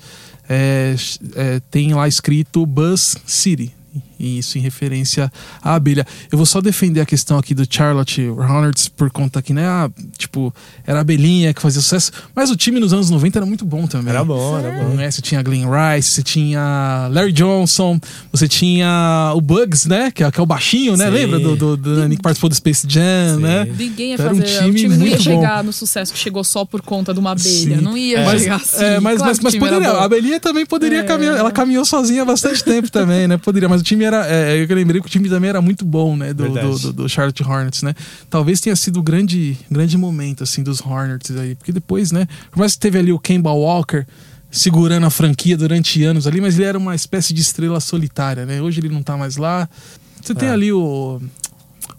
[0.48, 0.94] é,
[1.34, 3.72] é, tem lá escrito Buzz City.
[4.22, 6.06] E isso em referência à abelha.
[6.30, 9.90] Eu vou só defender a questão aqui do Charlotte Hornets por conta que, né, ah,
[10.16, 10.54] tipo,
[10.86, 12.12] era a abelhinha que fazia sucesso.
[12.34, 14.10] Mas o time nos anos 90 era muito bom também.
[14.10, 14.94] Era bom, era bom.
[14.94, 15.10] Né?
[15.10, 17.98] Você tinha Glenn Rice, você tinha Larry Johnson,
[18.30, 20.10] você tinha o Bugs, né?
[20.12, 21.06] Que é, que é o baixinho, né?
[21.06, 21.10] Sim.
[21.10, 23.42] Lembra do, do, do que participou do Space Jam, Sim.
[23.42, 23.64] né?
[23.76, 24.40] Ninguém ia Era fazer.
[24.40, 25.30] um time o time não ia muito bom.
[25.40, 27.76] chegar no sucesso que chegou só por conta de uma abelha.
[27.76, 27.82] Sim.
[27.82, 28.84] Não ia Mas, chegar assim.
[28.84, 29.90] é, mas, Claro mas, mas era poderia.
[29.90, 31.02] A Abelhinha também poderia É.
[31.02, 31.36] caminhar.
[31.36, 33.36] Ela caminhou sozinha há bastante tempo também, né?
[33.36, 33.68] Poderia.
[33.68, 34.11] Mas o time era.
[34.16, 36.32] É, eu lembrei que o time também era muito bom, né?
[36.32, 37.94] Do, do, do, do Charlotte Hornets, né?
[38.28, 41.54] Talvez tenha sido o grande, grande momento, assim, dos Hornets aí.
[41.54, 42.26] Porque depois, né?
[42.50, 44.04] Por mais que teve ali o Kemba Walker
[44.50, 48.60] segurando a franquia durante anos ali, mas ele era uma espécie de estrela solitária, né?
[48.60, 49.68] Hoje ele não tá mais lá.
[50.20, 50.52] Você tem É.
[50.52, 51.20] ali o,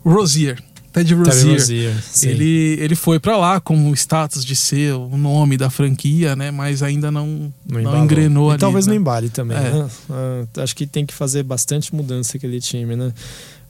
[0.04, 0.62] o Rosier.
[0.94, 1.54] Ted Rozier.
[1.54, 1.94] Rozier.
[2.24, 6.52] Ele, ele foi pra lá com o status de ser o nome da franquia, né?
[6.52, 8.04] Mas ainda não, não, embalou.
[8.04, 8.60] engrenou e ali.
[8.60, 8.94] talvez né?
[8.94, 9.72] não embale também, É.
[9.72, 9.90] né?
[10.10, 13.12] Ah, acho que tem que fazer bastante mudança aquele time, né?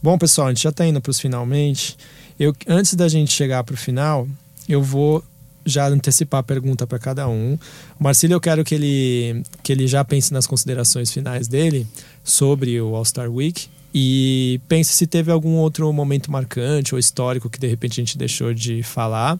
[0.01, 1.97] Bom, pessoal, a gente já tá indo pros finalmente.
[2.37, 4.27] Eu, antes da gente chegar pro final,
[4.67, 5.23] eu vou
[5.65, 7.57] já antecipar a pergunta para cada um.
[7.97, 11.87] O Marcílio, eu quero que ele, que ele já pense nas considerações finais dele
[12.21, 17.59] sobre o All-Star Week e pense se teve algum outro momento marcante ou histórico que
[17.59, 19.39] de repente a gente deixou de falar,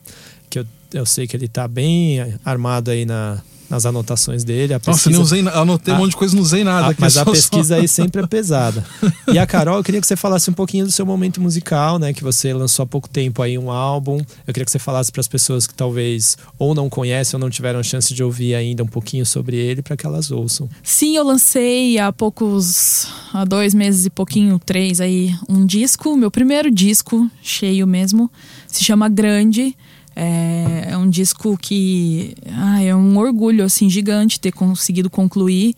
[0.49, 3.41] que eu, eu sei que ele tá bem armado aí na,
[3.74, 4.74] nas anotações dele.
[4.74, 6.88] A Nossa, pesquisa- nem usei, anotei um Ah, monte de coisa, não usei nada.
[6.89, 8.86] aqui, mas só- a só- pesquisa aí sempre é pesada.
[9.34, 12.13] E a Carol, eu queria que você falasse um pouquinho do seu momento musical, né?
[12.13, 14.17] Que você lançou há pouco tempo aí um álbum.
[14.45, 17.49] Eu queria que você falasse para as pessoas que talvez ou não conhecem ou não
[17.49, 20.69] tiveram a chance de ouvir ainda um pouquinho sobre ele, para que elas ouçam.
[20.84, 23.07] Sim, eu lancei há poucos.
[23.34, 28.30] há dois meses e pouquinho, três aí, um disco, meu primeiro disco, cheio mesmo.
[28.67, 29.76] Se chama Grande.
[30.16, 35.76] É, é um disco que ah, é um orgulho assim gigante ter conseguido concluir.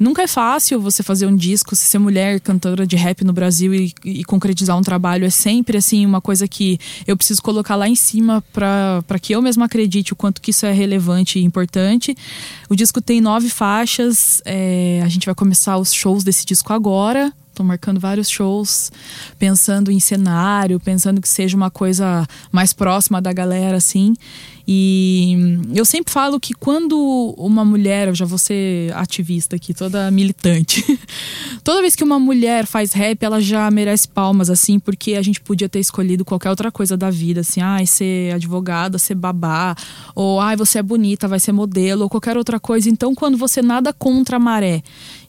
[0.00, 3.74] Nunca é fácil você fazer um disco, se ser mulher cantora de rap no Brasil
[3.74, 7.86] e, e concretizar um trabalho é sempre assim uma coisa que eu preciso colocar lá
[7.86, 12.16] em cima para que eu mesma acredite o quanto que isso é relevante e importante.
[12.70, 17.30] O disco tem nove faixas, é, a gente vai começar os shows desse disco agora.
[17.60, 18.90] Tô marcando vários shows,
[19.38, 24.14] pensando em cenário, pensando que seja uma coisa mais próxima da galera, assim.
[24.66, 30.10] E eu sempre falo que quando uma mulher, eu já vou ser ativista aqui, toda
[30.10, 30.84] militante,
[31.64, 35.40] toda vez que uma mulher faz rap, ela já merece palmas, assim, porque a gente
[35.40, 39.74] podia ter escolhido qualquer outra coisa da vida, assim, ai, ser advogada, ser babá,
[40.14, 42.88] ou ai, você é bonita, vai ser modelo, ou qualquer outra coisa.
[42.88, 44.82] Então, quando você nada contra a maré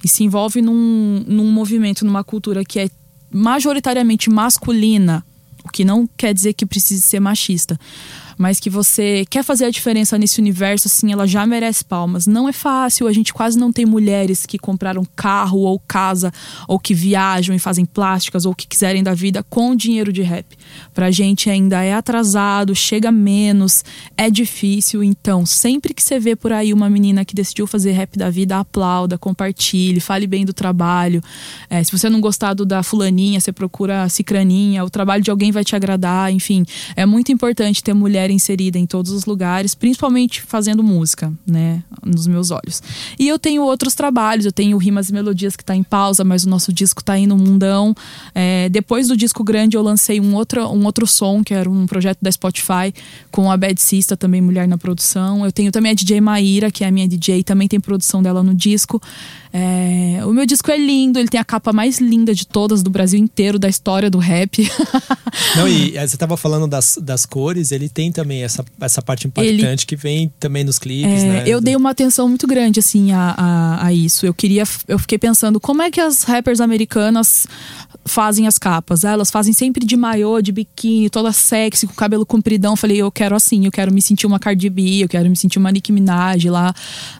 [0.03, 2.89] e se envolve num, num movimento, numa cultura que é
[3.31, 5.23] majoritariamente masculina,
[5.63, 7.79] o que não quer dizer que precise ser machista,
[8.41, 12.25] mas que você quer fazer a diferença nesse universo, assim, ela já merece palmas.
[12.25, 16.33] Não é fácil, a gente quase não tem mulheres que compraram carro ou casa,
[16.67, 20.57] ou que viajam e fazem plásticas, ou que quiserem da vida com dinheiro de rap.
[20.91, 23.85] Pra gente ainda é atrasado, chega menos,
[24.17, 25.03] é difícil.
[25.03, 28.57] Então, sempre que você vê por aí uma menina que decidiu fazer rap da vida,
[28.57, 31.21] aplauda, compartilhe, fale bem do trabalho.
[31.69, 35.51] É, se você não gostar da fulaninha, você procura a cicraninha, o trabalho de alguém
[35.51, 36.65] vai te agradar, enfim.
[36.95, 42.27] É muito importante ter mulher inserida em todos os lugares, principalmente fazendo música, né, nos
[42.27, 42.81] meus olhos.
[43.17, 46.43] E eu tenho outros trabalhos, eu tenho Rimas e Melodias que está em pausa, mas
[46.43, 47.95] o nosso disco está no mundão.
[48.33, 51.85] É, depois do disco grande eu lancei um outro, um outro som, que era um
[51.85, 52.93] projeto da Spotify,
[53.29, 55.45] com a Bad Sista, também mulher na produção.
[55.45, 58.43] Eu tenho também a DJ Maíra, que é a minha DJ, também tem produção dela
[58.43, 59.01] no disco.
[59.53, 62.89] É, o meu disco é lindo, ele tem a capa mais linda de todas do
[62.89, 64.65] Brasil inteiro, da história do rap.
[65.57, 69.27] Não, e eh, você estava falando das, das cores, ele tem também essa, essa parte
[69.27, 71.43] impactante ele, que vem também nos clipes, é, né?
[71.45, 74.25] Eu dei uma atenção muito grande, assim, a, a, a, isso.
[74.25, 77.47] Eu queria, eu fiquei pensando, como é que as rappers americanas
[78.05, 79.03] fazem as capas?
[79.03, 82.75] Elas fazem sempre de maiô, de biquíni, toda sexy, com cabelo compridão.
[82.75, 85.59] Falei, eu quero assim, eu quero me sentir uma Cardi B, eu quero me sentir
[85.59, 86.73] uma Nicki Minaj lá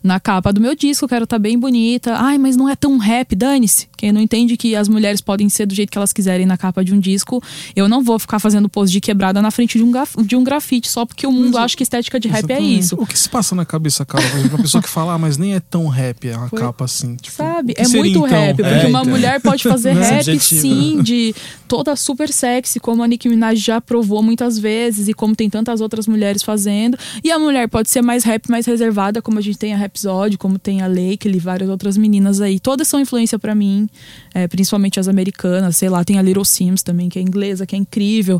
[0.04, 2.76] na capa do meu disco, eu quero estar tá bem bonita Ai, mas não é
[2.76, 3.88] tão rap, dane-se.
[3.98, 6.84] Quem não entende que as mulheres podem ser do jeito que elas quiserem na capa
[6.84, 7.42] de um disco,
[7.76, 9.92] eu não vou ficar fazendo pose de quebrada na frente de um,
[10.24, 12.76] de um grafite só porque o mundo acha que estética de rap é exatamente.
[12.76, 12.96] é isso.
[13.00, 14.24] O que se passa na cabeça, cara?
[14.50, 16.60] Uma pessoa que fala, ah, mas nem é tão rap a Foi.
[16.60, 17.16] capa assim.
[17.16, 17.74] Tipo, Sabe?
[17.76, 18.28] É muito então?
[18.28, 19.06] rap, porque é, uma então.
[19.06, 21.36] mulher pode fazer rap sim, de
[21.68, 25.82] toda super sexy, como a Nicki Minaj já provou muitas vezes e como tem tantas
[25.82, 26.98] outras mulheres fazendo.
[27.24, 30.38] E a mulher pode ser mais rap, mais reservada, como a gente tem a Rhapsody,
[30.38, 32.60] como tem a Lake e várias outras meninas meninas aí.
[32.60, 33.90] Todas são influência para mim,
[34.34, 35.78] é, principalmente as americanas.
[35.78, 38.40] Sei lá, tem a Little Sims também, que é inglesa, que é incrível.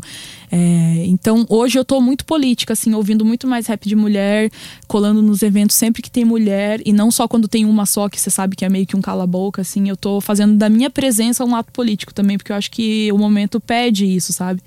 [0.50, 4.50] É, então, hoje eu tô muito política, assim, ouvindo muito mais rap de mulher,
[4.88, 8.18] colando nos eventos sempre que tem mulher, e não só quando tem uma só, que
[8.18, 9.86] você sabe que é meio que um cala-boca, assim.
[9.90, 13.18] Eu tô fazendo da minha presença um ato político também, porque eu acho que o
[13.18, 14.62] momento pede isso, sabe?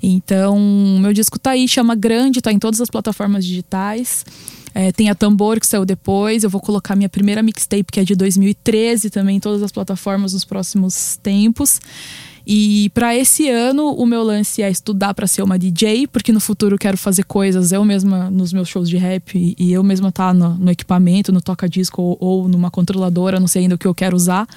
[0.00, 0.56] Então,
[1.00, 4.24] meu disco tá aí, chama Grande, tá em todas as plataformas digitais.
[4.72, 6.44] É, tem a Tambor, que saiu depois.
[6.44, 10.32] Eu vou colocar minha primeira mixtape, que é de 2013, também em todas as plataformas
[10.32, 11.80] nos próximos tempos.
[12.52, 16.40] E para esse ano, o meu lance é estudar para ser uma DJ, porque no
[16.40, 20.10] futuro eu quero fazer coisas eu mesma nos meus shows de rap e eu mesma
[20.10, 23.86] tá no, no, equipamento, no toca-disco ou, ou, numa controladora, não sei ainda o que
[23.86, 24.48] eu quero usar.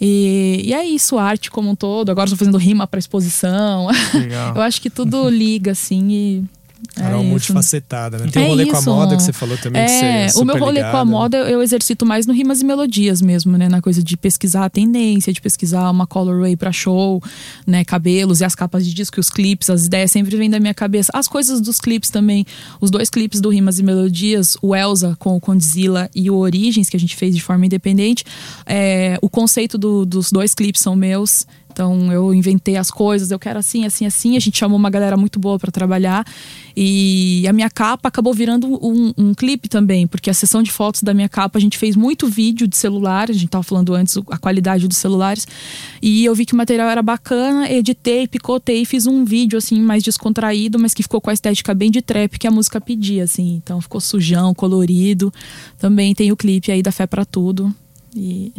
[0.00, 2.08] E, e é isso, arte como um todo.
[2.08, 3.88] Agora estou fazendo rima para exposição.
[4.56, 6.44] eu acho que tudo liga, assim, e
[6.96, 8.28] era é multifacetada, né?
[8.30, 8.72] Tem é o rolê isso.
[8.72, 9.82] com a moda que você falou também.
[9.82, 10.92] É, o meu rolê ligada.
[10.92, 13.68] com a moda eu exercito mais no rimas e melodias mesmo, né?
[13.68, 17.22] Na coisa de pesquisar a tendência, de pesquisar uma colorway para show,
[17.66, 17.84] né?
[17.84, 20.74] Cabelos e as capas de disco e os clipes, as ideias sempre vêm da minha
[20.74, 21.10] cabeça.
[21.14, 22.44] As coisas dos clipes também.
[22.80, 26.88] Os dois clipes do Rimas e Melodias, o Elsa com o Condzilla e o Origens,
[26.88, 28.24] que a gente fez de forma independente.
[28.66, 31.46] É, o conceito do, dos dois clipes são meus.
[31.72, 34.36] Então eu inventei as coisas, eu quero assim, assim, assim.
[34.36, 36.24] A gente chamou uma galera muito boa para trabalhar.
[36.76, 41.02] E a minha capa acabou virando um, um, clipe também, porque a sessão de fotos
[41.02, 44.16] da minha capa a gente fez muito vídeo de celular, a gente estava falando antes
[44.30, 45.46] a qualidade dos celulares.
[46.00, 50.02] E eu vi que o material era bacana, editei, picotei, fiz um vídeo assim mais
[50.02, 53.60] descontraído, mas que ficou com a estética bem de trap que a música pedia, assim.
[53.62, 55.32] Então ficou sujão, colorido.
[55.78, 57.74] Também tem o clipe aí da Fé para Tudo.
[58.14, 58.52] E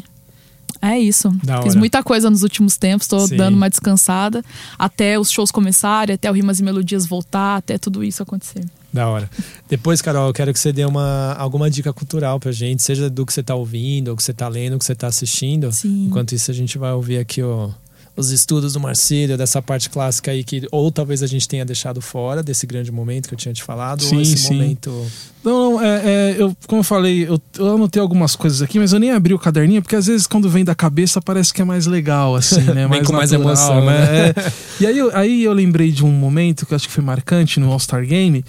[0.84, 1.34] é isso.
[1.64, 3.38] Fiz muita coisa nos últimos tempos, tô Sim.
[3.38, 4.44] dando uma descansada.
[4.78, 8.66] Até os shows começarem, até o Rimas e Melodias voltar, até tudo isso acontecer.
[8.92, 9.30] Da hora.
[9.70, 13.26] Depois, Carol, eu quero que você dê uma, alguma dica cultural pra gente, seja do
[13.26, 15.72] que você tá ouvindo, ou que você tá lendo, ou que você tá assistindo.
[15.72, 16.08] Sim.
[16.08, 17.74] Enquanto isso, a gente vai ouvir aqui o,
[18.16, 22.00] os estudos do Marcílio, dessa parte clássica aí que ou talvez a gente tenha deixado
[22.00, 24.54] fora desse grande momento que eu tinha te falado, sim, ou esse sim.
[24.54, 25.06] momento.
[25.44, 28.94] Não, não é, é, eu, como eu falei, eu, eu anotei algumas coisas aqui, mas
[28.94, 31.66] eu nem abri o caderninho, porque às vezes quando vem da cabeça parece que é
[31.66, 32.86] mais legal, assim, né?
[32.88, 34.30] mais com natural, mais emoção, né?
[34.30, 34.52] É.
[34.80, 37.72] e aí, aí eu lembrei de um momento que eu acho que foi marcante no
[37.72, 38.46] All-Star Game,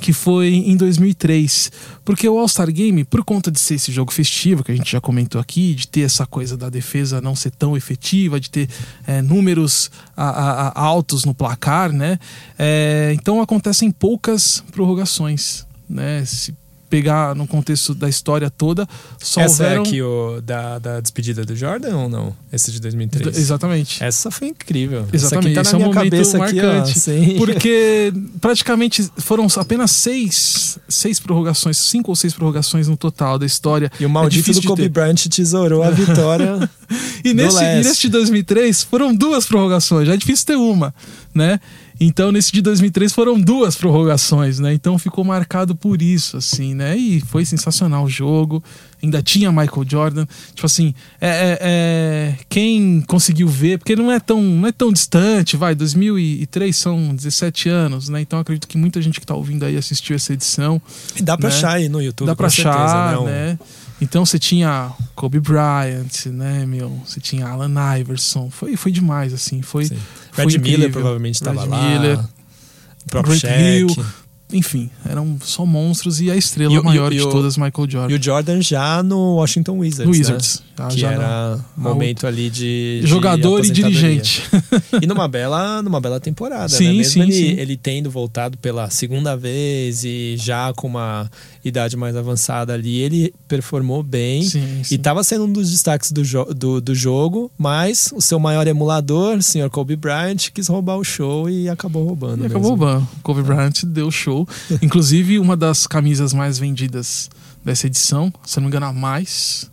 [0.00, 1.72] que foi em 2003.
[2.04, 5.00] Porque o All-Star Game, por conta de ser esse jogo festivo, que a gente já
[5.00, 8.68] comentou aqui, de ter essa coisa da defesa não ser tão efetiva, de ter
[9.06, 10.28] é, números a,
[10.68, 12.18] a, altos no placar, né?
[12.58, 15.66] É, então acontecem poucas prorrogações.
[15.88, 16.24] Né?
[16.24, 16.54] Se
[16.94, 18.86] pegar no contexto da história toda,
[19.18, 19.82] só Essa houveram...
[19.82, 22.36] é aqui o da, da despedida do Jordan ou não?
[22.52, 23.36] Esse de 2003?
[23.36, 24.04] Exatamente.
[24.04, 25.04] Essa foi incrível.
[25.12, 27.10] Exatamente, Essa aqui tá esse na é um minha momento cabeça marcante.
[27.10, 27.38] aqui, ó.
[27.44, 33.90] Porque praticamente foram apenas seis, seis prorrogações, cinco ou seis prorrogações no total da história.
[33.98, 34.88] E o maldito É do Kobe.
[34.88, 36.70] Bryant tesourou a vitória.
[37.24, 40.94] E do nesse, e de 2003 foram duas prorrogações, já é difícil ter uma,
[41.34, 41.58] né?
[42.00, 44.74] Então nesse de 2003 foram duas prorrogações, né?
[44.74, 46.96] Então ficou marcado por isso, assim, né?
[46.96, 48.62] E foi sensacional o jogo.
[49.02, 50.26] Ainda tinha Michael Jordan.
[50.54, 54.92] Tipo assim, é, é- é- quem conseguiu ver, porque não é tão, não é tão
[54.92, 58.20] distante, vai, 2003 são 17 anos, né?
[58.20, 60.80] Então acredito que muita gente que tá ouvindo aí assistiu essa edição.
[61.16, 61.54] E dá pra Né?
[61.54, 62.26] achar aí no YouTube.
[62.26, 63.58] Dá pra certeza, achar, um- né?
[64.00, 66.90] Então você tinha Kobe Bryant, né, meu?
[67.06, 68.50] Você tinha Alan Iverson.
[68.50, 69.62] Foi, foi demais, assim.
[69.62, 69.96] Foi, Sim.
[70.34, 70.90] Foi Brad Miller incrível.
[70.92, 71.82] provavelmente estava lá.
[71.88, 73.56] Miller, o próprio Grant.
[73.60, 74.04] Hill.
[74.52, 78.14] Enfim, eram só monstros e a estrela E maior e o- de todas, Michael Jordan.
[78.14, 80.06] E o Jordan já no Washington Wizards.
[80.06, 80.18] no né?
[80.18, 80.62] Wizards.
[80.78, 83.00] já- Que era no- momento ali de.
[83.00, 83.90] de jogador e aposentadoria.
[84.00, 84.42] dirigente.
[85.02, 86.92] E numa bela, numa bela temporada, Sim, né?
[86.92, 87.58] Mesmo sim, ele, sim.
[87.58, 91.28] ele tendo voltado pela segunda vez e já com uma
[91.64, 94.42] idade mais avançada ali, ele performou bem.
[94.42, 94.94] Sim, E sim.
[94.96, 99.38] estava sendo um dos destaques do, jo do, do jogo, mas o seu maior emulador,
[99.38, 102.44] o senhor Kobe Bryant, quis roubar o show e acabou roubando.
[102.44, 103.02] E acabou o ban.
[103.22, 104.46] Kobe Bryant deu show.
[104.82, 107.30] Inclusive, uma das camisas mais vendidas
[107.64, 109.70] dessa edição, se não me engano, a mais.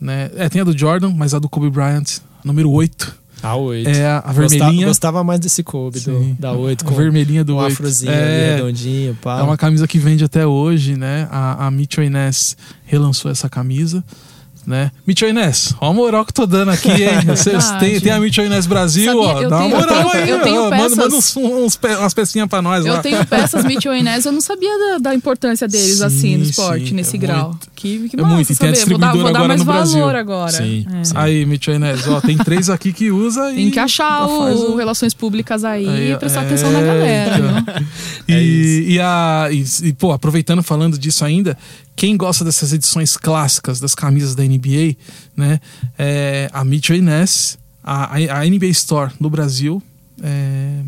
[0.00, 0.30] Né?
[0.36, 3.25] É, tem a do Jordan, mas a do Kobe Bryant, número 8.
[3.42, 3.88] A 8.
[3.88, 4.86] É a, a Gostava, vermelhinha.
[4.86, 7.72] gostava mais desse Kobe, do, da 8, a com vermelhinha do o 8.
[7.72, 9.40] afrozinho é, redondinho, pá.
[9.40, 11.28] é uma camisa que vende até hoje, né?
[11.30, 14.02] A, a Mitchell Inés relançou essa camisa.
[14.66, 14.90] Né?
[15.06, 17.20] Mitchell Inés, ó a moral que eu tô dando aqui, hein?
[17.24, 17.78] Verdade.
[17.78, 19.42] tem, tem a Mitchell Inés Brasil, Sabia, ó.
[19.42, 20.64] eu Dá uma eu moral aí, eu tenho ó.
[20.70, 22.96] Manda, peças- manda uns, uns pe- umas pecinhas pra nós lá.
[22.96, 26.42] Eu tenho peças Mitchell Inés, eu não sabia da, da importância deles Sim, assim no
[26.44, 27.50] esporte, sim, nesse é grau.
[27.50, 27.68] muito.
[27.76, 28.90] Que, que É massa muito, e tem a saber.
[28.90, 30.00] Vou dar, vou dar mais Brasil.
[30.00, 30.50] valor agora.
[30.52, 31.04] Sim, É.
[31.04, 31.12] sim.
[31.14, 33.56] Aí, Mitchell Inés, ó, tem três aqui que usa e.
[33.56, 37.36] Tem que achar o, o- Relações Públicas aí, Aí, e prestar é, atenção na galera.
[37.38, 37.74] então.
[37.76, 37.86] viu?
[38.28, 38.42] E, É
[38.94, 39.48] e, a,
[39.82, 41.56] e, pô, aproveitando falando disso ainda,
[41.96, 44.96] quem gosta dessas edições clássicas das camisas da NBA,
[45.34, 45.58] né?
[45.98, 49.82] É, a Mitchell Inés, a, a, NBA Store no Brasil,
[50.22, 50.82] é,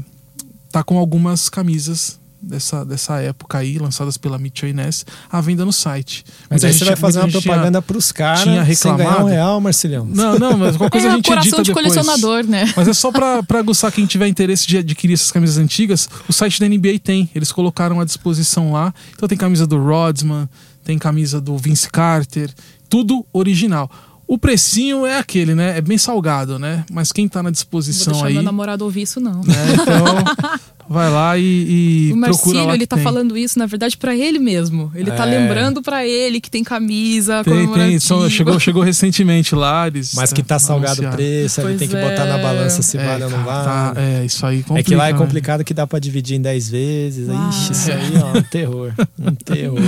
[0.71, 5.73] tá com algumas camisas dessa, dessa época aí, lançadas pela Mitchell Inés, à venda no
[5.73, 6.25] site.
[6.49, 8.99] Mas Muita aí gente- você vai fazer uma propaganda pros caras tinha sem ganhar um
[8.99, 9.27] reclamado.
[9.27, 10.05] real, Marcilhão.
[10.05, 11.95] Não, não, mas qualquer coisa é a gente coração edita de depois.
[11.95, 12.73] colecionador, né?
[12.77, 16.33] Mas é só pra, pra aguçar quem tiver interesse de adquirir essas camisas antigas, o
[16.33, 17.29] site da NBA tem.
[17.35, 18.93] Eles colocaram à disposição lá.
[19.15, 20.49] Então tem camisa do Rodman,
[20.89, 22.51] tem camisa do Vince Carter,
[22.89, 23.91] tudo original.
[24.27, 25.77] O precinho é aquele, né?
[25.77, 26.83] É bem salgado, né?
[26.91, 28.35] Mas quem tá na vou disposição deixar aí.
[28.35, 29.43] meu namorado ouvir isso, não.
[29.43, 29.55] né?
[29.75, 30.59] Então,
[30.89, 33.05] vai lá e, e O procura Marcílio, lá ele tá tem.
[33.05, 34.91] falando isso, na verdade, pra ele mesmo.
[34.95, 35.39] Ele tá É.
[35.39, 37.99] lembrando pra ele que tem camisa Tem, tem.
[37.99, 39.87] Só chegou, chegou recentemente lá.
[39.87, 42.43] Eles, Mas que tá salgado o preço, ele tem que botar na é.
[42.43, 43.95] balança se É, vale ou não cara, vale.
[43.95, 45.19] tá- é, isso aí complica, É que lá é né?
[45.19, 47.29] complicado que dá pra dividir em 10 vezes.
[47.29, 47.49] Uau.
[47.51, 48.93] Ixi, isso aí, ó, um terror.
[49.19, 49.79] Um terror.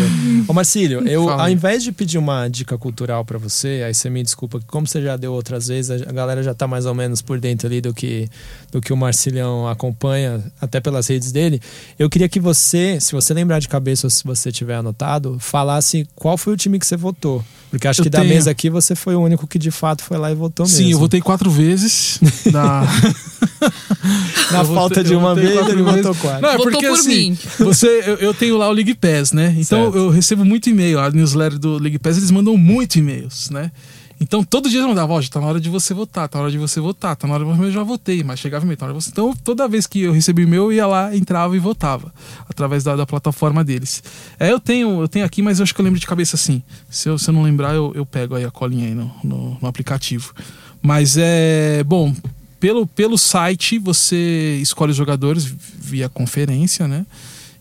[0.48, 4.09] Ô, Marcílio, eu, Fala ao invés de pedir uma dica cultural pra você, aí você
[4.10, 6.94] me desculpa, que como você já deu outras vezes, a galera já tá mais ou
[6.94, 8.28] menos por dentro ali do que,
[8.70, 11.61] do que o Marcilhão acompanha, até pelas redes dele.
[11.99, 16.07] Eu queria que você, se você lembrar de cabeça ou se você tiver anotado, falasse
[16.17, 17.45] qual foi o time que você votou.
[17.71, 18.35] Porque acho Eu que da tenho.
[18.35, 20.77] mesa aqui você foi o único que de fato foi lá e votou mesmo.
[20.79, 22.19] Sim, eu votei quatro vezes.
[22.53, 22.83] Na...
[24.51, 25.97] Na Eu falta votei- de uma votei vez, ele vezes.
[26.03, 26.43] votou quatro.
[26.43, 27.39] Não, é Votou porque por assim, mim.
[27.61, 29.55] você, eu, eu tenho lá o League Pass, né?
[29.57, 29.97] Então Certo.
[29.99, 30.99] eu recebo muito e-mail.
[30.99, 33.71] A newsletter do League Pass, eles mandam muito e-mails, né?
[34.21, 36.43] Então todo dia eles mandavam, ó, já tá na hora de você votar, tá na
[36.45, 38.85] hora de você votar, tá na hora de eu já votei, mas chegava e-mail, tá
[38.85, 39.11] na hora de você.
[39.11, 42.13] Então toda vez que eu recebi e-mail, eu ia lá, entrava e votava,
[42.47, 44.03] através da, da plataforma deles.
[44.39, 46.63] É, eu tenho, eu tenho aqui, mas eu acho que eu lembro de cabeça assim.
[46.91, 49.59] Se eu, se eu não lembrar, eu, eu pego aí a colinha aí no, no,
[49.61, 50.35] no aplicativo.
[50.83, 51.83] Mas é.
[51.85, 52.15] Bom,
[52.59, 55.45] pelo, pelo site você escolhe os jogadores
[55.79, 57.07] via conferência, né?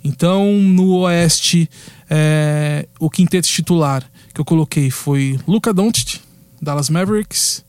[0.03, 1.69] Então, no Oeste,
[2.09, 4.03] é, o quinteto titular
[4.33, 6.19] que eu coloquei foi Luca Doncic,
[6.61, 7.63] Dallas Mavericks,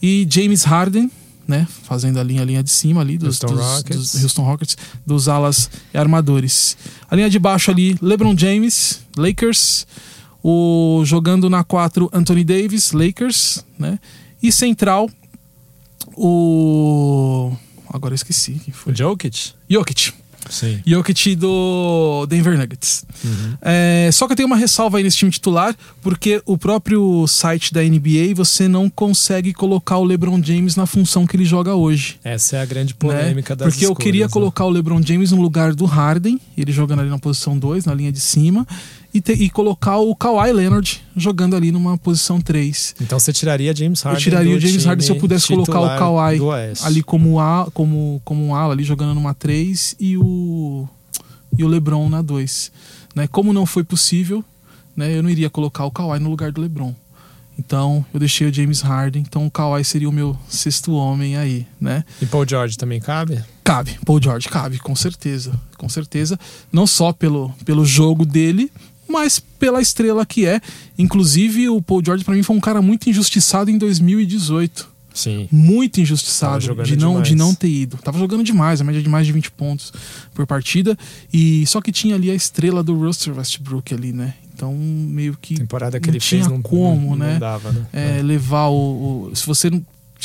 [0.00, 1.10] e James Harden,
[1.46, 1.66] né?
[1.84, 4.12] Fazendo a linha, a linha de cima ali dos, Houston dos- Rockets.
[4.12, 4.76] dos Houston Rockets,
[5.06, 6.76] dos alas e armadores.
[7.10, 9.86] A linha de baixo ali, LeBron James, Lakers.
[10.42, 13.98] O, jogando na 4, Anthony Davis, Lakers, né?
[14.40, 15.10] E central,
[16.16, 17.52] o.
[17.92, 18.92] Agora eu esqueci quem foi.
[18.92, 19.52] O Jokic?
[19.68, 20.12] Jokic.
[20.48, 20.80] Sim.
[20.86, 23.04] Jokic do Denver Nuggets.
[23.60, 27.72] É, só que eu tenho uma ressalva aí nesse time titular, porque o próprio site
[27.72, 32.18] da NBA você não consegue colocar o LeBron James na função que ele joga hoje.
[32.24, 32.96] Essa é a grande né?
[32.98, 34.30] polêmica das Porque eu escolhas, queria né?
[34.30, 37.94] colocar o LeBron James no lugar do Harden, ele jogando ali na posição 2, na
[37.94, 38.66] linha de cima,
[39.12, 42.94] e, te- e colocar o Kawhi Leonard jogando ali numa posição 3.
[43.00, 44.18] Então você tiraria James Harden.
[44.18, 46.38] Eu tiraria o James Harden se eu pudesse colocar o Kawhi
[46.84, 50.86] ali como a, como como um ala ali jogando numa 3 e o
[51.56, 52.70] e o LeBron na 2,
[53.16, 53.26] né?
[53.26, 54.44] Como não foi possível,
[54.94, 56.94] né, eu não iria colocar o Kawhi no lugar do LeBron.
[57.58, 61.66] Então, eu deixei o James Harden, então o Kawhi seria o meu sexto homem aí,
[61.80, 62.04] né?
[62.22, 63.42] E Paul George também cabe?
[63.64, 66.38] Cabe, Paul George cabe, com certeza, com certeza.
[66.70, 68.70] Não só pelo, pelo jogo dele,
[69.08, 70.60] mas pela estrela que é.
[70.98, 74.88] Inclusive, o Paul George pra mim foi um cara muito injustiçado em 2018.
[75.14, 75.48] Sim.
[75.50, 77.96] Muito injustiçado de não, de não ter ido.
[77.96, 79.92] Tava jogando demais, a média de mais de 20 pontos
[80.32, 80.96] por partida.
[81.32, 84.34] E só que tinha ali a estrela do Russell Westbrook ali, né?
[84.54, 87.32] Então, meio que Temporada que ele tinha fez não, como, não, né?
[87.34, 87.86] não dava, né?
[87.92, 89.84] é, levar o, o- Se você não.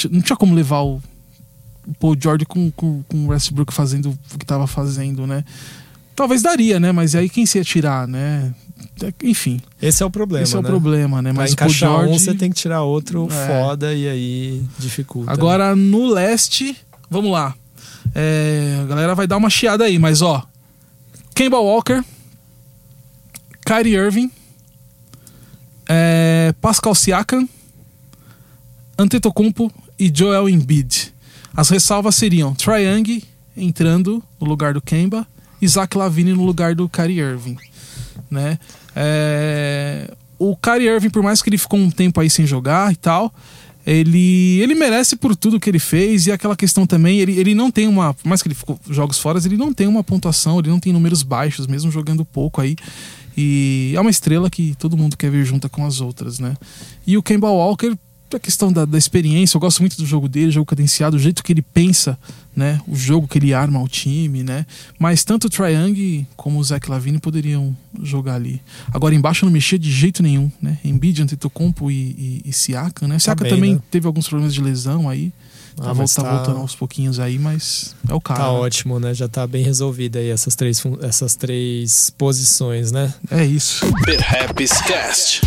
[0.10, 1.02] Não tinha como levar o,
[1.88, 5.44] o Paul George com, com, com o Westbrook fazendo o que tava fazendo, né?
[6.16, 6.92] Talvez daria, né?
[6.92, 8.54] Mas aí quem se ia tirar, né?
[9.24, 10.70] Enfim, Esse é o problema, esse é o né?
[10.70, 11.34] problema, né?
[11.34, 12.14] Pra Mas o Paul encaixar George.
[12.14, 13.48] um, você tem que tirar outro É.
[13.48, 15.28] foda e aí dificulta.
[15.32, 15.34] né?
[15.34, 16.78] Agora no leste,
[17.10, 17.56] vamos lá.
[18.16, 20.46] É, a galera vai dar uma chiada aí, mas ó.
[21.34, 22.04] Kemba Walker,
[23.66, 24.30] Kyrie Irving,
[25.90, 27.48] é, Pascal Siakam,
[28.98, 31.14] Antetokounmpo e Joel Embiid.
[31.56, 33.24] As ressalvas seriam Young
[33.56, 35.28] entrando no lugar do Kemba
[35.62, 37.58] e Zach Lavine no lugar do Kyrie Irving,
[38.30, 38.58] né?
[38.96, 42.96] É, o Kyrie Irving, por mais que ele ficou um tempo aí sem jogar e
[42.96, 43.34] tal,
[43.86, 47.70] ele, ele merece por tudo que ele fez e aquela questão também, ele, ele não
[47.70, 50.70] tem uma, por mais que ele ficou jogos fora, ele não tem uma pontuação, ele
[50.70, 52.76] não tem números baixos, mesmo jogando pouco aí.
[53.36, 56.56] E é uma estrela que todo mundo quer ver junta com as outras, né?
[57.06, 57.98] E o Kemba Walker,
[58.38, 61.44] a questão da, da experiência, eu gosto muito do jogo dele, jogo cadenciado, o jeito
[61.44, 62.18] que ele pensa,
[62.56, 62.80] né?
[62.88, 64.66] O jogo que ele arma ao time, né?
[65.00, 68.62] Mas tanto o Young como o Zach Lavine poderiam jogar ali.
[68.92, 70.78] Agora embaixo eu não mexia de jeito nenhum, né?
[70.84, 73.20] Embiid, Antetokounmpo e, e, e Siakam, né?
[73.20, 73.82] Siakam bem, também né?
[73.90, 75.32] teve alguns problemas de lesão aí.
[75.80, 78.42] Ah, tá, mas vol- tá tá- voltando aos pouquinhos aí, mas é o cara.
[78.42, 78.60] Tá né?
[78.60, 79.14] ótimo, né?
[79.14, 83.12] Já tá bem resolvida aí essas três, essas três posições, né?
[83.32, 83.84] É isso.
[84.06, 85.42] Perhaps Cast.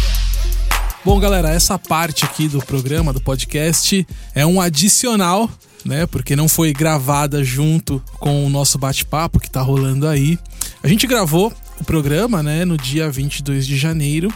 [1.07, 4.05] Bom, galera, essa parte aqui do programa, do podcast,
[4.35, 5.49] é um adicional,
[5.85, 6.05] né?
[6.05, 10.37] Porque não foi gravada junto com o nosso bate-papo que tá rolando aí.
[10.83, 14.35] A gente gravou o programa, né, no dia 22 de janeiro.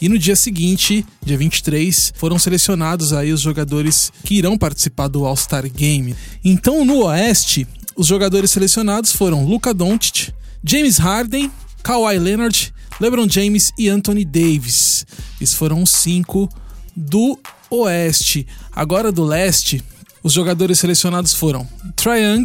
[0.00, 5.24] E no dia seguinte, dia 23, foram selecionados aí os jogadores que irão participar do
[5.24, 6.16] All-Star Game.
[6.44, 10.32] Então, no Oeste, os jogadores selecionados foram Luka Doncic,
[10.64, 11.52] James Harden,
[11.84, 15.06] Kawhi Leonard, LeBron James e Anthony Davis.
[15.40, 16.48] Esses foram os cinco
[16.94, 17.38] do
[17.70, 18.46] Oeste.
[18.70, 19.82] Agora do Leste,
[20.22, 21.66] os jogadores selecionados foram
[21.96, 22.44] Trae Young,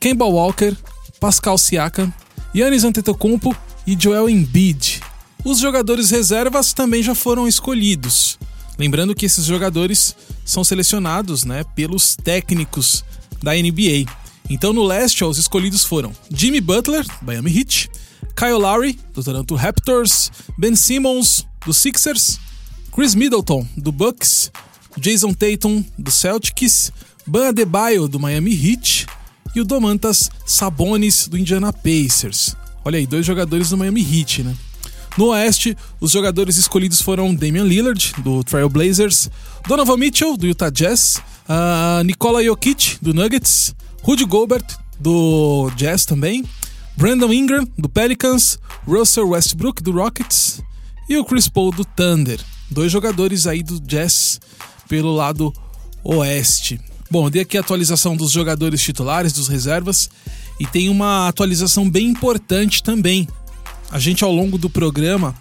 [0.00, 0.74] Kemba Walker,
[1.20, 2.12] Pascal Siakam,
[2.54, 3.54] Giannis Antetokounmpo
[3.86, 5.00] e Joel Embiid.
[5.44, 8.38] Os jogadores reservas também já foram escolhidos.
[8.78, 13.04] Lembrando que esses jogadores são selecionados né, pelos técnicos
[13.42, 14.10] da NBA.
[14.48, 17.90] Então no leste, ó, os escolhidos foram Jimmy Butler, Miami Heat,
[18.36, 22.38] Kyle Lowry, do Toronto Raptors, Ben Simmons, do Sixers,
[22.92, 24.50] Chris Middleton, do Bucks,
[24.96, 26.92] Jason Tatum, do Celtics,
[27.26, 29.06] Ban Adebayo, do Miami Heat
[29.54, 32.56] e o Domantas Sabonis, do Indiana Pacers.
[32.84, 34.54] Olha aí, dois jogadores do Miami Heat, né?
[35.18, 39.28] No Oeste, os jogadores escolhidos foram Damian Lillard, do Trail Blazers,
[39.66, 44.64] Donovan Mitchell, do Utah Jazz, ah, Nikola Jokic, do Nuggets, Rudy Gobert,
[44.98, 46.44] do Jazz também,
[46.96, 50.62] Brandon Ingram, do Pelicans, Russell Westbrook, do Rockets
[51.08, 52.40] e o Chris Paul, do Thunder.
[52.70, 54.40] Dois jogadores aí do Jazz
[54.88, 55.52] pelo lado
[56.04, 56.80] oeste.
[57.10, 60.08] Bom, eu dei aqui a atualização dos jogadores titulares, dos reservas,
[60.60, 63.26] e tem uma atualização bem importante também.
[63.90, 65.34] A gente, ao longo do programa,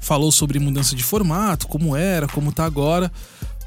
[0.00, 3.12] falou sobre mudança de formato, como era, como tá agora,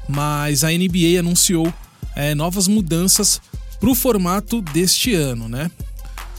[0.08, 1.72] mas a NBA anunciou
[2.16, 3.40] é, novas mudanças
[3.78, 5.70] para o formato deste ano, né?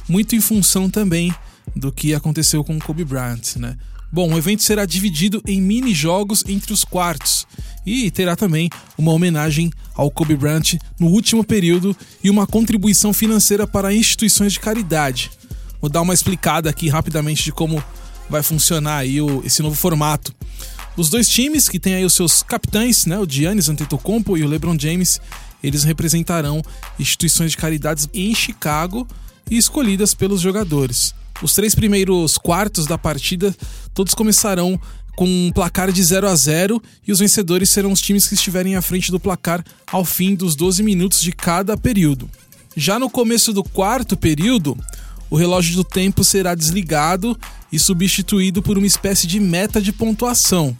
[0.08, 1.34] Muito em função também
[1.76, 3.76] do que aconteceu com o Kobe Bryant, né?
[4.12, 7.46] Bom, o evento será dividido em mini-jogos entre os quartos
[7.86, 13.68] e terá também uma homenagem ao Kobe Bryant no último período e uma contribuição financeira
[13.68, 15.32] para instituições de caridade.
[15.82, 17.84] Vou dar uma explicada aqui rapidamente de como
[18.30, 20.34] vai funcionar aí o, esse novo formato.
[20.96, 24.48] Os dois times que têm aí os seus capitães, né, o Giannis Antetokounmpo e o
[24.48, 25.20] LeBron James,
[25.62, 26.62] eles representarão
[26.98, 29.06] instituições de caridades em Chicago
[29.50, 31.14] e escolhidas pelos jogadores.
[31.42, 33.56] Os três primeiros quartos da partida
[33.94, 34.80] todos começarão
[35.16, 38.76] com um placar de 0 a 0 e os vencedores serão os times que estiverem
[38.76, 42.30] à frente do placar ao fim dos 12 minutos de cada período.
[42.76, 44.78] Já no começo do quarto período,
[45.30, 47.38] o relógio do tempo será desligado
[47.72, 50.78] e substituído por uma espécie de meta de pontuação.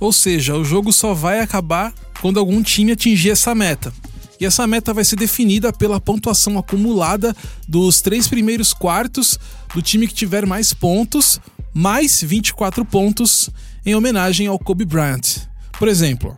[0.00, 3.92] Ou seja, o jogo só vai acabar quando algum time atingir essa meta.
[4.40, 7.34] E essa meta vai ser definida pela pontuação acumulada
[7.68, 9.38] dos três primeiros quartos
[9.74, 11.40] do time que tiver mais pontos,
[11.72, 13.50] mais 24 pontos,
[13.86, 15.46] em homenagem ao Kobe Bryant.
[15.78, 16.36] Por exemplo,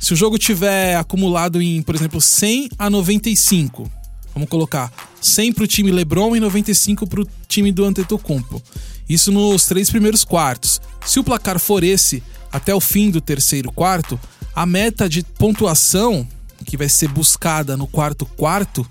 [0.00, 3.90] se o jogo tiver acumulado em, por exemplo, 100 a 95,
[4.34, 8.60] vamos colocar 100 para o time LeBron e 95 para o time do Antetokounmpo.
[9.08, 10.80] Isso nos três primeiros quartos.
[11.06, 14.18] Se o placar for esse até o fim do terceiro quarto,
[14.54, 16.26] a meta de pontuação
[16.62, 18.86] que vai ser buscada no quarto quarto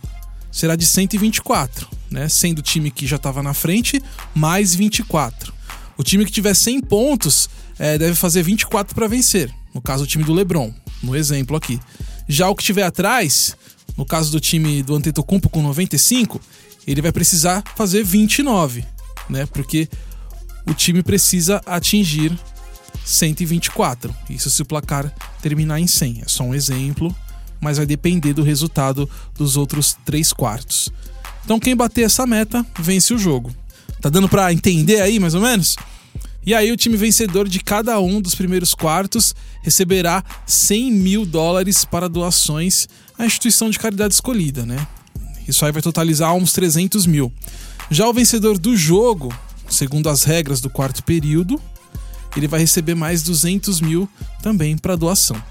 [0.52, 2.28] será de 124, né?
[2.28, 4.02] Sendo o time que já estava na frente
[4.36, 5.54] mais 24.
[5.98, 7.50] O time que tiver 100 pontos
[7.80, 9.54] é, deve fazer 24 para vencer.
[9.74, 11.80] No caso, o time do LeBron, no exemplo aqui.
[12.28, 13.56] Já o que tiver atrás,
[13.98, 16.42] no caso do time do Antetokounmpo com 95,
[16.86, 18.86] ele vai precisar fazer 29,
[19.30, 19.46] né?
[19.46, 19.88] Porque
[20.66, 22.38] o time precisa atingir
[23.06, 24.14] 124.
[24.30, 26.22] Isso se o placar terminar em 100.
[26.26, 27.16] É só um exemplo,
[27.62, 30.92] mas vai depender do resultado dos outros três quartos.
[31.46, 33.56] Então quem bater essa meta vence o jogo.
[34.02, 35.78] Tá dando para entender aí mais ou menos?
[36.44, 41.86] E aí o time vencedor de cada um dos primeiros quartos receberá 100 mil dólares
[41.86, 44.88] para doações à instituição de caridade escolhida, né?
[45.48, 47.32] Isso aí vai totalizar uns 300 mil.
[47.92, 49.32] Já o vencedor do jogo,
[49.70, 51.62] segundo as regras do quarto período,
[52.36, 54.10] ele vai receber mais 200 mil
[54.42, 55.42] também para doação.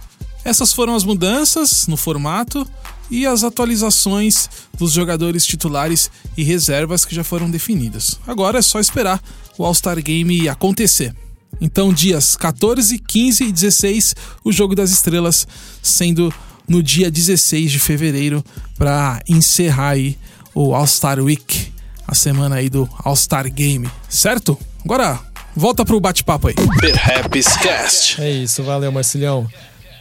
[0.44, 2.66] Essas foram as mudanças no formato
[3.10, 4.48] e as atualizações
[4.78, 8.18] dos jogadores titulares e reservas que já foram definidas.
[8.26, 9.20] Agora é só esperar
[9.58, 11.14] o All-Star Game acontecer.
[11.60, 14.14] Então, dias 14, 15 e 16,
[14.44, 15.46] o Jogo das Estrelas,
[15.82, 16.32] sendo
[16.66, 18.44] no dia 16 de fevereiro,
[18.78, 20.16] para encerrar aí
[20.54, 21.72] o All-Star Week,
[22.06, 24.56] a semana aí do All-Star Game, certo?
[24.84, 25.18] Agora,
[25.54, 26.54] volta pro bate-papo aí.
[26.80, 28.20] Perhaps Cast.
[28.22, 29.48] É isso, valeu, Marcilhão.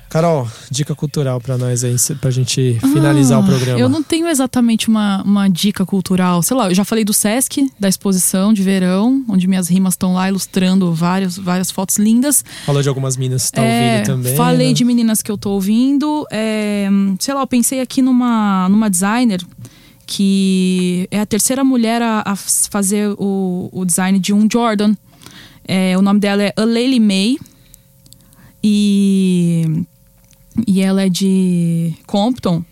[0.09, 3.79] Carol, dica cultural pra nós aí, pra gente finalizar Ah, o programa.
[3.79, 6.41] Eu não tenho exatamente uma, uma dica cultural.
[6.41, 10.15] Sei lá, eu já falei do Sesc, da exposição de verão, onde minhas rimas estão
[10.15, 12.43] lá ilustrando vários, várias fotos lindas.
[12.65, 14.35] Falou de algumas minas que tá É, ouvindo também.
[14.35, 14.73] Falei né?
[14.73, 16.25] de meninas que eu tô ouvindo.
[16.31, 19.41] É, sei lá, eu pensei aqui numa, numa designer
[20.07, 24.95] que é a terceira mulher a, a fazer o, o design de um Jordan.
[25.67, 27.37] É, o nome dela é Aleli May.
[28.63, 29.85] E,
[30.67, 32.63] e ela é de Compton.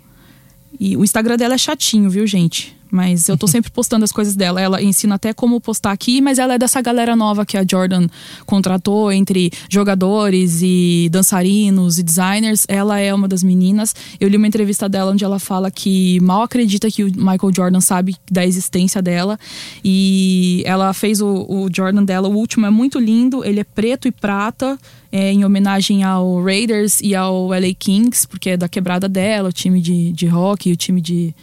[0.80, 2.77] E o Instagram dela é chatinho, viu, gente?
[2.92, 4.62] Mas eu tô sempre postando as coisas dela.
[4.62, 8.08] Ela ensina até como postar aqui, mas ela é dessa galera nova que a Jordan
[8.46, 12.66] contratou entre jogadores e dançarinos e designers.
[12.68, 13.96] Ela é uma das meninas.
[14.20, 17.82] Eu li uma entrevista dela onde ela fala que mal acredita que o Michael Jordan
[17.82, 19.40] sabe da existência dela.
[19.84, 23.44] E ela fez o, o Jordan dela, o último é muito lindo.
[23.44, 24.78] Ele é preto e prata.
[25.12, 29.54] é, em homenagem ao Raiders e ao LA Kings, porque é da quebrada dela, o
[29.54, 31.34] time de, de hockey, o time de,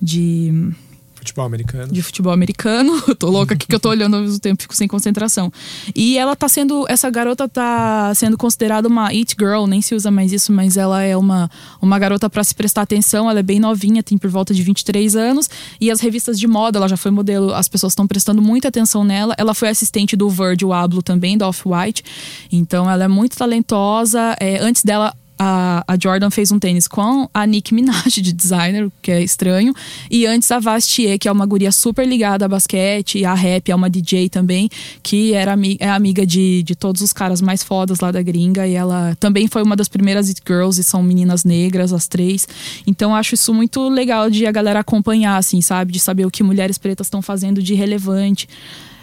[0.00, 0.72] de,
[1.20, 1.92] Futebol americano.
[1.92, 2.98] de futebol americano.
[3.06, 5.52] Eu tô louca aqui que eu tô olhando ao mesmo tempo, fico sem concentração.
[5.94, 6.86] E ela tá sendo.
[6.88, 11.02] Essa garota tá sendo considerada uma it girl, nem se usa mais isso, mas ela
[11.02, 11.50] é uma,
[11.82, 13.28] uma garota para se prestar atenção.
[13.28, 15.50] Ela é bem novinha, tem por volta de 23 anos.
[15.78, 19.04] E as revistas de moda, ela já foi modelo, as pessoas estão prestando muita atenção
[19.04, 19.34] nela.
[19.36, 22.02] Ela foi assistente do Virgil Abloh também, da Off-White.
[22.50, 24.34] Então ela é muito talentosa.
[24.40, 28.84] É, antes dela, a, a Jordan fez um tênis com a Nicki Minaj de designer,
[28.84, 29.72] o que é estranho.
[30.10, 33.74] E antes a Vastier, que é uma guria super ligada a basquete, a rap, é
[33.74, 34.68] uma DJ também,
[35.02, 38.66] que era é amiga de, de todos os caras mais fodas lá da gringa.
[38.66, 42.46] E ela também foi uma das primeiras It Girls, e são meninas negras, as três.
[42.86, 45.90] Então acho isso muito legal de a galera acompanhar, assim, sabe?
[45.90, 48.46] De saber o que mulheres pretas estão fazendo de relevante.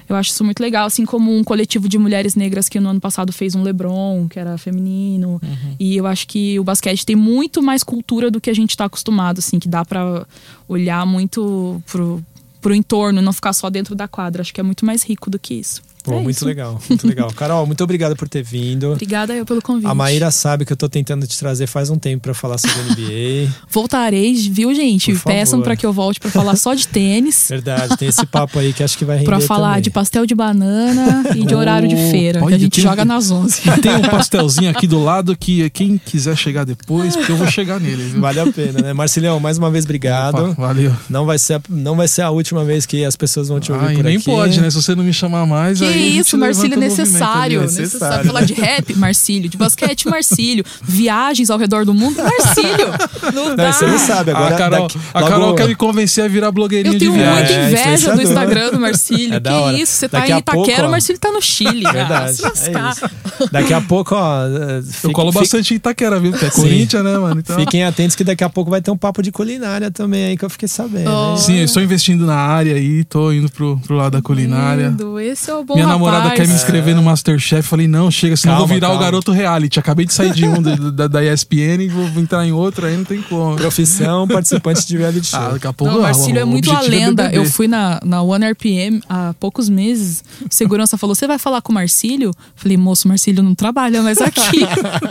[0.10, 3.00] Eu acho isso muito legal, assim como um coletivo de mulheres negras que no ano
[3.00, 5.42] passado fez um LeBron, que era feminino.
[5.80, 8.86] E eu acho que o basquete tem muito mais cultura do que a gente tá
[8.86, 10.26] acostumado, assim, que dá pra
[10.68, 12.24] olhar muito pro,
[12.62, 14.42] pro entorno, não ficar só dentro da quadra.
[14.42, 15.82] Acho que é muito mais rico do que isso.
[16.08, 16.46] Pô, É muito isso.
[16.46, 17.32] legal, muito legal.
[17.34, 18.92] Carol, muito obrigado por ter vindo.
[18.94, 19.88] Obrigada eu pelo convite.
[19.90, 22.78] A Maíra sabe que eu tô tentando te trazer faz um tempo pra falar sobre
[22.94, 23.52] NBA.
[23.70, 25.14] Voltarei, viu, gente?
[25.20, 27.48] Peçam pra que eu volte pra falar só de tênis.
[27.50, 29.82] Verdade, tem esse papo aí que acho que vai render Pra falar também.
[29.84, 32.84] de pastel de banana e de horário de Oh, feira, que olha, a gente tem-
[32.84, 33.62] joga nas 11.
[33.82, 37.80] Tem um pastelzinho aqui do lado que quem quiser chegar depois, porque eu vou chegar
[37.80, 38.22] nele, viu?
[38.22, 38.94] Vale a pena, né?
[38.94, 40.52] Marcilhão, mais uma vez, obrigado.
[40.52, 40.94] Opa, valeu.
[41.10, 43.72] Não vai, ser a, não vai ser a última vez que as pessoas vão te
[43.72, 44.26] ouvir Ah, por nem aqui.
[44.26, 44.70] pode, né?
[44.70, 47.62] Se você não me chamar mais, Que aí isso, Marcílio movimento necessário.
[47.62, 47.84] necessário.
[47.84, 48.28] necessário.
[48.28, 49.50] Falar de rap, Marcílio.
[49.50, 50.64] De basquete, Marcílio.
[50.84, 52.88] Viagens ao redor do mundo, Marcílio.
[53.34, 53.72] Não Não, dá.
[53.72, 54.32] você não sabe.
[54.32, 57.06] Agora, a Carol, daqui- a logo- Carol quer me convencer a virar blogueirinha Eu de
[57.06, 57.38] tenho viagem.
[57.38, 58.22] muita É, inveja do influenciador.
[58.24, 59.34] Instagram do Marcílio.
[59.36, 59.92] É que isso?
[59.94, 61.84] Você tá Daqui em Itaquera, pouco, o Marcílio tá no Chile.
[61.92, 62.38] Verdade.
[62.46, 63.50] é isso.
[63.52, 64.46] Daqui a pouco, ó.
[64.46, 66.32] Eu fique- colo fique- bastante em Itaquera, viu?
[66.32, 66.50] Porque é.
[66.50, 67.40] Corinthians, né, mano?
[67.40, 67.56] Então...
[67.58, 70.46] Fiquem atentos que daqui a pouco vai ter um papo de culinária também aí que
[70.46, 71.10] eu fiquei sabendo.
[71.12, 71.38] Oh.
[71.38, 74.88] Sim, eu estou investindo na área aí, tô indo pro, pro lado da culinária.
[74.90, 76.40] Lindo, esse é o bom Minha namorada rapaz.
[76.42, 77.68] quer me inscrever no Masterchef.
[77.68, 79.04] Falei, não, chega, senão eu Calma, vou virar o calma.
[79.06, 79.80] garoto reality.
[79.80, 82.96] Acabei de sair de um da, da, da ESPN e vou entrar em outro, aí
[82.98, 83.56] não tem como.
[83.56, 85.40] Profissão, participante de reality show.
[85.40, 87.24] Ah, daqui a pouco Não, o ah, Marcílio é o muito a é lenda.
[87.24, 87.38] BBB.
[87.38, 90.24] eu fui na, na One RPM há poucos meses.
[90.50, 92.32] O segurança falou: Você vai falar com o Marcílio?
[92.56, 94.62] Falei, moço, o Marcílio não trabalha mais aqui.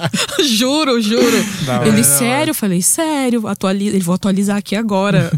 [0.48, 1.44] juro, juro.
[1.68, 2.54] Hora, Ele, da sério?
[2.54, 3.96] Falei, sério, atualiza.
[3.96, 5.30] Ele vou atualizar aqui agora.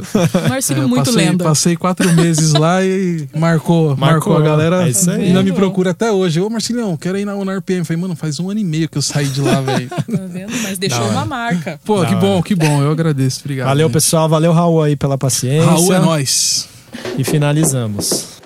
[0.44, 1.44] É, Marcílio eu muito passei, lenda.
[1.44, 4.86] Passei quatro meses lá e marcou, marcou, Marcou, a galera.
[4.86, 5.18] é isso aí.
[5.20, 6.40] Ainda me procura até hoje.
[6.40, 7.85] Ô, Marcilhão, quero ir na One RPM.
[7.85, 9.89] Falei, mano, faz um ano e meio que eu saí de lá, velho.
[9.89, 10.53] Tá vendo?
[10.62, 11.12] Mas deixou hora.
[11.12, 11.81] uma marca.
[11.85, 12.82] Pô, Da que bom, que bom.
[12.82, 13.40] Eu agradeço.
[13.40, 13.66] Obrigado.
[13.69, 13.95] Valeu, gente.
[13.95, 14.28] pessoal.
[14.28, 15.69] Valeu, Raul, aí pela paciência.
[15.70, 16.69] Raul é nóis.
[17.16, 18.39] E finalizamos.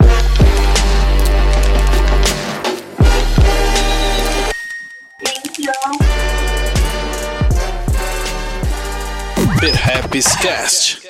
[9.61, 11.02] Bit Happy Cast.